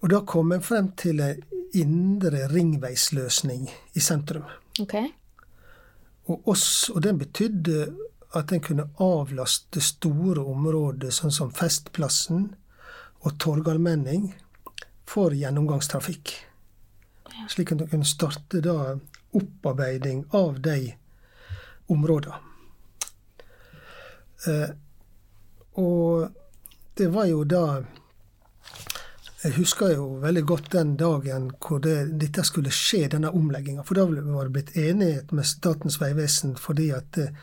Og 0.03 0.11
da 0.11 0.21
kom 0.27 0.53
en 0.53 0.63
frem 0.63 0.91
til 0.99 1.21
en 1.21 1.41
indre 1.73 2.49
ringveisløsning 2.53 3.71
i 3.95 4.01
sentrum. 4.01 4.45
Ok. 4.81 4.95
Og, 6.27 6.49
oss, 6.49 6.91
og 6.91 7.03
den 7.03 7.19
betydde 7.19 7.91
at 8.37 8.53
en 8.53 8.63
kunne 8.63 8.89
avlaste 9.03 9.81
store 9.81 10.43
områder, 10.43 11.13
sånn 11.15 11.35
som 11.35 11.53
Festplassen 11.55 12.51
og 13.23 13.37
Torgallmenning, 13.43 14.33
for 15.07 15.35
gjennomgangstrafikk. 15.35 16.33
Slik 17.53 17.73
at 17.73 17.85
en 17.85 17.93
kunne 17.93 18.09
starte 18.09 18.61
da 18.65 18.97
opparbeiding 19.37 20.25
av 20.35 20.59
de 20.65 20.97
områdene. 21.93 22.43
Eh, 24.47 24.71
og 25.81 26.29
det 26.99 27.07
var 27.13 27.29
jo 27.31 27.45
da 27.45 27.63
Jeg 29.45 29.53
husker 29.59 29.93
jo 29.93 30.07
veldig 30.23 30.43
godt 30.49 30.71
den 30.73 30.95
dagen 30.97 31.51
hvor 31.61 31.81
det, 31.85 31.97
dette 32.21 32.45
skulle 32.47 32.73
skje, 32.73 33.05
denne 33.13 33.31
omlegginga. 33.37 33.85
For 33.85 33.99
da 33.99 34.07
var 34.09 34.49
det 34.49 34.55
blitt 34.55 34.77
enighet 34.81 35.33
med 35.37 35.49
Statens 35.49 36.01
vegvesen 36.01 36.57
fordi 36.61 36.89
at 36.97 37.19
eh, 37.21 37.35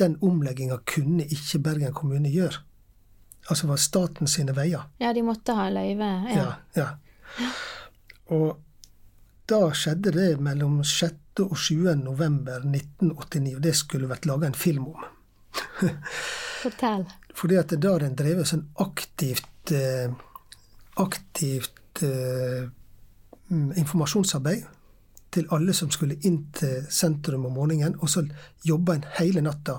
den 0.00 0.16
omlegginga 0.24 0.78
kunne 0.88 1.26
ikke 1.26 1.60
Bergen 1.64 1.96
kommune 1.96 2.30
gjøre. 2.30 2.62
Altså 3.50 3.66
var 3.66 3.80
staten 3.82 4.30
sine 4.30 4.54
veier. 4.54 4.86
Ja, 5.02 5.12
de 5.16 5.24
måtte 5.26 5.56
ha 5.58 5.66
løyve. 5.72 6.10
Ja. 6.30 6.46
Ja, 6.76 6.88
ja. 7.40 7.50
Og 8.30 8.60
da 9.50 9.60
skjedde 9.74 10.12
det 10.14 10.28
mellom 10.38 10.80
6. 10.86 11.42
og 11.42 11.56
7. 11.58 11.96
november 11.98 12.62
1989, 12.62 13.56
og 13.56 13.62
det 13.64 13.74
skulle 13.74 14.10
vært 14.10 14.28
laga 14.30 14.46
en 14.46 14.58
film 14.58 14.92
om. 14.92 15.06
Fortell. 16.62 17.08
Fordi 17.34 17.58
at 17.58 17.74
da 17.74 17.94
har 17.96 18.04
en 18.06 18.18
drevet 18.18 18.46
sånn 18.46 18.68
aktivt 18.84 19.72
eh, 19.74 20.12
aktivt 20.94 22.02
eh, 22.02 22.68
mm, 23.50 23.72
informasjonsarbeid 23.76 24.66
til 25.30 25.46
alle 25.54 25.74
som 25.76 25.90
skulle 25.94 26.18
inn 26.26 26.42
til 26.56 26.86
sentrum 26.90 27.46
om 27.46 27.54
morgenen, 27.54 27.96
og 28.00 28.10
så 28.10 28.24
jobba 28.66 28.96
en 28.98 29.06
hele 29.20 29.44
natta 29.46 29.78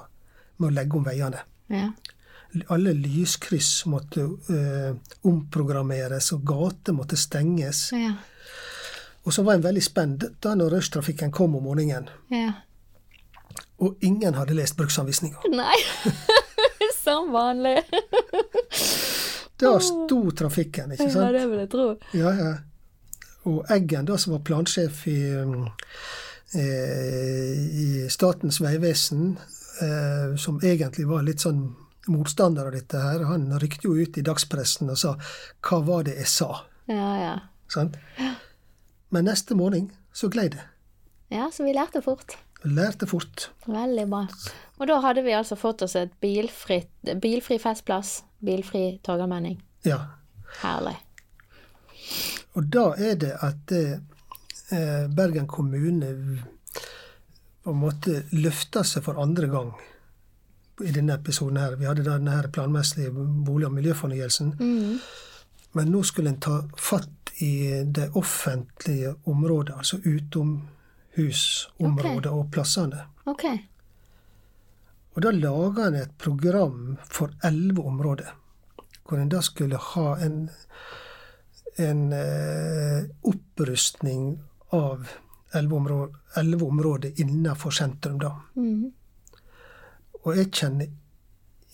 med 0.57 0.70
å 0.70 0.74
legge 0.76 0.97
om 0.97 1.05
veiene. 1.05 1.43
Ja. 1.72 1.89
Alle 2.72 2.93
lyskryss 2.95 3.86
måtte 3.91 4.26
eh, 4.51 4.91
omprogrammeres, 5.28 6.32
og 6.36 6.43
gater 6.47 6.95
måtte 6.95 7.20
stenges. 7.20 7.89
Ja. 7.95 8.16
Og 9.24 9.36
så 9.36 9.43
var 9.45 9.57
en 9.57 9.66
veldig 9.66 9.84
spent 9.86 10.26
da 10.43 10.55
når 10.57 10.78
rushtrafikken 10.78 11.32
kom 11.36 11.55
om 11.59 11.68
morgenen. 11.70 12.09
ja. 12.32 12.51
Og 13.82 13.97
ingen 14.05 14.36
hadde 14.38 14.53
lest 14.53 14.78
bruksanvisninga. 14.78 15.41
Nei. 15.49 15.74
Som 17.03 17.32
vanlig. 17.34 17.82
Da 19.62 19.78
sto 19.84 20.20
trafikken, 20.38 20.95
ikke 20.95 21.09
sant? 21.09 21.24
Ja, 21.24 21.32
det 21.36 21.45
vil 21.51 21.64
jeg 21.64 21.72
tro. 21.72 21.88
Ja, 22.18 22.34
ja. 22.38 22.51
Og 23.49 23.66
Eggen, 23.74 24.05
da, 24.09 24.18
som 24.22 24.36
var 24.36 24.43
plansjef 24.45 25.05
i, 25.09 25.20
um, 25.41 25.70
eh, 26.53 27.53
i 27.57 27.88
Statens 28.14 28.62
vegvesen, 28.62 29.38
eh, 29.82 30.36
som 30.38 30.59
egentlig 30.62 31.07
var 31.09 31.26
litt 31.26 31.41
sånn 31.45 31.64
motstander 32.12 32.70
av 32.70 32.76
dette 32.76 33.01
her, 33.01 33.26
han 33.30 33.49
rykte 33.62 33.88
jo 33.89 33.95
ut 33.97 34.18
i 34.18 34.26
dagspressen 34.26 34.89
og 34.89 34.97
sa 34.97 35.16
'Hva 35.62 35.86
var 35.86 36.03
det 36.03 36.18
jeg 36.18 36.28
sa?' 36.28 36.66
Ja, 36.88 37.16
ja. 37.18 37.39
Sant? 37.68 37.97
Men 39.09 39.26
neste 39.26 39.55
morgen 39.55 39.91
så 40.14 40.30
glei 40.30 40.49
det. 40.49 40.62
Ja, 41.30 41.49
så 41.51 41.64
vi 41.64 41.74
lærte 41.74 42.01
fort. 42.01 42.38
Lærte 42.64 43.07
fort. 43.07 43.49
Veldig 43.66 44.09
bra. 44.09 44.28
Og 44.80 44.88
da 44.88 44.99
hadde 44.99 45.24
vi 45.24 45.32
altså 45.32 45.55
fått 45.55 45.82
oss 45.82 45.95
et 45.95 46.12
bilfri, 46.22 46.82
bilfri 47.22 47.57
festplass, 47.62 48.24
bilfri 48.42 49.00
Torgallmenning. 49.04 49.62
Ja. 49.88 50.00
Herlig. 50.62 50.98
Og 52.54 52.68
da 52.74 52.92
er 53.00 53.16
det 53.16 53.32
at 53.39 53.72
eh, 53.72 55.08
Bergen 55.16 55.48
kommune 55.48 56.12
på 57.64 57.72
en 57.72 57.78
måte 57.78 58.24
løfter 58.34 58.84
seg 58.88 59.04
for 59.06 59.16
andre 59.22 59.48
gang 59.52 59.74
i 60.82 60.92
denne 60.92 61.14
episoden 61.20 61.58
her. 61.62 61.76
Vi 61.78 61.86
hadde 61.86 62.04
da 62.06 62.18
denne 62.18 62.36
her 62.36 62.48
planmessige 62.54 63.12
bolig- 63.14 63.68
og 63.70 63.76
miljøfornyelsen. 63.78 64.48
Men 65.74 65.92
nå 65.94 66.04
skulle 66.04 66.30
en 66.34 66.39
ta 66.42 66.62
fatt 66.78 67.32
i 67.42 67.84
det 67.86 68.12
offentlige 68.18 69.16
området, 69.30 69.76
altså 69.78 69.98
utomhusområdet 70.04 72.32
og 72.32 72.52
plassene. 72.52 73.00
Ok. 73.26 73.44
Og 75.12 75.26
da 75.26 75.32
laga 75.36 75.89
en 75.89 75.97
et 75.99 76.14
program 76.18 76.97
for 77.03 77.34
elleve 77.43 77.84
områder, 77.84 78.32
hvor 79.03 79.20
en 79.20 79.32
da 79.32 79.41
skulle 79.43 79.78
ha 79.78 80.07
en, 80.24 80.45
en 81.78 82.05
eh, 82.16 83.09
opprustning 83.28 84.39
av 84.72 85.09
elleve 85.53 85.76
områder, 85.76 86.64
områder 86.64 87.22
innenfor 87.22 87.76
sentrum, 87.76 88.20
da. 88.24 88.32
Mm. 88.55 88.91
Og 90.22 90.38
jeg 90.38 90.51
kjenner 90.53 90.88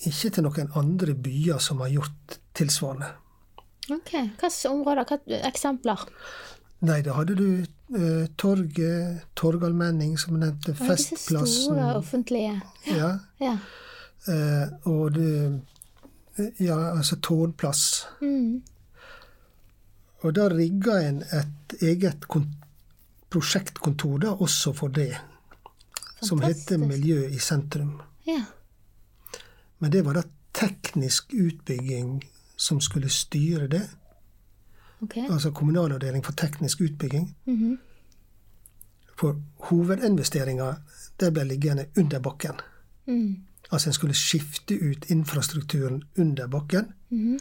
ikke 0.07 0.31
til 0.33 0.45
noen 0.45 0.73
andre 0.79 1.13
byer 1.13 1.61
som 1.61 1.81
har 1.83 1.93
gjort 1.93 2.39
tilsvarende. 2.57 3.09
Ok. 3.93 4.11
Hvilke 4.39 4.69
områder? 4.71 5.07
Hva 5.07 5.41
eksempler? 5.47 6.03
Nei, 6.81 7.01
da 7.01 7.13
hadde 7.17 7.35
du 7.35 7.47
eh, 7.97 8.27
torget, 8.37 9.23
Torgallmenning, 9.35 10.17
som 10.19 10.37
nevnte, 10.37 10.75
Ja, 10.79 10.93
disse 10.93 11.17
store 11.63 11.95
offentlige. 11.95 12.61
Ja, 12.85 13.19
Ja. 13.39 13.57
eh, 14.27 14.67
og 14.85 15.13
det 15.13 15.61
Ja, 16.59 16.75
altså 16.97 17.15
Tårnplass. 17.15 18.05
Mm. 18.21 18.61
Og 20.21 20.35
da 20.35 20.47
rigga 20.49 20.99
en 21.09 21.23
et 21.33 21.73
eget 21.81 22.27
prosjektkontor 23.29 24.17
da, 24.19 24.27
også 24.35 24.73
for 24.73 24.87
det, 24.87 25.15
som 26.21 26.41
heter 26.41 26.77
Miljø 26.77 27.25
i 27.27 27.39
sentrum. 27.39 28.01
Ja. 28.27 28.43
Men 29.79 29.91
det 29.91 30.05
var 30.05 30.13
da 30.13 30.23
teknisk 30.53 31.33
utbygging 31.33 32.21
som 32.57 32.79
skulle 32.81 33.09
styre 33.09 33.67
det. 33.67 33.83
Ok. 35.01 35.17
Altså 35.29 35.51
kommunalavdeling 35.51 36.25
for 36.25 36.31
teknisk 36.33 36.81
utbygging. 36.81 37.35
Mhm. 37.45 37.77
For 39.17 39.35
hovedinvesteringa 39.69 40.75
det 41.19 41.33
ble 41.33 41.43
liggende 41.43 41.85
under 41.97 42.19
bakken. 42.19 42.59
Mm. 43.07 43.35
Altså 43.71 43.89
en 43.89 43.93
skulle 43.93 44.13
skifte 44.13 44.73
ut 44.73 45.05
infrastrukturen 45.09 46.03
under 46.17 46.47
bakken. 46.47 46.93
Mhm. 47.09 47.39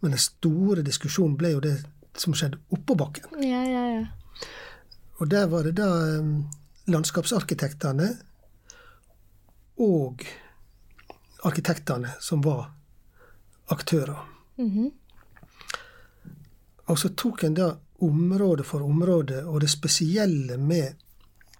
Men 0.00 0.10
den 0.10 0.18
store 0.18 0.82
diskusjonen 0.82 1.36
ble 1.36 1.50
jo 1.50 1.60
det 1.60 1.76
som 2.16 2.34
skjedde 2.34 2.58
oppå 2.70 2.94
bakken. 2.94 3.24
Ja, 3.42 3.62
ja, 3.64 3.84
ja. 3.98 4.06
Og 5.18 5.30
der 5.30 5.46
var 5.46 5.62
det 5.62 5.76
da 5.76 6.18
um, 6.18 6.44
landskapsarkitektene 6.86 8.08
og 9.78 10.24
arkitektene 11.44 12.12
som 12.20 12.44
var 12.44 12.70
aktører. 13.72 14.26
Mhm. 14.58 14.90
Og 16.86 16.98
så 16.98 17.08
tok 17.18 17.44
en 17.44 17.54
da 17.54 17.70
område 18.04 18.64
for 18.64 18.84
område, 18.84 19.44
og 19.44 19.60
det 19.60 19.70
spesielle 19.72 20.58
med 20.60 20.94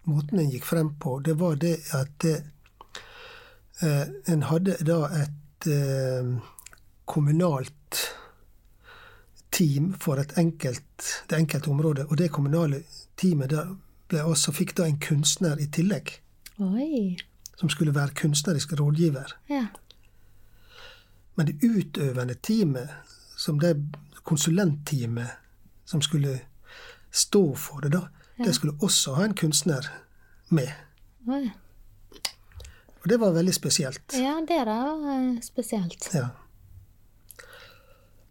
måten 0.07 0.39
en 0.39 0.51
gikk 0.51 0.66
frem 0.68 0.93
på, 1.01 1.18
det 1.24 1.35
var 1.41 1.57
det 1.59 1.79
at 1.97 2.27
eh, 2.29 4.05
en 4.33 4.45
hadde 4.47 4.77
da 4.87 5.01
et 5.22 5.66
eh, 5.72 6.37
kommunalt 7.05 8.03
team 9.51 9.95
for 10.01 10.20
enkelt, 10.37 11.24
det 11.29 11.37
enkelte 11.39 11.70
området, 11.70 12.07
og 12.11 12.18
det 12.18 12.31
kommunale 12.31 12.83
teamet 13.16 13.51
der 13.51 13.72
ble 14.09 14.22
også, 14.22 14.53
fikk 14.55 14.77
da 14.79 14.87
en 14.87 15.01
kunstner 15.03 15.59
i 15.59 15.66
tillegg, 15.72 16.12
Oi. 16.62 17.16
som 17.57 17.72
skulle 17.72 17.95
være 17.95 18.14
kunstnerisk 18.20 18.77
rådgiver. 18.79 19.33
Ja. 19.51 19.66
Men 21.37 21.47
det 21.47 21.64
utøvende 21.64 22.35
teamet, 22.35 22.93
som 23.37 23.59
det 23.61 23.74
konsulentteamet 24.27 25.29
som 25.87 26.03
skulle 26.03 26.41
stå 27.14 27.45
for 27.55 27.81
det, 27.85 27.95
da, 27.95 28.09
det 28.43 28.55
skulle 28.55 28.77
også 28.83 29.14
ha 29.16 29.24
en 29.24 29.37
kunstner 29.39 29.87
med. 30.49 30.72
Oi. 31.31 31.45
Og 33.03 33.11
det 33.11 33.20
var 33.22 33.37
veldig 33.37 33.55
spesielt. 33.55 34.16
Ja, 34.18 34.41
det 34.49 34.59
var 34.66 34.89
eh, 35.12 35.41
spesielt. 35.41 36.09
Ja. 36.14 36.29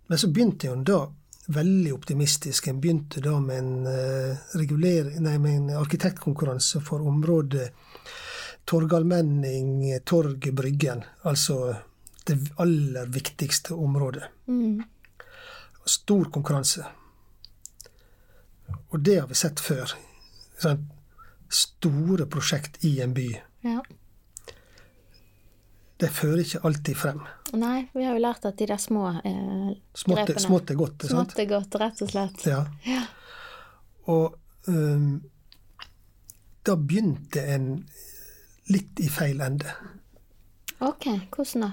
Men 0.08 0.20
så 0.20 0.28
begynte 0.28 0.70
hun 0.70 0.84
da 0.84 1.00
veldig 1.48 1.94
optimistisk. 1.94 2.68
En 2.68 2.82
begynte 2.84 3.24
da 3.24 3.40
med 3.40 3.58
en, 3.58 3.88
eh, 3.88 5.18
nei, 5.20 5.38
med 5.38 5.56
en 5.56 5.70
arkitektkonkurranse 5.80 6.82
for 6.84 7.08
området 7.08 7.72
Torgallmenning, 8.66 10.00
Torg, 10.04 10.54
Bryggen. 10.54 11.04
Altså 11.24 11.76
det 12.26 12.38
aller 12.58 13.06
viktigste 13.06 13.74
området. 13.74 14.24
Mhm. 14.48 14.84
Stor 15.86 16.30
konkurranse. 16.34 16.86
Og 18.90 19.00
det 19.00 19.20
har 19.20 19.28
vi 19.30 19.38
sett 19.38 19.62
før. 19.62 19.94
Sånn, 20.62 20.88
store 21.52 22.26
prosjekt 22.32 22.82
i 22.88 22.98
en 23.04 23.14
by. 23.16 23.28
Ja. 23.66 23.82
Det 26.02 26.10
fører 26.12 26.42
ikke 26.44 26.64
alltid 26.68 26.98
frem. 27.00 27.22
Nei, 27.56 27.86
vi 27.94 28.04
har 28.04 28.18
jo 28.18 28.24
lært 28.24 28.48
at 28.50 28.58
de 28.60 28.68
der 28.68 28.82
små 28.82 29.06
eh, 29.22 29.70
Smått, 29.96 30.26
grepene 30.26 30.44
smått 30.44 30.74
er 30.74 30.80
godt. 30.80 31.06
Smått 31.08 31.38
er 31.40 31.48
godt, 31.50 31.78
rett 31.80 32.02
og 32.04 32.12
slett. 32.12 32.44
Ja. 32.50 32.66
Ja. 32.88 33.06
Og 34.12 34.36
um, 34.68 35.22
da 36.66 36.76
begynte 36.76 37.46
en 37.56 37.70
litt 38.74 39.00
i 39.00 39.08
feil 39.14 39.40
ende. 39.46 39.72
Ok, 40.84 41.08
hvordan 41.32 41.64
da? 41.64 41.72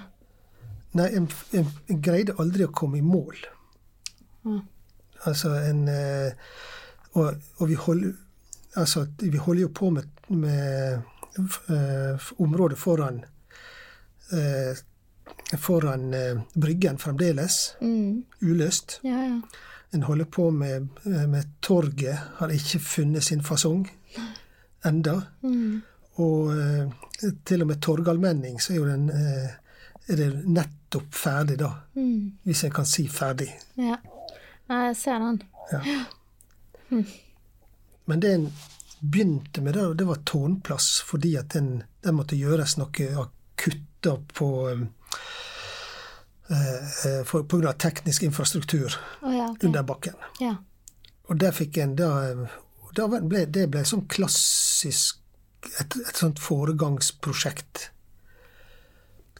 Nei, 1.00 1.08
en, 1.16 1.26
en, 1.56 1.68
en 1.88 2.00
greide 2.04 2.36
aldri 2.38 2.68
å 2.68 2.72
komme 2.76 3.00
i 3.00 3.04
mål. 3.04 3.40
Mm. 4.44 4.60
Altså 5.24 5.52
en 5.54 5.88
eh, 5.88 6.32
og, 7.12 7.34
og 7.58 7.68
vi 7.68 7.74
holder 7.74 8.12
altså, 8.76 9.06
vi 9.20 9.36
holder 9.36 9.62
jo 9.62 9.68
på 9.74 9.90
med, 9.90 10.02
med 10.28 10.98
eh, 11.70 12.30
området 12.40 12.78
foran 12.78 13.24
eh, 14.32 14.76
foran 15.58 16.14
eh, 16.14 16.40
Bryggen 16.60 16.98
fremdeles, 16.98 17.76
Mm. 17.80 18.24
uløst. 18.42 19.00
Ja, 19.04 19.18
ja. 19.22 19.40
En 19.94 20.02
holder 20.02 20.24
på 20.24 20.50
med, 20.50 20.86
med 21.04 21.44
torget, 21.62 22.18
har 22.36 22.48
ikke 22.48 22.78
funnet 22.80 23.22
sin 23.24 23.42
fasong 23.42 23.90
enda. 24.84 25.20
Mm. 25.42 25.82
Og 26.14 26.54
til 27.44 27.60
og 27.62 27.66
med 27.68 27.76
Torgallmenning 27.80 28.60
så 28.62 28.72
er 28.72 28.76
jo 28.76 28.86
den 28.88 29.10
er 30.08 30.16
det 30.16 30.30
nettopp 30.48 31.12
ferdig, 31.14 31.58
da. 31.60 31.68
Mm. 31.94 32.32
Hvis 32.44 32.64
en 32.64 32.70
kan 32.72 32.84
si 32.88 33.04
ferdig. 33.08 33.50
ja. 33.76 33.96
Nei, 34.70 34.86
jeg 34.90 34.96
ser 35.00 35.18
den. 35.18 35.42
Men 38.04 38.20
det 38.20 38.34
en 38.34 38.46
begynte 39.00 39.62
med, 39.62 39.74
det, 39.74 39.94
det 39.98 40.04
var 40.06 40.20
tårnplass, 40.26 41.00
fordi 41.06 41.36
at 41.36 41.54
den, 41.56 41.82
den 42.04 42.14
måtte 42.14 42.38
gjøres 42.38 42.76
noe 42.78 43.08
akutt 43.24 43.88
på 44.34 44.48
eh, 44.70 44.82
for, 47.26 47.42
på 47.42 47.56
grunn 47.58 47.70
av 47.70 47.78
teknisk 47.82 48.22
infrastruktur 48.26 48.90
oh, 49.22 49.30
ja, 49.30 49.50
okay. 49.50 49.68
under 49.68 49.82
bakken. 49.86 50.14
Ja. 50.42 50.56
Og 51.30 51.38
der 51.38 51.54
fikk 51.54 51.78
en 51.82 51.96
da, 51.98 52.10
da 52.98 53.06
ble, 53.08 53.44
Det 53.46 53.68
ble 53.70 53.84
sånn 53.86 54.08
klassisk 54.10 55.22
et, 55.78 55.94
et 55.94 56.18
sånt 56.18 56.42
foregangsprosjekt. 56.42 57.90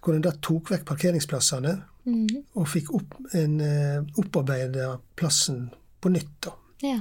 Hvor 0.03 0.15
en 0.15 0.23
da 0.25 0.33
tok 0.43 0.71
vekk 0.71 0.87
parkeringsplassene 0.89 1.75
Mhm. 2.05 2.45
og 2.59 2.67
fikk 2.69 2.89
opp 2.95 3.15
en 3.39 3.61
eh, 3.61 4.03
opparbeida 4.19 4.97
plassen 5.17 5.71
på 6.01 6.09
nytt. 6.11 6.33
da. 6.43 6.51
ja. 6.83 7.01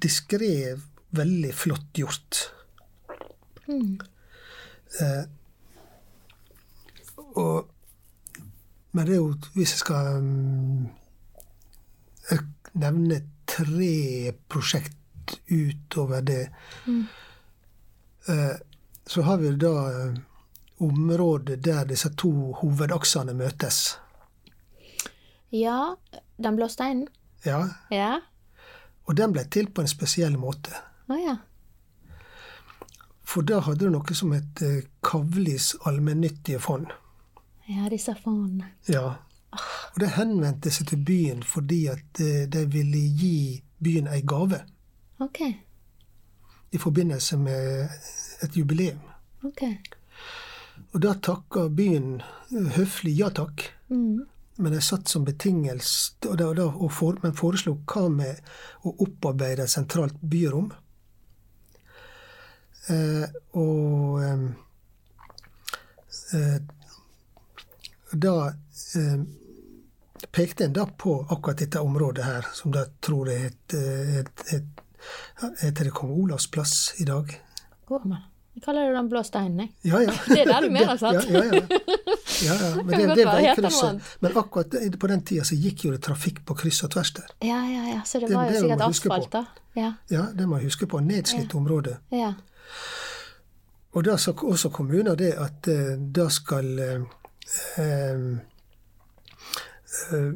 Diskré, 0.00 0.78
veldig 1.12 1.50
flott 1.54 1.92
gjort. 1.98 2.38
Mm. 3.68 3.98
Eh, 5.00 5.24
og 7.36 7.68
Men 8.92 9.06
det 9.06 9.12
er 9.14 9.18
jo 9.20 9.34
Hvis 9.54 9.70
jeg 9.70 9.78
skal 9.84 10.16
um, 10.18 10.88
jeg 12.30 12.38
nevne 12.74 13.20
tre 13.46 14.32
prosjekt 14.48 14.96
utover 15.50 16.20
det, 16.26 16.48
Mm. 16.86 17.04
eh, 18.28 18.56
så 19.06 19.22
har 19.22 19.36
vi 19.38 19.50
da 19.56 20.14
området 20.80 21.60
der 21.64 21.84
disse 21.84 22.10
to 22.16 22.30
hovedaksene 22.60 23.34
møtes. 23.34 23.98
Ja, 25.52 25.94
Den 26.42 26.56
blå 26.56 26.68
steinen? 26.68 27.08
Ja, 27.44 27.68
Ja. 27.90 28.18
Og 29.06 29.16
den 29.16 29.32
ble 29.32 29.42
til 29.50 29.66
på 29.74 29.80
en 29.82 29.88
spesiell 29.88 30.36
måte. 30.38 30.70
Å 31.10 31.16
ja. 31.18 31.32
For 33.24 33.42
da 33.42 33.58
hadde 33.66 33.86
du 33.88 33.90
noe 33.90 34.14
som 34.14 34.30
het 34.34 34.62
eh, 34.62 34.84
Kavlis 35.02 35.72
allmennyttige 35.86 36.60
fond. 36.62 36.86
Ja, 37.68 37.88
disse 37.90 38.14
fondene. 38.22 38.68
Ja. 38.88 39.16
Og 39.50 39.98
det 39.98 40.12
henvendte 40.14 40.70
seg 40.70 40.86
til 40.92 41.02
byen 41.06 41.42
fordi 41.42 41.80
at 41.90 42.20
eh, 42.22 42.44
de 42.50 42.64
ville 42.70 43.02
gi 43.18 43.62
byen 43.82 44.06
ei 44.12 44.20
gave 44.22 44.60
Ok. 45.20 45.40
i 46.72 46.78
forbindelse 46.78 47.36
med 47.36 47.90
et 48.42 48.56
jubileum. 48.56 49.00
Ok. 49.44 49.62
Og 50.94 51.00
da 51.04 51.14
takka 51.14 51.68
byen 51.68 52.20
eh, 52.50 52.70
høflig 52.78 53.16
ja 53.18 53.30
takk, 53.30 53.72
Mm. 53.90 54.26
men 54.62 54.72
jeg 54.76 54.82
satt 54.86 55.08
som 55.10 55.24
betingelse 55.26 56.12
og 56.28 56.36
da, 56.38 56.52
da, 56.54 56.68
og 56.70 56.92
for, 56.94 57.16
Men 57.22 57.32
foreslo 57.34 57.72
hva 57.90 58.04
med 58.08 58.38
å 58.86 58.92
opparbeide 59.02 59.64
et 59.64 59.70
sentralt 59.72 60.14
byrom? 60.22 60.70
Eh, 62.88 63.26
og 63.58 64.22
eh, 66.34 66.60
da 68.12 68.34
eh, 68.94 69.18
pekte 70.30 70.64
en 70.64 70.72
da 70.72 70.86
på 70.86 71.16
akkurat 71.30 71.58
dette 71.58 71.80
området 71.82 72.24
her, 72.24 72.46
som 72.54 72.70
da 72.74 72.84
tror 73.02 73.28
jeg 73.30 73.48
het, 73.48 73.74
eh, 73.74 74.14
het, 74.20 74.46
het, 74.52 74.86
Heter 75.60 75.84
det 75.88 75.94
Kong 75.96 76.10
Olavs 76.12 76.46
plass 76.52 76.92
i 77.00 77.04
dag? 77.08 77.30
Går 77.88 78.02
man. 78.04 78.26
Jeg 78.60 78.64
kaller 78.66 78.90
det 78.90 78.96
Den 78.98 79.06
blå 79.08 79.20
steinen, 79.24 79.60
jeg. 79.62 79.70
Ja, 79.88 79.98
ja. 80.04 80.12
Det 80.28 80.40
er 80.42 80.48
der 80.50 80.60
du 80.66 80.70
mener, 80.74 80.96
sant? 81.00 81.30
Ja, 81.32 81.44
ja, 81.44 81.54
ja. 81.54 81.78
ja, 82.44 82.56
ja. 82.60 82.82
Men 82.84 83.08
det, 83.08 83.16
det 83.16 83.24
annet. 83.30 84.10
Men 84.20 84.36
akkurat 84.36 84.74
på 85.00 85.08
den 85.08 85.22
tida 85.24 85.44
så 85.48 85.56
gikk 85.56 85.84
jo 85.86 85.92
det 85.94 86.02
trafikk 86.04 86.42
på 86.44 86.54
kryss 86.60 86.82
og 86.84 86.90
tvers 86.92 87.12
der. 87.16 87.30
Ja, 87.40 87.62
ja, 87.64 87.86
ja. 87.94 88.02
Så 88.04 88.20
det 88.20 88.28
Det- 88.28 88.36
var 88.36 88.44
jo 88.44 88.52
det 88.52 88.60
sikkert 88.60 88.84
asfalt, 88.90 89.30
da. 89.32 89.44
Ja. 89.80 89.92
Ja, 90.12 90.26
det 90.36 90.48
må 90.48 90.58
jeg 90.60 90.68
huske 90.68 90.86
på. 90.86 91.00
Nedslitt 91.00 91.54
område. 91.56 91.96
Ja. 92.12 92.34
Og 93.96 94.04
da 94.04 94.16
sa 94.20 94.32
også 94.36 94.68
kommuner 94.70 95.16
det 95.16 95.32
at 95.40 95.68
eh, 95.68 95.96
da 95.98 96.28
skal 96.28 96.78
eh, 96.78 97.00
eh, 97.80 98.36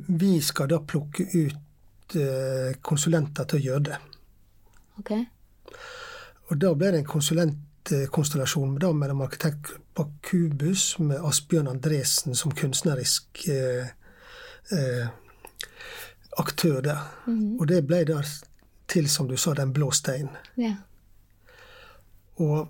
Vi 0.09 0.41
skal 0.41 0.69
da 0.73 0.81
plukke 0.81 1.29
ut 1.29 2.17
eh, 2.17 2.73
konsulenter 2.83 3.45
til 3.45 3.61
å 3.61 3.65
gjøre 3.69 3.85
det. 3.91 4.01
Ok. 4.99 5.13
Og 6.51 6.59
da 6.61 6.73
ble 6.75 6.91
det 6.93 6.99
en 7.05 7.07
konsulentkonstellasjon 7.85 8.79
da 8.79 8.93
mellom 8.93 9.21
arkitekt 9.21 9.75
Bakubus 9.95 10.99
med 10.99 11.21
Asbjørn 11.25 11.69
Andresen 11.69 12.35
som 12.35 12.55
kunstnerisk 12.55 13.45
eh, 13.49 13.91
eh, 14.73 15.09
aktør 16.39 16.81
der. 16.81 17.03
Og 17.61 17.69
det 17.69 17.85
ble 17.87 18.05
da 18.09 18.23
til, 18.89 19.09
som 19.09 19.29
du 19.29 19.37
sa, 19.37 19.55
Den 19.55 19.73
blå 19.73 19.91
stein. 19.91 20.31
Yeah. 20.59 20.81
Og 22.37 22.69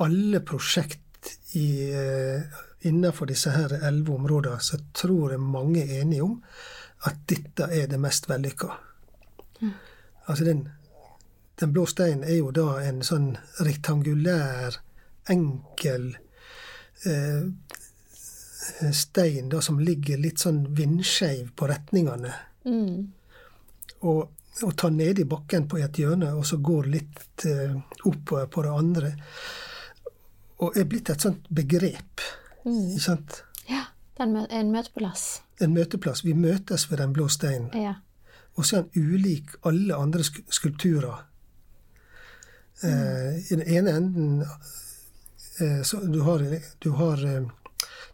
alle 0.00 0.40
prosjekt 0.40 1.36
i, 1.52 1.92
eh, 1.92 2.42
innenfor 2.80 3.26
disse 3.26 3.50
her 3.50 3.76
elleve 3.82 4.14
områdene, 4.14 4.60
så 4.60 4.80
tror 4.94 5.30
jeg 5.30 5.40
mange 5.40 5.84
er 5.84 6.00
enige 6.00 6.22
om 6.22 6.42
at 7.04 7.16
dette 7.28 7.68
er 7.70 7.86
det 7.86 8.00
mest 8.00 8.28
vellykka. 8.28 8.66
Altså 10.26 10.44
den, 10.44 10.68
den 11.60 11.72
blå 11.72 11.86
steinen 11.86 12.24
er 12.24 12.38
jo 12.40 12.50
da 12.56 12.78
en 12.80 13.02
sånn 13.04 13.34
rektangulær, 13.60 14.78
enkel 15.30 16.14
eh, 17.04 17.44
stein 18.96 19.50
da 19.52 19.60
som 19.64 19.80
ligger 19.80 20.20
litt 20.20 20.40
sånn 20.40 20.62
vindskeiv 20.76 21.52
på 21.56 21.68
retningene. 21.68 22.32
Mm. 22.64 23.12
Og, 24.08 24.22
og 24.64 24.74
tar 24.80 24.94
nede 24.94 25.24
i 25.24 25.28
bakken 25.28 25.68
på 25.68 25.82
et 25.84 26.00
hjørne, 26.00 26.32
og 26.36 26.46
så 26.48 26.60
går 26.64 26.90
litt 26.96 27.46
eh, 27.48 27.76
oppover 28.08 28.48
på 28.48 28.64
det 28.64 28.74
andre. 28.82 29.14
Og 30.64 30.76
er 30.76 30.88
blitt 30.88 31.12
et 31.12 31.28
sånt 31.28 31.48
begrep. 31.48 32.24
Ikke 32.64 33.04
sant? 33.04 33.42
Ja. 33.68 33.86
Den 34.20 34.34
mø 34.36 34.44
en 34.52 34.72
møteplass. 34.72 35.40
En 35.64 35.72
møteplass. 35.72 36.24
Vi 36.24 36.34
møtes 36.36 36.90
ved 36.90 37.00
Den 37.00 37.12
blå 37.16 37.28
steinen. 37.32 37.70
Ja. 37.72 37.94
Og 38.56 38.66
så 38.68 38.80
er 38.80 38.88
den 38.88 39.12
ulik 39.14 39.54
alle 39.64 39.96
andre 39.96 40.24
skulpturer. 40.24 41.26
Eh, 42.82 43.38
I 43.52 43.56
den 43.56 43.62
ene 43.62 43.90
enden 43.90 44.42
eh, 45.60 45.82
så 45.82 46.00
du 46.00 46.20
har, 46.20 46.44
du 46.78 46.90
har 46.90 47.24
eh, 47.26 47.42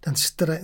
den 0.07 0.17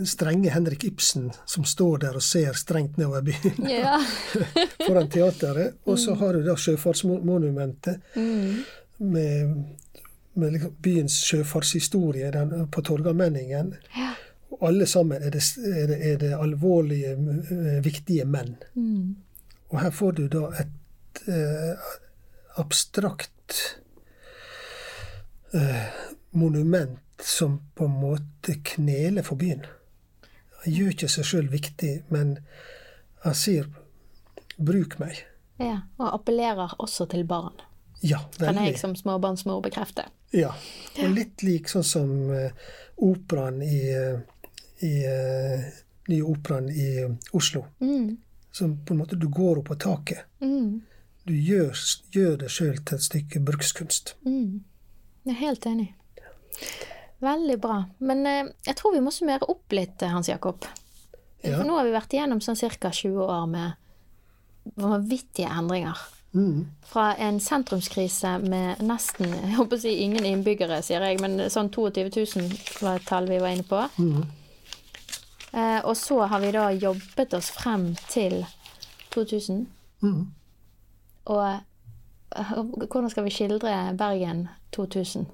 strenge 0.07 0.51
Henrik 0.51 0.85
Ibsen 0.85 1.31
som 1.47 1.65
står 1.67 1.99
der 2.05 2.17
og 2.19 2.23
ser 2.23 2.53
strengt 2.59 2.97
nedover 2.97 3.23
byen 3.27 3.67
yeah. 3.67 4.03
foran 4.87 5.11
teateret. 5.11 5.79
Og 5.85 5.99
så 5.99 6.15
har 6.15 6.35
du 6.39 6.43
da 6.47 6.57
Sjøfartsmonumentet 6.57 8.01
Mm. 8.15 8.63
med, 8.97 9.65
med 10.35 10.53
liksom 10.53 10.77
byens 10.83 11.17
sjøfartshistorie 11.27 12.31
den, 12.31 12.69
på 12.71 12.83
Torgallmenningen. 12.87 13.75
Ja. 13.97 14.13
Og 14.53 14.69
alle 14.69 14.87
sammen 14.87 15.23
er 15.23 15.31
det, 15.35 15.43
er 15.67 15.87
det, 15.91 15.99
er 16.13 16.17
det 16.21 16.33
alvorlige, 16.37 17.17
viktige 17.83 18.25
menn. 18.29 18.55
Mm. 18.75 19.17
Og 19.73 19.81
her 19.81 19.91
får 19.91 20.13
du 20.21 20.27
da 20.29 20.51
et 20.61 21.23
eh, 21.27 21.91
abstrakt 22.61 23.57
monument 26.31 26.99
som 27.23 27.59
på 27.75 27.85
en 27.85 27.97
måte 28.01 28.55
kneler 28.65 29.23
for 29.27 29.37
byen. 29.41 29.65
Han 30.63 30.73
gjør 30.75 30.93
ikke 30.95 31.09
seg 31.13 31.25
sjøl 31.29 31.49
viktig, 31.53 31.93
men 32.11 32.39
han 33.25 33.35
sier 33.35 33.67
'bruk 34.59 34.99
meg'. 34.99 35.23
ja. 35.59 35.81
Og 35.99 36.15
appellerer 36.15 36.75
også 36.79 37.07
til 37.11 37.25
barn. 37.25 37.53
Ja, 38.03 38.19
Kan 38.39 38.55
jeg 38.57 38.65
veldig. 38.65 38.79
som 38.81 38.97
småbarnsmor 38.97 39.61
bekrefte. 39.63 40.03
Ja. 40.33 40.51
Og 41.03 41.11
litt 41.15 41.43
lik 41.43 41.69
sånn 41.69 41.85
som 41.85 42.31
eh, 42.31 42.51
operaen 42.97 43.63
i, 43.63 43.93
eh, 43.95 44.19
i 44.83 45.05
eh, 45.07 45.61
nye 46.09 46.23
operaen 46.23 46.71
i 46.71 46.97
eh, 47.03 47.11
Oslo. 47.33 47.67
Mm. 47.81 48.17
Som 48.51 48.85
på 48.85 48.95
en 48.95 48.99
måte 48.99 49.17
du 49.17 49.29
går 49.29 49.59
opp 49.59 49.69
på 49.69 49.75
taket. 49.75 50.19
Mm. 50.41 50.81
Du 51.25 51.35
gjør, 51.35 51.73
gjør 52.11 52.37
det 52.37 52.51
sjøl 52.51 52.79
til 52.85 52.95
et 52.97 53.03
stykke 53.03 53.41
brukskunst. 53.41 54.17
Mm. 54.27 54.65
Jeg 55.23 55.35
er 55.35 55.41
helt 55.41 55.67
enig. 55.71 55.91
Veldig 57.23 57.59
bra. 57.63 57.83
Men 58.03 58.27
eh, 58.27 58.49
jeg 58.67 58.79
tror 58.79 58.97
vi 58.97 59.03
må 59.05 59.13
summere 59.15 59.47
opp 59.51 59.75
litt, 59.75 60.03
eh, 60.03 60.11
Hans 60.11 60.31
Jakob. 60.31 60.67
Ja. 61.43 61.57
For 61.57 61.67
nå 61.67 61.77
har 61.79 61.87
vi 61.87 61.95
vært 61.95 62.15
igjennom 62.15 62.43
sånn 62.43 62.59
ca. 62.59 62.91
20 62.91 63.23
år 63.23 63.47
med 63.51 64.75
vanvittige 64.79 65.51
endringer. 65.51 65.99
Mm. 66.33 66.67
Fra 66.89 67.13
en 67.21 67.41
sentrumskrise 67.41 68.39
med 68.43 68.81
nesten 68.87 69.35
jeg 69.45 69.57
håper 69.59 69.79
å 69.79 69.83
si 69.83 69.97
ingen 70.05 70.27
innbyggere, 70.27 70.81
sier 70.83 71.05
jeg, 71.05 71.21
men 71.23 71.51
sånn 71.53 71.71
22 71.71 72.09
000 72.09 72.55
var 72.83 72.99
et 72.99 73.09
tall 73.09 73.29
vi 73.31 73.41
var 73.43 73.55
inne 73.55 73.67
på. 73.69 73.83
Mm. 73.99 74.23
Eh, 75.53 75.81
og 75.85 75.95
så 76.01 76.23
har 76.27 76.41
vi 76.41 76.55
da 76.55 76.71
jobbet 76.73 77.35
oss 77.37 77.53
frem 77.55 77.93
til 78.09 78.41
2000. 79.13 79.67
Mm. 80.03 80.23
Og 81.33 81.45
hvordan 82.33 83.11
skal 83.11 83.25
vi 83.25 83.31
skildre 83.31 83.95
Bergen 83.99 84.49
2000? 84.77 85.27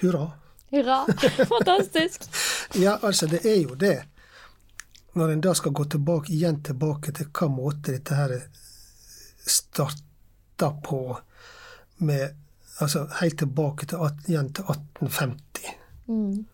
Hurra. 0.00 0.30
Hurra! 0.70 1.06
Fantastisk! 1.54 2.28
Ja, 2.74 2.98
altså, 3.02 3.26
det 3.26 3.44
er 3.44 3.62
jo 3.62 3.74
det. 3.74 4.02
Når 5.12 5.28
en 5.28 5.40
da 5.40 5.54
skal 5.54 5.72
gå 5.72 5.84
tilbake, 5.84 6.32
igjen 6.32 6.62
tilbake 6.62 7.12
til 7.12 7.26
hva 7.34 7.48
måte 7.50 7.96
dette 7.96 8.14
her 8.14 8.36
starta 9.46 10.70
på 10.84 11.18
med 12.06 12.36
Altså 12.80 13.02
helt 13.20 13.38
tilbake 13.38 13.86
til, 13.86 13.98
igjen 14.28 14.46
til 14.56 14.64
1850. 14.64 15.66
Mm. 16.06 16.46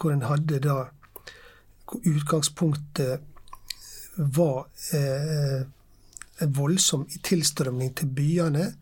hvor 0.00 0.10
en 0.12 0.22
hadde 0.22 0.58
da 0.60 0.74
hvor 1.88 2.00
Utgangspunktet 2.04 3.20
var 4.16 4.66
eh, 4.92 5.62
voldsom 6.40 7.06
tilstrømning 7.24 7.94
til 7.96 8.10
byene. 8.14 8.72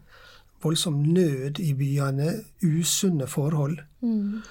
Voldsom 0.63 1.03
nød 1.03 1.61
i 1.61 1.73
byene. 1.75 2.33
Usunne 2.63 3.27
forhold. 3.27 3.79
Mm. 4.01 4.43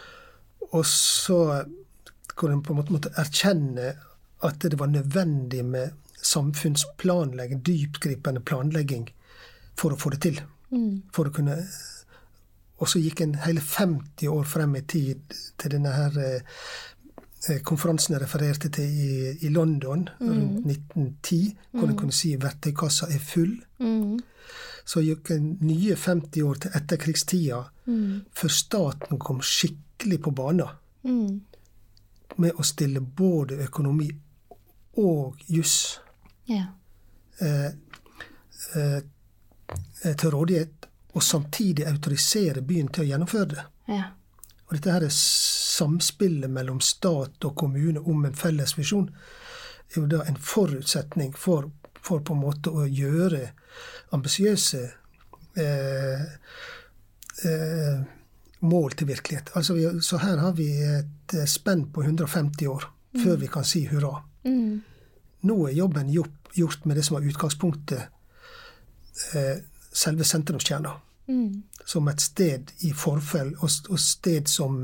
Og 0.72 0.86
så 0.86 1.66
hvor 2.40 2.52
en 2.52 2.64
på 2.64 2.74
en 2.74 2.80
måte 2.80 2.94
måtte 2.94 3.14
erkjenne 3.16 3.94
at 4.44 4.62
det 4.62 4.80
var 4.80 4.92
nødvendig 4.92 5.66
med 5.66 5.94
samfunnsplanlegging, 6.22 7.62
dyptgripende 7.66 8.42
planlegging, 8.42 9.08
for 9.78 9.94
å 9.94 10.00
få 10.00 10.12
det 10.16 10.22
til. 10.26 10.42
Mm. 10.72 11.04
For 11.14 11.30
å 11.30 11.36
kunne 11.36 11.60
Og 12.76 12.90
så 12.92 13.00
gikk 13.00 13.22
en 13.24 13.38
hele 13.40 13.62
50 13.64 14.28
år 14.28 14.44
frem 14.44 14.74
i 14.76 14.82
tid 14.84 15.36
til 15.56 15.72
denne 15.72 15.94
her 15.96 16.18
eh, 16.20 16.42
konferansen 17.64 18.14
jeg 18.16 18.22
refererte 18.22 18.70
til 18.74 18.84
i, 18.84 19.32
i 19.46 19.50
London 19.50 20.08
rundt 20.22 20.66
1910, 20.66 21.58
hvor 21.72 21.88
en 21.92 21.98
kunne 21.98 22.12
si 22.16 22.36
verktøykassa 22.42 23.06
er 23.14 23.20
full. 23.22 23.52
Mm. 23.80 24.20
Så 24.86 25.02
gikk 25.02 25.32
en 25.32 25.58
nye 25.62 25.96
50 25.96 26.42
år 26.46 26.54
til 26.66 26.72
etterkrigstida 26.82 27.64
Mm. 27.86 28.22
før 28.34 28.50
staten 28.50 29.20
kom 29.20 29.42
skikkelig 29.42 30.22
på 30.22 30.32
banen 30.32 30.68
Mm. 31.04 31.42
med 32.38 32.52
å 32.58 32.64
stille 32.64 33.00
både 33.02 33.56
økonomi 33.68 34.10
og 34.98 35.36
juss 35.48 36.00
yeah. 36.50 36.66
eh, 37.42 37.72
eh, 38.76 40.16
til 40.18 40.30
rådighet, 40.30 40.88
og 41.14 41.24
samtidig 41.24 41.86
autorisere 41.88 42.62
byen 42.62 42.88
til 42.88 43.04
å 43.04 43.08
gjennomføre 43.08 43.46
det. 43.54 43.64
Ja. 43.88 44.04
Og 44.66 44.78
dette 44.78 44.94
her 44.94 45.06
er 45.06 45.14
samspillet 45.14 46.50
mellom 46.52 46.82
stat 46.82 47.46
og 47.46 47.56
kommune 47.60 48.02
om 48.02 48.26
en 48.26 48.38
felles 48.38 48.74
visjon, 48.78 49.10
er 49.92 50.00
jo 50.00 50.08
da 50.10 50.24
en 50.26 50.40
forutsetning 50.42 51.36
for, 51.38 51.70
for 52.02 52.24
på 52.26 52.34
en 52.34 52.42
måte 52.42 52.74
å 52.74 52.88
gjøre 52.90 53.52
ambisiøse 54.16 54.82
eh, 55.62 56.26
eh, 57.46 58.02
mål 58.66 58.98
til 58.98 59.12
virkelighet. 59.12 59.54
Altså 59.54 59.78
så 60.02 60.20
her 60.24 60.42
har 60.42 60.58
vi 60.58 60.72
et 60.82 61.38
eh, 61.38 61.46
spenn 61.50 61.86
på 61.94 62.04
150 62.04 62.68
år 62.72 62.90
før 63.22 63.40
vi 63.40 63.52
kan 63.52 63.68
si 63.68 63.86
hurra. 63.88 64.18
Mm. 64.44 64.82
Nå 65.46 65.62
er 65.70 65.78
jobben 65.78 66.10
gjort, 66.10 66.34
gjort 66.58 66.86
med 66.90 66.98
det 66.98 67.06
som 67.06 67.20
var 67.20 67.28
utgangspunktet, 67.30 68.10
eh, 69.36 69.58
selve 69.96 70.26
sentrumskjerna 70.28 70.98
Mm. 71.28 71.64
som 71.86 72.08
et 72.08 72.22
sted 72.22 72.72
i 72.86 72.92
forfell, 72.94 73.56
og, 73.58 73.70
og 73.90 74.00
sted 74.00 74.46
som 74.48 74.84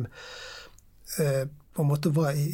eh, 1.20 1.44
på 1.74 1.84
en 1.84 1.88
måte 1.88 2.10
var 2.16 2.32
en 2.32 2.54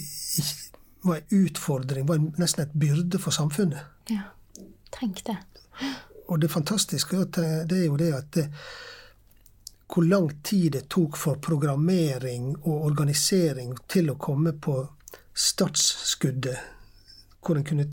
var 1.07 1.15
en 1.15 1.45
utfordring, 1.45 2.07
var 2.07 2.19
nesten 2.37 2.63
et 2.63 2.73
byrde 2.73 3.19
for 3.19 3.31
samfunnet. 3.31 3.79
Ja. 4.09 4.21
Tenk 4.99 5.25
det. 5.25 5.37
Og 6.27 6.41
det 6.41 6.51
fantastiske 6.51 7.25
det 7.35 7.77
er 7.77 7.85
jo 7.85 7.97
det 7.99 8.13
at 8.13 8.31
det, 8.33 8.45
hvor 9.93 10.03
lang 10.03 10.29
tid 10.43 10.71
det 10.71 10.87
tok 10.89 11.17
for 11.17 11.39
programmering 11.41 12.55
og 12.57 12.85
organisering 12.89 13.75
til 13.87 14.11
å 14.11 14.17
komme 14.19 14.53
på 14.53 14.79
startskuddet, 15.33 16.57
hvor 17.41 17.59
en 17.59 17.67
kunne 17.67 17.87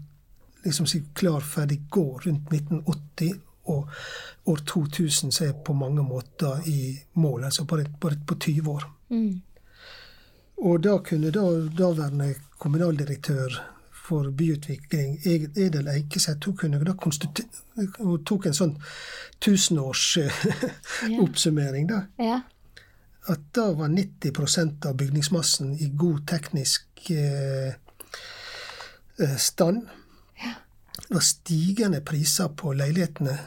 liksom 0.65 0.87
si 0.89 1.03
klar, 1.15 1.41
ferdig, 1.41 1.83
gå 1.91 2.07
rundt 2.25 2.51
1980 2.51 3.35
og 3.65 3.89
år 4.47 4.57
2000 4.57 5.33
så 5.33 5.45
er 5.45 5.53
på 5.65 5.73
mange 5.73 6.03
måter 6.03 6.69
i 6.69 6.99
mål, 7.15 7.45
altså 7.45 7.65
bare, 7.65 7.85
bare 8.01 8.17
på 8.27 8.35
20 8.35 8.71
år. 8.71 8.95
Mm. 9.09 9.43
Og 10.57 10.85
da 10.85 10.99
kunne 10.99 11.31
da 11.31 11.69
daværende 11.79 12.35
kommunaldirektør 12.59 13.49
for 14.05 14.31
byutvikling, 14.31 15.21
Edel 15.27 15.89
Eikeseth, 15.89 16.47
hun 16.47 16.57
kunne 16.57 16.85
da 16.85 16.93
hun 17.99 18.25
tok 18.25 18.47
en 18.47 18.55
sånn 18.55 18.83
tusenårsoppsummering, 19.41 21.89
da. 21.93 22.01
Ja. 22.21 22.41
At 23.33 23.41
da 23.57 23.73
var 23.73 23.89
90% 23.89 24.87
av 24.87 24.97
bygningsmassen 25.01 25.79
i 25.81 25.89
god 25.97 26.27
teknisk 26.29 26.87
eh, 27.11 27.73
stand. 29.17 29.39
stand. 29.41 29.89
Det 31.09 31.15
var 31.15 31.21
stigende 31.21 32.01
priser 32.01 32.49
på 32.49 32.73
leilighetene 32.73 33.39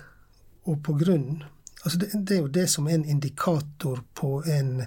og 0.67 0.81
på 0.83 0.93
grunnen. 0.99 1.43
Altså 1.83 1.99
det, 2.01 2.09
det 2.27 2.35
er 2.35 2.41
jo 2.41 2.51
det 2.51 2.65
som 2.69 2.87
er 2.89 2.97
en 2.97 3.05
indikator 3.07 4.01
på 4.17 4.41
en, 4.51 4.81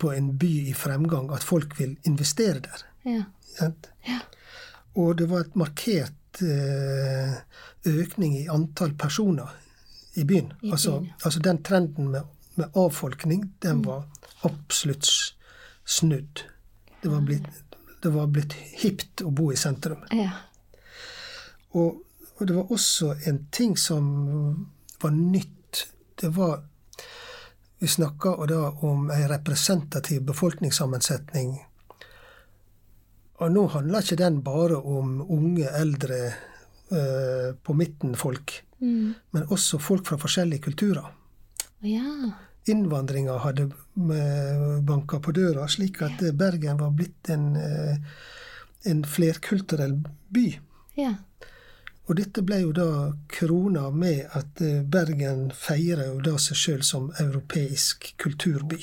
på 0.00 0.10
en 0.12 0.32
by 0.38 0.50
i 0.70 0.74
fremgang, 0.74 1.30
at 1.34 1.44
folk 1.46 1.76
vil 1.78 1.96
investere 2.08 2.60
der. 2.64 2.84
Ja. 3.06 3.22
Ja. 3.60 4.20
Og 4.98 5.18
det 5.18 5.28
var 5.30 5.44
et 5.44 5.56
markert 5.58 6.42
eh, 6.42 7.34
økning 7.86 8.36
i 8.40 8.48
antall 8.50 8.94
personer 8.98 9.50
i 10.18 10.24
byen. 10.26 10.52
I 10.62 10.70
altså, 10.72 10.96
byen, 10.98 11.10
ja. 11.12 11.18
altså 11.24 11.40
den 11.46 11.62
trenden 11.62 12.08
med, 12.10 12.22
med 12.54 12.74
avfolkning, 12.74 13.44
Mm. 13.44 13.52
den 13.62 13.84
var 13.84 14.04
absolutt 14.42 15.06
snudd. 15.84 16.42
Det 17.02 17.10
var 17.10 17.20
blitt, 17.20 17.46
det 18.02 18.12
var 18.14 18.26
blitt 18.26 18.52
hipt 18.82 19.22
å 19.22 19.30
bo 19.30 19.52
i 19.52 19.56
sentrum. 19.56 20.02
Ja. 20.10 20.30
Og, 21.72 22.02
og 22.38 22.46
det 22.48 22.56
var 22.56 22.72
også 22.72 23.14
en 23.28 23.46
ting 23.52 23.76
som 23.78 24.66
var 25.02 25.10
nytt. 25.10 25.86
Det 26.20 26.28
var 26.36 26.62
Vi 27.80 27.88
snakka 27.88 28.34
da 28.46 28.70
om 28.84 29.06
ei 29.10 29.22
representativ 29.28 30.20
befolkningssammensetning. 30.28 31.54
Og 33.40 33.52
nå 33.54 33.62
handler 33.72 34.04
ikke 34.04 34.18
den 34.20 34.42
bare 34.44 34.76
om 34.76 35.14
unge, 35.22 35.64
eldre, 35.78 36.18
eh, 36.92 37.54
på 37.64 37.72
midten-folk, 37.74 38.62
Mm. 38.80 39.14
men 39.32 39.42
også 39.48 39.78
folk 39.80 40.06
fra 40.06 40.16
forskjellige 40.16 40.60
kulturer. 40.62 41.08
Ja. 41.80 42.32
Innvandringa 42.68 43.38
hadde 43.38 43.70
banka 44.86 45.18
på 45.20 45.32
døra, 45.32 45.66
slik 45.68 46.02
at 46.02 46.22
eh, 46.22 46.32
Bergen 46.32 46.76
var 46.80 46.90
blitt 46.90 47.30
en, 47.30 47.56
eh, 47.56 47.96
en 48.84 49.04
flerkulturell 49.04 50.02
by. 50.32 50.58
Ja. 50.96 51.14
Og 52.10 52.16
dette 52.18 52.42
ble 52.42 52.56
jo 52.64 52.72
da 52.74 52.88
krona 53.30 53.84
med 53.94 54.24
at 54.34 54.58
eh, 54.66 54.80
Bergen 54.82 55.52
feirer 55.54 56.08
jo 56.08 56.16
da 56.24 56.32
seg 56.42 56.58
sjøl 56.58 56.80
som 56.82 57.12
europeisk 57.22 58.08
kulturby. 58.18 58.80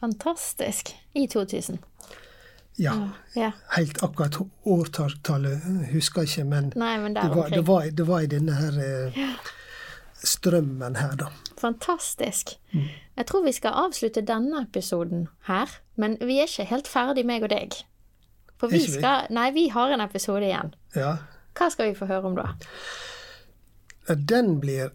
Fantastisk. 0.00 0.94
I 1.12 1.26
2000. 1.28 1.82
Ja, 2.80 2.94
Ja. 3.34 3.50
helt 3.76 4.02
akkurat 4.04 4.36
årtallet 4.64 5.60
husker 5.92 6.24
jeg 6.24 6.28
ikke, 6.28 6.44
men 6.44 6.72
Nei, 6.76 6.98
men 7.00 7.14
det 7.16 7.28
var, 7.32 7.48
det, 7.48 7.66
var, 7.66 7.90
det 7.90 8.06
var 8.08 8.20
i 8.20 8.26
denne 8.26 8.52
her 8.52 8.80
ja. 9.16 9.30
strømmen 10.24 10.96
her, 10.96 11.14
da. 11.16 11.30
Fantastisk. 11.60 12.56
Mm. 12.72 12.88
Jeg 13.16 13.26
tror 13.26 13.44
vi 13.44 13.52
skal 13.56 13.80
avslutte 13.84 14.20
denne 14.20 14.64
episoden 14.64 15.28
her, 15.48 15.72
men 15.96 16.18
vi 16.20 16.40
er 16.40 16.48
ikke 16.48 16.68
helt 16.68 16.88
ferdig, 16.88 17.24
meg 17.28 17.48
og 17.48 17.52
deg. 17.52 17.80
For 18.60 18.72
vi? 18.72 18.80
skal 18.88 19.28
Nei, 19.32 19.50
vi 19.56 19.68
har 19.72 19.92
en 19.92 20.04
episode 20.04 20.44
igjen. 20.44 20.74
Ja. 20.96 21.16
Hva 21.56 21.70
skal 21.72 21.90
vi 21.90 21.98
få 21.98 22.08
høre 22.10 22.30
om 22.30 22.36
da? 22.36 22.52
Den 24.14 24.58
blir 24.62 24.92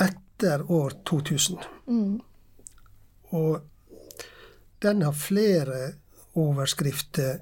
etter 0.00 0.64
år 0.72 0.96
2000. 1.06 1.58
Mm. 1.86 2.20
Og 3.30 3.60
den 4.82 5.02
har 5.02 5.12
flere 5.12 5.92
overskrifter, 6.40 7.40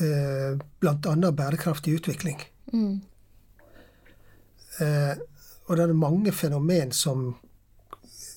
eh, 0.00 0.58
bl.a. 0.80 1.30
bærekraftig 1.30 1.94
utvikling. 2.00 2.40
Mm. 2.72 3.00
Eh, 4.80 5.18
og 5.66 5.76
det 5.76 5.84
er 5.84 5.92
mange 5.92 6.32
fenomen 6.32 6.92
som 6.92 7.34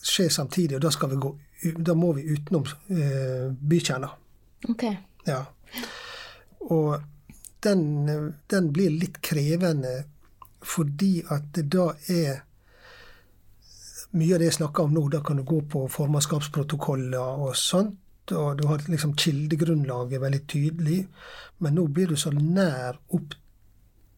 skjer 0.03 0.29
samtidig, 0.29 0.75
og 0.75 0.81
da, 0.83 0.91
skal 0.91 1.13
vi 1.13 1.21
gå, 1.21 1.31
da 1.79 1.95
må 1.95 2.11
vi 2.17 2.27
utenom 2.33 2.65
eh, 2.89 3.47
bykjerna. 3.55 4.09
Ok. 4.69 4.83
Ja. 5.27 5.43
Og 6.59 6.97
den, 7.63 8.33
den 8.49 8.71
blir 8.73 8.89
litt 8.93 9.21
krevende 9.21 10.03
fordi 10.61 11.23
at 11.33 11.51
det 11.55 11.67
da 11.73 11.91
er 12.11 12.41
Mye 14.11 14.33
av 14.35 14.41
det 14.41 14.49
jeg 14.49 14.57
snakker 14.57 14.83
om 14.83 14.91
nå, 14.91 15.01
da 15.07 15.21
kan 15.23 15.37
du 15.39 15.43
gå 15.47 15.61
på 15.71 15.85
formannskapsprotokoller 15.87 17.45
og 17.45 17.53
sånt, 17.55 17.95
og 18.35 18.57
du 18.59 18.65
har 18.67 18.81
liksom 18.91 19.13
kildegrunnlaget 19.15 20.19
veldig 20.19 20.41
tydelig, 20.51 20.97
men 21.63 21.77
nå 21.79 21.85
blir 21.87 22.11
du 22.11 22.17
så 22.19 22.33
nær 22.35 22.99
opp 23.15 23.37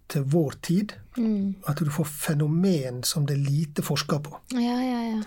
til 0.10 0.26
vår 0.34 0.57
tid 0.65 0.95
Mm. 1.14 1.53
at 1.70 1.78
du 1.78 1.91
får 1.94 2.07
fenomen 2.10 3.03
som 3.06 3.28
det 3.30 3.36
er 3.36 3.44
lite 3.45 3.84
forska 3.86 4.18
på. 4.26 4.32
Ja, 4.57 4.80
ja, 4.82 5.02
ja. 5.11 5.20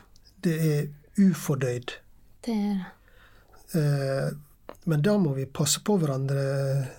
Det 0.42 0.54
er 0.72 0.88
ufordøyd. 1.22 1.92
Det 2.42 2.56
er 2.56 2.80
det. 3.70 3.78
Eh, 3.78 4.32
Men 4.86 5.00
da 5.02 5.16
må 5.18 5.32
vi 5.34 5.44
passe 5.50 5.80
på 5.82 5.96
hverandre, 5.98 6.42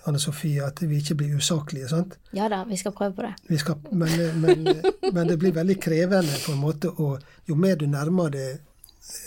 Anne 0.06 0.18
Sofie, 0.20 0.60
at 0.66 0.82
vi 0.84 0.98
ikke 1.00 1.14
blir 1.22 1.36
usaklige. 1.40 1.88
sant? 1.88 2.18
Ja 2.36 2.48
da, 2.52 2.62
vi 2.68 2.76
skal 2.76 2.92
prøve 2.92 3.14
på 3.16 3.22
det. 3.24 3.30
Vi 3.48 3.56
skal, 3.58 3.78
men, 3.92 4.12
men, 4.42 4.66
men 5.12 5.28
det 5.30 5.38
blir 5.40 5.54
veldig 5.56 5.78
krevende 5.80 6.36
på 6.44 6.52
en 6.52 6.60
måte, 6.60 6.90
og 7.00 7.22
jo 7.48 7.56
mer 7.56 7.76
du 7.80 7.86
nærmer 7.88 8.28
deg 8.34 8.58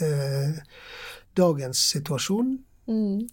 eh, 0.02 0.60
dagens 1.38 1.88
situasjon, 1.96 2.58
Mm. 2.92 3.30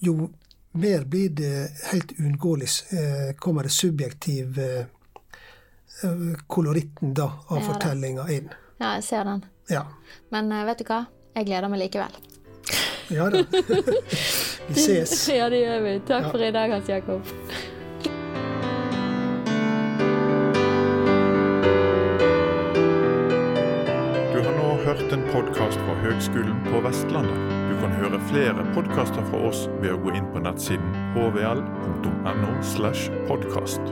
jo 0.00 0.30
mer 0.72 1.02
blir 1.04 1.28
det 1.36 1.70
helt 1.90 2.12
uunngåelig 2.18 2.68
eh, 2.94 3.32
kommer 3.36 3.66
det 3.66 3.72
subjektiv 3.74 4.58
eh, 4.58 4.86
koloritten 6.46 7.14
da, 7.14 7.26
av 7.48 7.58
Ja, 7.58 7.64
fortellinga 7.66 8.26
inn. 8.32 8.48
Ja, 8.80 8.94
jeg 8.96 9.04
ser 9.04 9.24
den. 9.28 9.42
Ja. 9.68 9.84
Men 10.32 10.52
eh, 10.52 10.64
vet 10.70 10.78
du 10.80 10.86
hva? 10.88 11.02
Jeg 11.36 11.46
gleder 11.50 11.68
meg 11.68 11.82
likevel. 11.84 12.14
Ja 13.10 13.30
da. 13.30 13.44
Vi 14.70 14.74
ses. 14.80 15.28
Ja, 15.38 15.48
det 15.50 15.64
gjør 15.64 15.80
vi. 15.88 15.96
Takk 16.06 16.24
Ja. 16.28 16.30
for 16.30 16.42
i 16.46 16.50
dag, 16.54 16.70
Hans 16.70 16.88
Jakob. 16.88 17.22
Du 24.32 24.40
har 24.46 24.52
nå 24.56 24.68
hørt 24.84 25.12
en 25.12 25.22
podkast 25.32 25.78
fra 25.86 25.94
Høgskolen 26.04 26.60
på 26.68 26.80
Vestlandet. 26.84 27.40
Du 27.70 27.74
kan 27.80 27.92
høre 27.98 28.20
flere 28.30 28.64
podkaster 28.76 29.24
fra 29.30 29.40
oss 29.50 29.64
ved 29.80 29.94
å 29.96 29.98
gå 30.04 30.14
inn 30.18 30.28
på 30.34 30.42
nettsiden 30.44 30.94
hvl.no. 31.16 32.52
slash 32.74 33.08
podkast. 33.28 33.82